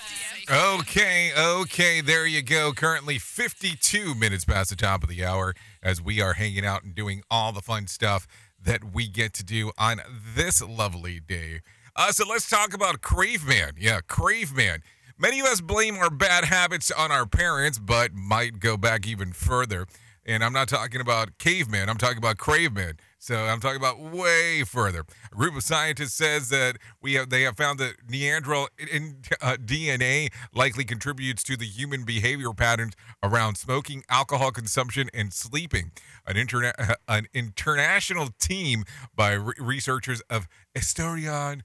Okay, 0.48 1.32
okay, 1.36 2.00
there 2.00 2.26
you 2.26 2.40
go. 2.42 2.72
Currently 2.72 3.18
52 3.18 4.14
minutes 4.14 4.44
past 4.44 4.70
the 4.70 4.76
top 4.76 5.02
of 5.02 5.08
the 5.08 5.24
hour 5.24 5.54
as 5.82 6.00
we 6.00 6.20
are 6.20 6.34
hanging 6.34 6.64
out 6.64 6.84
and 6.84 6.94
doing 6.94 7.22
all 7.30 7.52
the 7.52 7.60
fun 7.60 7.86
stuff 7.86 8.26
that 8.66 8.92
we 8.92 9.08
get 9.08 9.32
to 9.34 9.44
do 9.44 9.72
on 9.78 10.00
this 10.34 10.60
lovely 10.60 11.20
day. 11.20 11.60
Uh, 11.94 12.12
so 12.12 12.26
let's 12.28 12.50
talk 12.50 12.74
about 12.74 13.00
Crave 13.00 13.46
Man. 13.46 13.72
Yeah, 13.78 14.00
Crave 14.06 14.54
Man. 14.54 14.82
Many 15.18 15.40
of 15.40 15.46
us 15.46 15.62
blame 15.62 15.96
our 15.96 16.10
bad 16.10 16.44
habits 16.44 16.90
on 16.90 17.10
our 17.10 17.24
parents, 17.24 17.78
but 17.78 18.12
might 18.12 18.58
go 18.58 18.76
back 18.76 19.06
even 19.06 19.32
further. 19.32 19.86
And 20.26 20.44
I'm 20.44 20.52
not 20.52 20.68
talking 20.68 21.00
about 21.00 21.38
caveman, 21.38 21.88
I'm 21.88 21.96
talking 21.96 22.18
about 22.18 22.36
craveman. 22.36 22.98
So 23.18 23.34
I'm 23.34 23.60
talking 23.60 23.78
about 23.78 23.98
way 23.98 24.62
further. 24.62 25.04
A 25.32 25.34
group 25.34 25.56
of 25.56 25.62
scientists 25.62 26.14
says 26.14 26.48
that 26.50 26.76
we 27.00 27.14
have 27.14 27.30
they 27.30 27.42
have 27.42 27.56
found 27.56 27.78
that 27.80 27.94
Neanderthal 28.08 28.68
in, 28.78 29.22
uh, 29.40 29.56
DNA 29.56 30.30
likely 30.54 30.84
contributes 30.84 31.42
to 31.44 31.56
the 31.56 31.64
human 31.64 32.04
behavior 32.04 32.52
patterns 32.52 32.94
around 33.22 33.56
smoking, 33.56 34.04
alcohol 34.08 34.50
consumption, 34.50 35.08
and 35.14 35.32
sleeping. 35.32 35.92
An, 36.26 36.36
interna- 36.36 36.94
an 37.08 37.26
international 37.32 38.28
team 38.38 38.84
by 39.14 39.32
re- 39.32 39.54
researchers 39.58 40.20
of 40.28 40.46
Estonian 40.76 41.62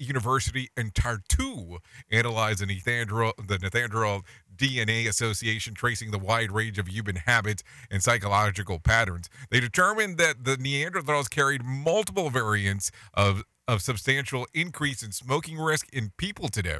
University 0.00 0.68
in 0.76 0.90
Tartu 0.90 1.78
analyzed 2.10 2.60
the 2.60 2.66
Neanderthal 2.66 4.22
DNA 4.56 5.08
Association 5.08 5.74
tracing 5.74 6.10
the 6.10 6.18
wide 6.18 6.52
range 6.52 6.78
of 6.78 6.88
human 6.88 7.16
habits 7.16 7.62
and 7.90 8.02
psychological 8.02 8.78
patterns. 8.78 9.28
They 9.50 9.60
determined 9.60 10.18
that 10.18 10.44
the 10.44 10.56
Neanderthals 10.56 11.30
carried 11.30 11.64
multiple 11.64 12.30
variants 12.30 12.90
of, 13.14 13.42
of 13.66 13.82
substantial 13.82 14.46
increase 14.54 15.02
in 15.02 15.12
smoking 15.12 15.58
risk 15.58 15.88
in 15.92 16.12
people 16.16 16.48
today. 16.48 16.78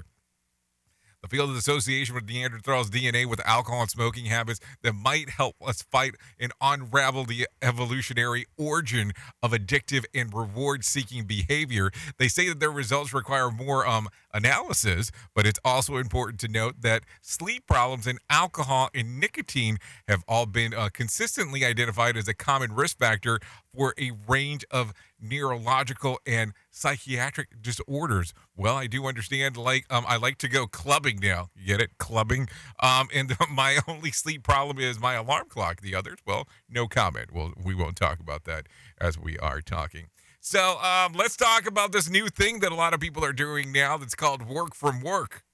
The 1.23 1.29
field 1.29 1.51
of 1.51 1.57
association 1.57 2.15
with 2.15 2.27
Neanderthals' 2.27 2.89
DNA 2.89 3.27
with 3.27 3.47
alcohol 3.47 3.83
and 3.83 3.91
smoking 3.91 4.25
habits 4.25 4.59
that 4.83 4.95
might 4.95 5.29
help 5.29 5.55
us 5.61 5.83
fight 5.83 6.15
and 6.39 6.51
unravel 6.63 7.25
the 7.25 7.47
evolutionary 7.61 8.47
origin 8.57 9.13
of 9.43 9.53
addictive 9.53 10.05
and 10.15 10.33
reward-seeking 10.33 11.25
behavior. 11.25 11.91
They 12.19 12.29
say 12.29 12.49
that 12.49 12.59
their 12.59 12.71
results 12.71 13.13
require 13.13 13.51
more 13.51 13.87
um, 13.87 14.09
analysis, 14.33 15.11
but 15.35 15.47
it's 15.47 15.61
also 15.63 15.97
important 15.97 16.41
to 16.41 16.49
note 16.49 16.81
that 16.81 17.05
sleep 17.21 17.67
problems 17.67 18.07
and 18.07 18.19
alcohol 18.31 18.89
and 18.95 19.21
nicotine 19.21 19.77
have 20.09 20.25
all 20.27 20.47
been 20.47 20.73
uh, 20.73 20.89
consistently 20.91 21.67
identified 21.67 22.17
as 22.17 22.29
a 22.29 22.35
common 22.35 22.73
risk 22.75 22.99
factor 22.99 23.41
for 23.77 23.95
a 23.99 24.13
range 24.27 24.65
of 24.71 24.95
neurological 25.21 26.19
and 26.27 26.55
psychiatric 26.81 27.61
disorders. 27.61 28.33
Well, 28.57 28.77
I 28.77 28.87
do 28.87 29.07
understand. 29.07 29.57
Like, 29.57 29.85
um, 29.91 30.05
I 30.09 30.17
like 30.17 30.39
to 30.39 30.49
go 30.49 30.67
clubbing 30.67 31.21
now. 31.21 31.51
You 31.55 31.67
get 31.67 31.81
it, 31.81 31.99
clubbing. 31.99 32.49
Um, 32.83 33.09
and 33.15 33.35
my 33.51 33.79
only 33.87 34.11
sleep 34.11 34.43
problem 34.43 34.79
is 34.79 34.99
my 34.99 35.15
alarm 35.15 35.49
clock. 35.49 35.83
The 35.83 35.95
others, 35.95 36.19
well, 36.27 36.49
no 36.69 36.89
comment. 36.89 37.33
Well, 37.33 37.53
we 37.63 37.75
won't 37.75 37.97
talk 37.97 38.19
about 38.19 38.45
that 38.45 38.67
as 39.01 39.19
we 39.19 39.39
are 39.39 39.61
talking. 39.61 40.07
So, 40.41 40.79
um, 40.81 41.13
let's 41.13 41.37
talk 41.37 41.67
about 41.67 41.93
this 41.93 42.09
new 42.09 42.29
thing 42.29 42.61
that 42.61 42.73
a 42.73 42.75
lot 42.75 42.95
of 42.95 43.01
people 43.01 43.23
are 43.25 43.33
doing 43.35 43.73
now. 43.73 43.99
That's 43.99 44.15
called 44.15 44.49
work 44.49 44.75
from 44.75 45.03
work. 45.03 45.45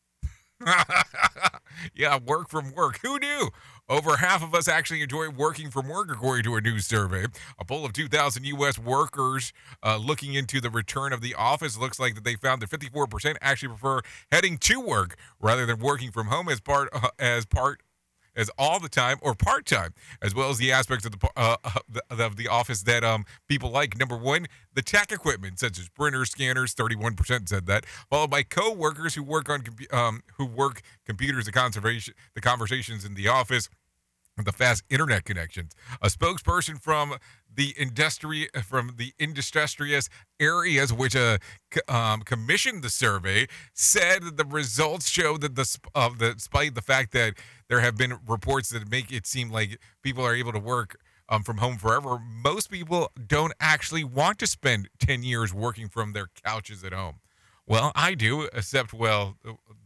yeah, 1.95 2.19
work 2.25 2.49
from 2.49 2.73
work. 2.73 3.01
Who 3.03 3.19
knew? 3.19 3.51
Over 3.89 4.17
half 4.17 4.43
of 4.43 4.53
us 4.53 4.67
actually 4.67 5.03
enjoy 5.03 5.29
working 5.29 5.71
from 5.71 5.89
work, 5.89 6.11
according 6.11 6.43
to 6.45 6.57
a 6.57 6.61
new 6.61 6.81
survey. 6.81 7.27
A 7.59 7.65
poll 7.65 7.85
of 7.85 7.93
2,000 7.93 8.45
U.S. 8.45 8.79
workers 8.81 9.53
uh, 9.85 9.97
looking 9.97 10.35
into 10.35 10.61
the 10.61 10.71
return 10.71 11.13
of 11.13 11.21
the 11.21 11.35
office 11.35 11.79
looks 11.79 12.01
like 12.01 12.17
that 12.17 12.25
they 12.25 12.35
found 12.35 12.63
that 12.63 12.71
54% 12.71 13.37
actually 13.41 13.69
prefer 13.69 14.01
heading 14.33 14.59
to 14.59 14.81
work 14.81 15.17
rather 15.41 15.67
than 15.67 15.79
working 15.79 16.11
from 16.11 16.27
home 16.27 16.49
as 16.49 16.61
part 16.61 16.89
uh, 16.93 17.09
as 17.21 17.47
part 17.47 17.81
as 18.37 18.51
all 18.59 18.79
the 18.79 18.89
time 18.89 19.17
or 19.23 19.35
part 19.35 19.67
time, 19.67 19.95
as 20.23 20.35
well 20.35 20.51
as 20.51 20.59
the 20.59 20.71
aspects 20.71 21.05
of 21.05 21.13
the 21.13 21.29
uh, 21.37 21.57
of 21.65 21.83
the, 21.89 22.25
of 22.25 22.37
the 22.37 22.49
office 22.49 22.83
that 22.83 23.03
um 23.03 23.25
people 23.49 23.71
like. 23.71 23.99
Number 23.99 24.17
one, 24.17 24.47
the 24.75 24.83
tech 24.83 25.11
equipment 25.11 25.59
such 25.59 25.79
as 25.79 25.89
printers, 25.89 26.31
scanners. 26.31 26.75
Thirty 26.75 26.97
one 26.97 27.15
percent 27.15 27.49
said 27.49 27.67
that, 27.67 27.87
followed 28.11 28.31
by 28.31 28.43
co-workers 28.43 29.15
who 29.15 29.23
work 29.23 29.49
on 29.49 29.65
um 29.93 30.23
who 30.37 30.47
work 30.47 30.83
computers, 31.05 31.47
the 31.47 31.53
conservation, 31.53 32.15
the 32.35 32.41
conversations 32.41 33.05
in 33.05 33.15
the 33.15 33.29
office 33.29 33.69
the 34.45 34.53
fast 34.53 34.85
internet 34.91 35.25
connections. 35.25 35.73
A 36.03 36.09
spokesperson 36.09 36.81
from 36.81 37.17
the 37.55 37.75
industry 37.79 38.49
from 38.63 38.93
the 38.99 39.15
industrious 39.19 40.11
areas 40.39 40.93
which 40.93 41.17
uh, 41.17 41.39
c- 41.73 41.81
um, 41.89 42.21
commissioned 42.21 42.83
the 42.83 42.91
survey 42.91 43.47
said 43.73 44.23
that 44.25 44.37
the 44.37 44.45
results 44.45 45.09
show 45.09 45.39
that 45.39 45.55
the 45.55 45.65
sp- 45.65 45.89
uh, 45.95 46.11
the, 46.19 46.35
despite 46.35 46.75
the 46.75 46.83
fact 46.83 47.13
that 47.13 47.35
there 47.69 47.81
have 47.81 47.97
been 47.97 48.19
reports 48.27 48.71
that 48.71 48.91
make 48.91 49.13
it 49.13 49.27
seem 49.27 49.51
like 49.51 49.79
people 50.03 50.25
are 50.25 50.35
able 50.35 50.53
to 50.53 50.59
work 50.59 50.99
um, 51.29 51.43
from 51.43 51.59
home 51.59 51.77
forever, 51.77 52.19
most 52.19 52.71
people 52.71 53.11
don't 53.27 53.53
actually 53.61 54.05
want 54.05 54.39
to 54.39 54.47
spend 54.47 54.89
10 54.99 55.23
years 55.23 55.53
working 55.53 55.89
from 55.89 56.13
their 56.13 56.29
couches 56.45 56.85
at 56.85 56.93
home. 56.93 57.17
Well, 57.67 57.91
I 57.97 58.15
do, 58.15 58.43
except 58.53 58.93
well 58.93 59.37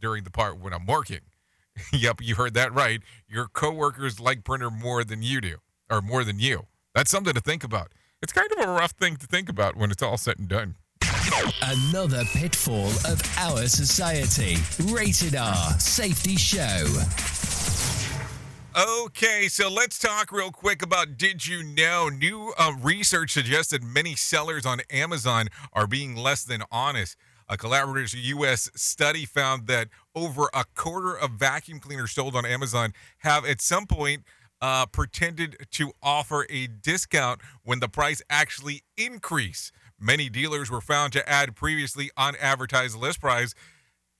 during 0.00 0.24
the 0.24 0.30
part 0.30 0.58
when 0.58 0.74
I'm 0.74 0.86
working. 0.86 1.20
yep, 1.92 2.16
you 2.20 2.34
heard 2.34 2.54
that 2.54 2.74
right. 2.74 3.00
Your 3.26 3.48
coworkers 3.48 4.20
like 4.20 4.44
printer 4.44 4.70
more 4.70 5.02
than 5.02 5.22
you 5.22 5.40
do, 5.40 5.56
or 5.88 6.02
more 6.02 6.24
than 6.24 6.38
you. 6.38 6.66
That's 6.94 7.10
something 7.10 7.32
to 7.32 7.40
think 7.40 7.64
about. 7.64 7.92
It's 8.22 8.32
kind 8.34 8.48
of 8.52 8.68
a 8.68 8.70
rough 8.70 8.92
thing 8.92 9.16
to 9.16 9.26
think 9.26 9.48
about 9.48 9.76
when 9.76 9.90
it's 9.90 10.02
all 10.02 10.18
said 10.18 10.38
and 10.38 10.48
done. 10.48 10.76
Another 11.62 12.24
pitfall 12.24 12.88
of 13.06 13.22
our 13.38 13.66
society. 13.66 14.58
Rated 14.92 15.36
R 15.36 15.78
Safety 15.78 16.36
Show. 16.36 17.39
Okay, 18.76 19.48
so 19.48 19.68
let's 19.68 19.98
talk 19.98 20.30
real 20.30 20.52
quick 20.52 20.80
about 20.80 21.18
Did 21.18 21.44
You 21.44 21.64
Know? 21.64 22.08
New 22.08 22.52
uh, 22.56 22.72
research 22.80 23.32
suggests 23.32 23.72
that 23.72 23.82
many 23.82 24.14
sellers 24.14 24.64
on 24.64 24.78
Amazon 24.92 25.48
are 25.72 25.88
being 25.88 26.14
less 26.14 26.44
than 26.44 26.62
honest. 26.70 27.16
A 27.48 27.56
collaborative 27.56 28.14
U.S. 28.14 28.70
study 28.76 29.24
found 29.24 29.66
that 29.66 29.88
over 30.14 30.48
a 30.54 30.64
quarter 30.76 31.18
of 31.18 31.32
vacuum 31.32 31.80
cleaners 31.80 32.12
sold 32.12 32.36
on 32.36 32.46
Amazon 32.46 32.92
have 33.18 33.44
at 33.44 33.60
some 33.60 33.86
point 33.86 34.22
uh, 34.62 34.86
pretended 34.86 35.56
to 35.72 35.90
offer 36.00 36.46
a 36.48 36.68
discount 36.68 37.40
when 37.64 37.80
the 37.80 37.88
price 37.88 38.22
actually 38.30 38.84
increased. 38.96 39.72
Many 39.98 40.28
dealers 40.28 40.70
were 40.70 40.80
found 40.80 41.12
to 41.14 41.28
add 41.28 41.56
previously 41.56 42.12
unadvertised 42.16 42.96
list 42.96 43.20
price, 43.20 43.52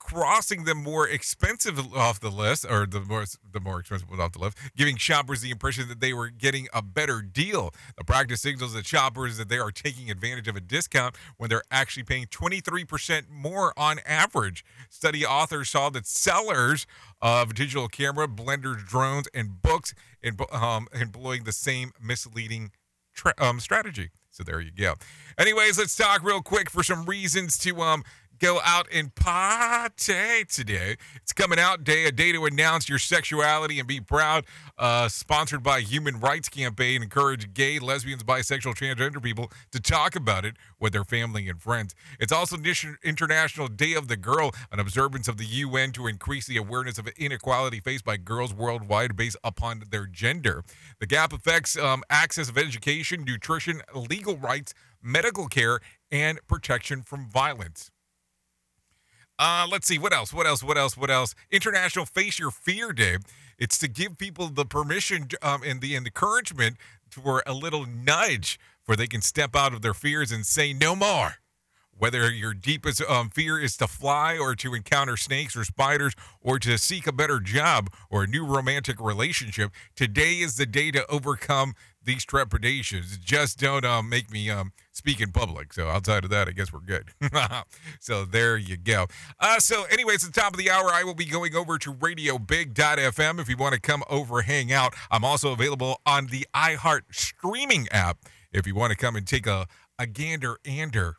crossing 0.01 0.65
them 0.65 0.83
more 0.83 1.07
expensive 1.07 1.79
off 1.95 2.19
the 2.19 2.31
list, 2.31 2.67
or 2.69 2.87
the 2.87 3.01
more 3.01 3.25
the 3.53 3.61
more 3.61 3.79
expensive 3.79 4.09
off 4.19 4.33
the 4.33 4.41
list, 4.41 4.57
giving 4.77 4.97
shoppers 4.97 5.43
the 5.43 5.51
impression 5.51 5.89
that 5.89 6.01
they 6.01 6.13
were 6.13 6.31
getting 6.31 6.67
a 6.73 6.83
better 6.83 7.23
deal. 7.23 7.73
The 7.97 8.05
practice 8.05 8.41
signals 8.41 8.73
that 8.73 8.87
shoppers 8.87 9.37
that 9.37 9.49
they 9.49 9.59
are 9.59 9.71
taking 9.71 10.11
advantage 10.11 10.49
of 10.49 10.57
a 10.57 10.61
discount 10.61 11.15
when 11.37 11.51
they're 11.51 11.63
actually 11.71 12.03
paying 12.03 12.27
23% 12.27 13.29
more 13.31 13.73
on 13.77 14.01
average. 14.05 14.65
Study 14.89 15.25
authors 15.25 15.71
saw 15.71 15.91
that 15.91 16.07
sellers 16.07 16.87
of 17.21 17.55
digital 17.55 17.87
camera, 17.87 18.27
blenders, 18.27 18.85
drones, 18.85 19.29
and 19.35 19.63
books 19.63 19.95
in, 20.23 20.37
um, 20.51 20.89
employing 20.93 21.45
the 21.45 21.53
same 21.53 21.93
misleading 22.03 22.73
tra- 23.15 23.35
um, 23.39 23.61
strategy. 23.61 24.11
So 24.31 24.43
there 24.45 24.61
you 24.61 24.71
go. 24.71 24.95
Anyways, 25.39 25.79
let's 25.79 25.97
talk 25.97 26.23
real 26.23 26.41
quick 26.41 26.71
for 26.71 26.83
some 26.83 27.05
reasons 27.05 27.59
to 27.59 27.81
um 27.83 28.05
go 28.41 28.59
out 28.64 28.88
and 28.93 29.14
party 29.14 30.45
today. 30.49 30.97
It's 31.16 31.32
coming 31.32 31.59
out 31.59 31.84
day, 31.84 32.07
a 32.07 32.12
day 32.12 32.32
to 32.32 32.47
announce 32.47 32.88
your 32.88 32.99
sexuality 32.99 33.78
and 33.78 33.86
be 33.86 34.01
proud. 34.01 34.47
Uh, 34.78 35.09
sponsored 35.09 35.62
by 35.62 35.80
Human 35.80 36.18
Rights 36.18 36.49
Campaign, 36.49 37.03
encourage 37.03 37.53
gay, 37.53 37.78
lesbians, 37.78 38.24
bisexual, 38.24 38.74
transgender 38.74 39.22
people 39.22 39.53
to 39.72 39.80
talk 39.80 40.16
about 40.16 40.45
it 40.45 40.57
with 40.80 40.95
their 40.95 41.05
family 41.05 41.49
and 41.49 41.61
friends. 41.61 41.95
It's 42.18 42.32
also 42.32 42.57
International 43.05 43.68
Day 43.68 43.93
of 43.93 44.09
the 44.09 44.16
Girl, 44.16 44.53
an 44.72 44.80
observance 44.80 45.28
of 45.28 45.36
the 45.36 45.45
UN 45.45 45.93
to 45.93 46.07
increase 46.07 46.47
the 46.47 46.57
awareness 46.57 46.99
of 46.99 47.09
inequality 47.09 47.80
faced 47.80 48.05
by 48.05 48.16
girls 48.16 48.55
worldwide 48.55 49.16
based 49.16 49.36
upon 49.45 49.82
their 49.91 50.07
gender. 50.07 50.64
The 50.99 51.07
gap 51.07 51.34
affects 51.34 51.76
um, 51.76 52.03
access 52.09 52.49
of 52.49 52.57
education, 52.57 53.24
nutrition, 53.24 53.82
legal 53.95 54.38
rights, 54.38 54.72
medical 55.03 55.47
care, 55.47 55.80
and 56.11 56.38
protection 56.49 57.03
from 57.03 57.28
violence. 57.28 57.91
Uh, 59.41 59.66
let's 59.72 59.86
see 59.86 59.99
what 59.99 60.12
else. 60.12 60.34
What 60.34 60.47
else? 60.47 60.62
What 60.62 60.76
else? 60.76 60.99
What 60.99 61.11
else? 61.11 61.34
International 61.51 62.05
Face 62.05 62.38
Your 62.38 62.51
Fear 62.51 62.93
Day. 62.93 63.16
It's 63.59 63.78
to 63.78 63.88
give 63.88 64.18
people 64.18 64.49
the 64.49 64.66
permission 64.66 65.28
um, 65.41 65.62
and 65.64 65.80
the 65.80 65.97
encouragement 65.97 66.76
for 67.09 67.43
a 67.47 67.55
little 67.55 67.86
nudge, 67.86 68.61
for 68.82 68.97
they 68.97 69.07
can 69.07 69.22
step 69.22 69.57
out 69.57 69.72
of 69.72 69.80
their 69.80 69.95
fears 69.95 70.30
and 70.30 70.45
say 70.45 70.74
no 70.74 70.95
more. 70.95 71.36
Whether 72.01 72.31
your 72.31 72.55
deepest 72.55 73.03
um, 73.03 73.29
fear 73.29 73.61
is 73.61 73.77
to 73.77 73.87
fly 73.87 74.39
or 74.39 74.55
to 74.55 74.73
encounter 74.73 75.19
snakes 75.19 75.55
or 75.55 75.67
spiders 75.67 76.15
or 76.41 76.59
to 76.59 76.79
seek 76.79 77.07
a 77.07 77.13
better 77.13 77.41
job 77.41 77.91
or 78.09 78.25
a 78.25 78.27
new 78.27 78.47
romantic 78.47 78.99
relationship, 78.99 79.71
today 79.95 80.37
is 80.37 80.57
the 80.57 80.65
day 80.65 80.91
to 80.93 81.07
overcome 81.11 81.75
these 82.03 82.25
trepidations. 82.25 83.19
Just 83.19 83.59
don't 83.59 83.85
um, 83.85 84.09
make 84.09 84.31
me 84.31 84.49
um, 84.49 84.73
speak 84.93 85.21
in 85.21 85.31
public. 85.31 85.75
So 85.75 85.89
outside 85.89 86.25
of 86.25 86.31
that, 86.31 86.49
I 86.49 86.53
guess 86.53 86.73
we're 86.73 86.81
good. 86.81 87.11
so 88.01 88.25
there 88.25 88.57
you 88.57 88.79
go. 88.79 89.07
Uh, 89.39 89.59
so 89.59 89.85
anyways, 89.91 90.27
at 90.27 90.33
the 90.33 90.41
top 90.41 90.55
of 90.55 90.59
the 90.59 90.71
hour, 90.71 90.89
I 90.91 91.05
will 91.05 91.13
be 91.13 91.27
going 91.27 91.55
over 91.55 91.77
to 91.77 91.93
RadioBig.fm 91.93 93.39
if 93.39 93.47
you 93.51 93.59
want 93.59 93.75
to 93.75 93.81
come 93.81 94.05
over, 94.09 94.41
hang 94.41 94.73
out. 94.73 94.95
I'm 95.11 95.23
also 95.23 95.53
available 95.53 96.01
on 96.07 96.29
the 96.29 96.47
iHeart 96.55 97.03
streaming 97.11 97.89
app 97.91 98.21
if 98.55 98.67
you 98.67 98.75
want 98.75 98.91
to 98.91 98.97
come 98.97 99.17
and 99.17 99.27
take 99.27 99.47
a, 99.47 99.67
a 99.99 100.07
gander 100.07 100.57
ander 100.65 101.19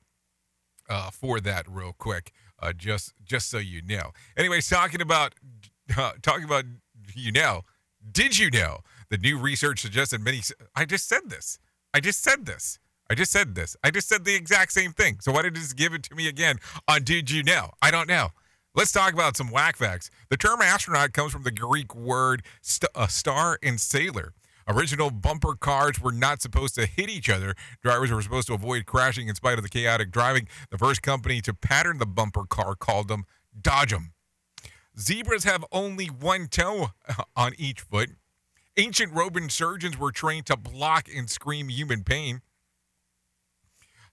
uh, 0.91 1.09
for 1.09 1.39
that 1.39 1.65
real 1.69 1.95
quick, 1.97 2.31
uh, 2.59 2.73
just 2.73 3.13
just 3.23 3.49
so 3.49 3.57
you 3.57 3.81
know. 3.81 4.11
Anyways, 4.37 4.67
talking 4.67 5.01
about 5.01 5.33
uh, 5.97 6.11
talking 6.21 6.43
about 6.43 6.65
you 7.15 7.31
know, 7.31 7.61
did 8.11 8.37
you 8.37 8.51
know 8.51 8.79
the 9.09 9.17
new 9.17 9.37
research 9.37 9.79
suggests 9.79 10.11
that 10.11 10.21
many? 10.21 10.41
I 10.75 10.85
just 10.85 11.07
said 11.07 11.29
this. 11.29 11.57
I 11.93 12.01
just 12.01 12.21
said 12.21 12.45
this. 12.45 12.77
I 13.09 13.15
just 13.15 13.31
said 13.31 13.55
this. 13.55 13.75
I 13.83 13.91
just 13.91 14.07
said 14.07 14.23
the 14.23 14.35
exact 14.35 14.71
same 14.71 14.93
thing. 14.93 15.17
So 15.19 15.31
why 15.31 15.41
did 15.41 15.57
you 15.57 15.63
just 15.63 15.75
give 15.75 15.93
it 15.93 16.03
to 16.03 16.15
me 16.15 16.27
again 16.29 16.59
on 16.87 17.03
Did 17.03 17.29
You 17.29 17.43
Know? 17.43 17.71
I 17.81 17.91
don't 17.91 18.07
know. 18.07 18.29
Let's 18.73 18.93
talk 18.93 19.11
about 19.11 19.35
some 19.35 19.51
whack 19.51 19.75
facts. 19.75 20.09
The 20.29 20.37
term 20.37 20.61
astronaut 20.61 21.11
comes 21.11 21.33
from 21.33 21.43
the 21.43 21.51
Greek 21.51 21.93
word 21.93 22.43
st- 22.61 22.89
uh, 22.95 23.07
star 23.07 23.59
and 23.61 23.81
sailor. 23.81 24.33
Original 24.71 25.11
bumper 25.11 25.53
cars 25.55 25.99
were 25.99 26.13
not 26.13 26.41
supposed 26.41 26.75
to 26.75 26.85
hit 26.85 27.09
each 27.09 27.29
other. 27.29 27.55
Drivers 27.83 28.09
were 28.09 28.21
supposed 28.21 28.47
to 28.47 28.53
avoid 28.53 28.85
crashing 28.85 29.27
in 29.27 29.35
spite 29.35 29.57
of 29.57 29.63
the 29.63 29.69
chaotic 29.69 30.11
driving. 30.11 30.47
The 30.69 30.77
first 30.77 31.01
company 31.01 31.41
to 31.41 31.53
pattern 31.53 31.97
the 31.97 32.05
bumper 32.05 32.45
car 32.45 32.75
called 32.75 33.09
them 33.09 33.25
Dodge 33.59 33.91
'em. 33.91 34.13
Zebras 34.97 35.43
have 35.43 35.65
only 35.73 36.05
one 36.05 36.47
toe 36.47 36.91
on 37.35 37.51
each 37.57 37.81
foot. 37.81 38.11
Ancient 38.77 39.11
Roman 39.11 39.49
surgeons 39.49 39.97
were 39.97 40.11
trained 40.11 40.45
to 40.45 40.55
block 40.55 41.09
and 41.13 41.29
scream 41.29 41.67
human 41.67 42.05
pain. 42.05 42.41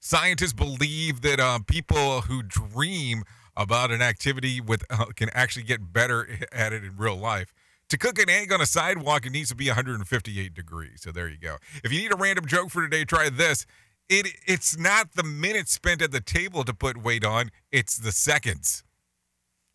Scientists 0.00 0.54
believe 0.54 1.20
that 1.20 1.38
uh, 1.38 1.61
people 1.68 2.22
who 2.22 2.42
dream 2.42 3.22
about 3.56 3.92
an 3.92 4.02
activity 4.02 4.61
with 4.61 4.84
uh, 4.90 5.06
can 5.14 5.28
actually 5.32 5.64
get 5.64 5.92
better 5.92 6.28
at 6.52 6.72
it 6.72 6.82
in 6.82 6.96
real 6.96 7.16
life. 7.16 7.54
To 7.89 7.97
cook 7.97 8.18
an 8.18 8.28
egg 8.28 8.53
on 8.53 8.61
a 8.61 8.66
sidewalk, 8.66 9.24
it 9.24 9.32
needs 9.32 9.49
to 9.49 9.57
be 9.57 9.68
158 9.68 10.53
degrees. 10.53 11.01
So 11.03 11.11
there 11.11 11.28
you 11.28 11.39
go. 11.39 11.57
If 11.82 11.93
you 11.93 12.01
need 12.01 12.12
a 12.12 12.16
random 12.16 12.47
joke 12.47 12.70
for 12.70 12.82
today, 12.82 13.05
try 13.05 13.30
this. 13.30 13.64
It 14.09 14.26
it's 14.47 14.78
not 14.78 15.12
the 15.12 15.22
minutes 15.22 15.72
spent 15.72 16.03
at 16.03 16.12
the 16.12 16.20
table 16.20 16.64
to 16.64 16.74
put 16.74 17.03
weight 17.03 17.24
on; 17.24 17.51
it's 17.70 17.97
the 17.97 18.12
seconds. 18.12 18.84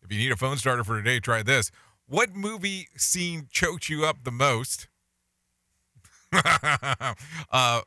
If 0.02 0.12
you 0.12 0.18
need 0.18 0.32
a 0.32 0.36
phone 0.36 0.56
starter 0.58 0.84
for 0.84 0.96
today, 0.96 1.18
try 1.18 1.42
this. 1.42 1.70
What 2.06 2.34
movie 2.34 2.88
scene 2.96 3.48
choked 3.50 3.88
you 3.88 4.04
up 4.04 4.24
the 4.24 4.30
most? 4.30 4.88
uh, 6.32 7.80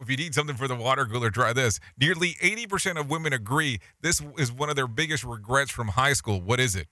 if 0.00 0.08
you 0.08 0.16
need 0.16 0.34
something 0.34 0.56
for 0.56 0.68
the 0.68 0.76
water 0.76 1.04
cooler, 1.04 1.30
try 1.30 1.52
this. 1.52 1.80
Nearly 2.00 2.34
80% 2.42 2.98
of 2.98 3.10
women 3.10 3.32
agree 3.32 3.80
this 4.00 4.22
is 4.38 4.52
one 4.52 4.70
of 4.70 4.76
their 4.76 4.86
biggest 4.86 5.24
regrets 5.24 5.70
from 5.70 5.88
high 5.88 6.12
school. 6.12 6.40
What 6.40 6.60
is 6.60 6.76
it? 6.76 6.86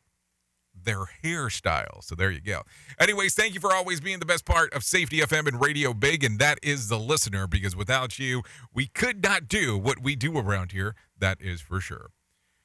Their 0.74 1.06
hairstyle. 1.22 2.02
So 2.02 2.14
there 2.14 2.30
you 2.30 2.40
go. 2.40 2.62
Anyways, 3.00 3.34
thank 3.34 3.54
you 3.54 3.60
for 3.60 3.72
always 3.72 4.00
being 4.00 4.18
the 4.18 4.26
best 4.26 4.44
part 4.44 4.72
of 4.74 4.84
Safety 4.84 5.18
FM 5.18 5.46
and 5.46 5.60
Radio 5.60 5.94
Big, 5.94 6.22
and 6.24 6.38
that 6.38 6.58
is 6.62 6.88
the 6.88 6.98
listener, 6.98 7.46
because 7.46 7.74
without 7.74 8.18
you, 8.18 8.42
we 8.72 8.86
could 8.86 9.22
not 9.22 9.48
do 9.48 9.78
what 9.78 10.02
we 10.02 10.14
do 10.16 10.36
around 10.36 10.72
here. 10.72 10.94
That 11.18 11.40
is 11.40 11.60
for 11.60 11.80
sure. 11.80 12.10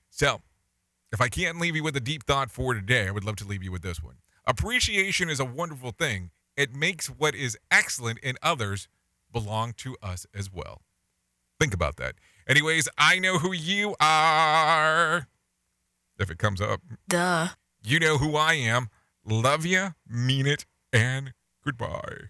So, 0.10 0.41
If 1.12 1.22
I 1.22 1.28
can't 1.28 1.60
leave 1.60 1.76
you 1.76 1.84
with 1.84 1.95
a 1.95 1.99
deep 2.01 2.26
thought 2.26 2.51
for 2.51 2.74
today, 2.74 3.07
I 3.07 3.12
would 3.12 3.24
love 3.24 3.36
to 3.38 3.47
leave 3.47 3.64
you 3.64 3.72
with 3.72 3.82
this 3.82 4.01
one. 4.03 4.16
Appreciation 4.45 5.30
is 5.30 5.39
a 5.39 5.45
wonderful 5.45 5.91
thing. 5.91 6.30
It 6.55 6.76
makes 6.76 7.07
what 7.07 7.34
is 7.36 7.57
excellent 7.72 8.20
in 8.20 8.36
others 8.43 8.88
belong 9.32 9.74
to 9.78 9.95
us 10.03 10.26
as 10.36 10.51
well. 10.51 10.82
Think 11.60 11.74
about 11.74 11.95
that. 11.97 12.16
Anyways, 12.47 12.88
I 12.97 13.18
know 13.20 13.38
who 13.39 13.53
you 13.53 13.95
are. 13.99 15.28
If 16.20 16.30
it 16.30 16.38
comes 16.38 16.60
up, 16.62 16.82
Duh. 17.07 17.49
You 17.84 18.00
know 18.00 18.18
who 18.18 18.36
I 18.36 18.54
am. 18.54 18.90
Love 19.26 19.66
ya, 19.66 19.92
mean 20.08 20.48
it, 20.48 20.66
and 20.92 21.34
goodbye. 21.64 22.30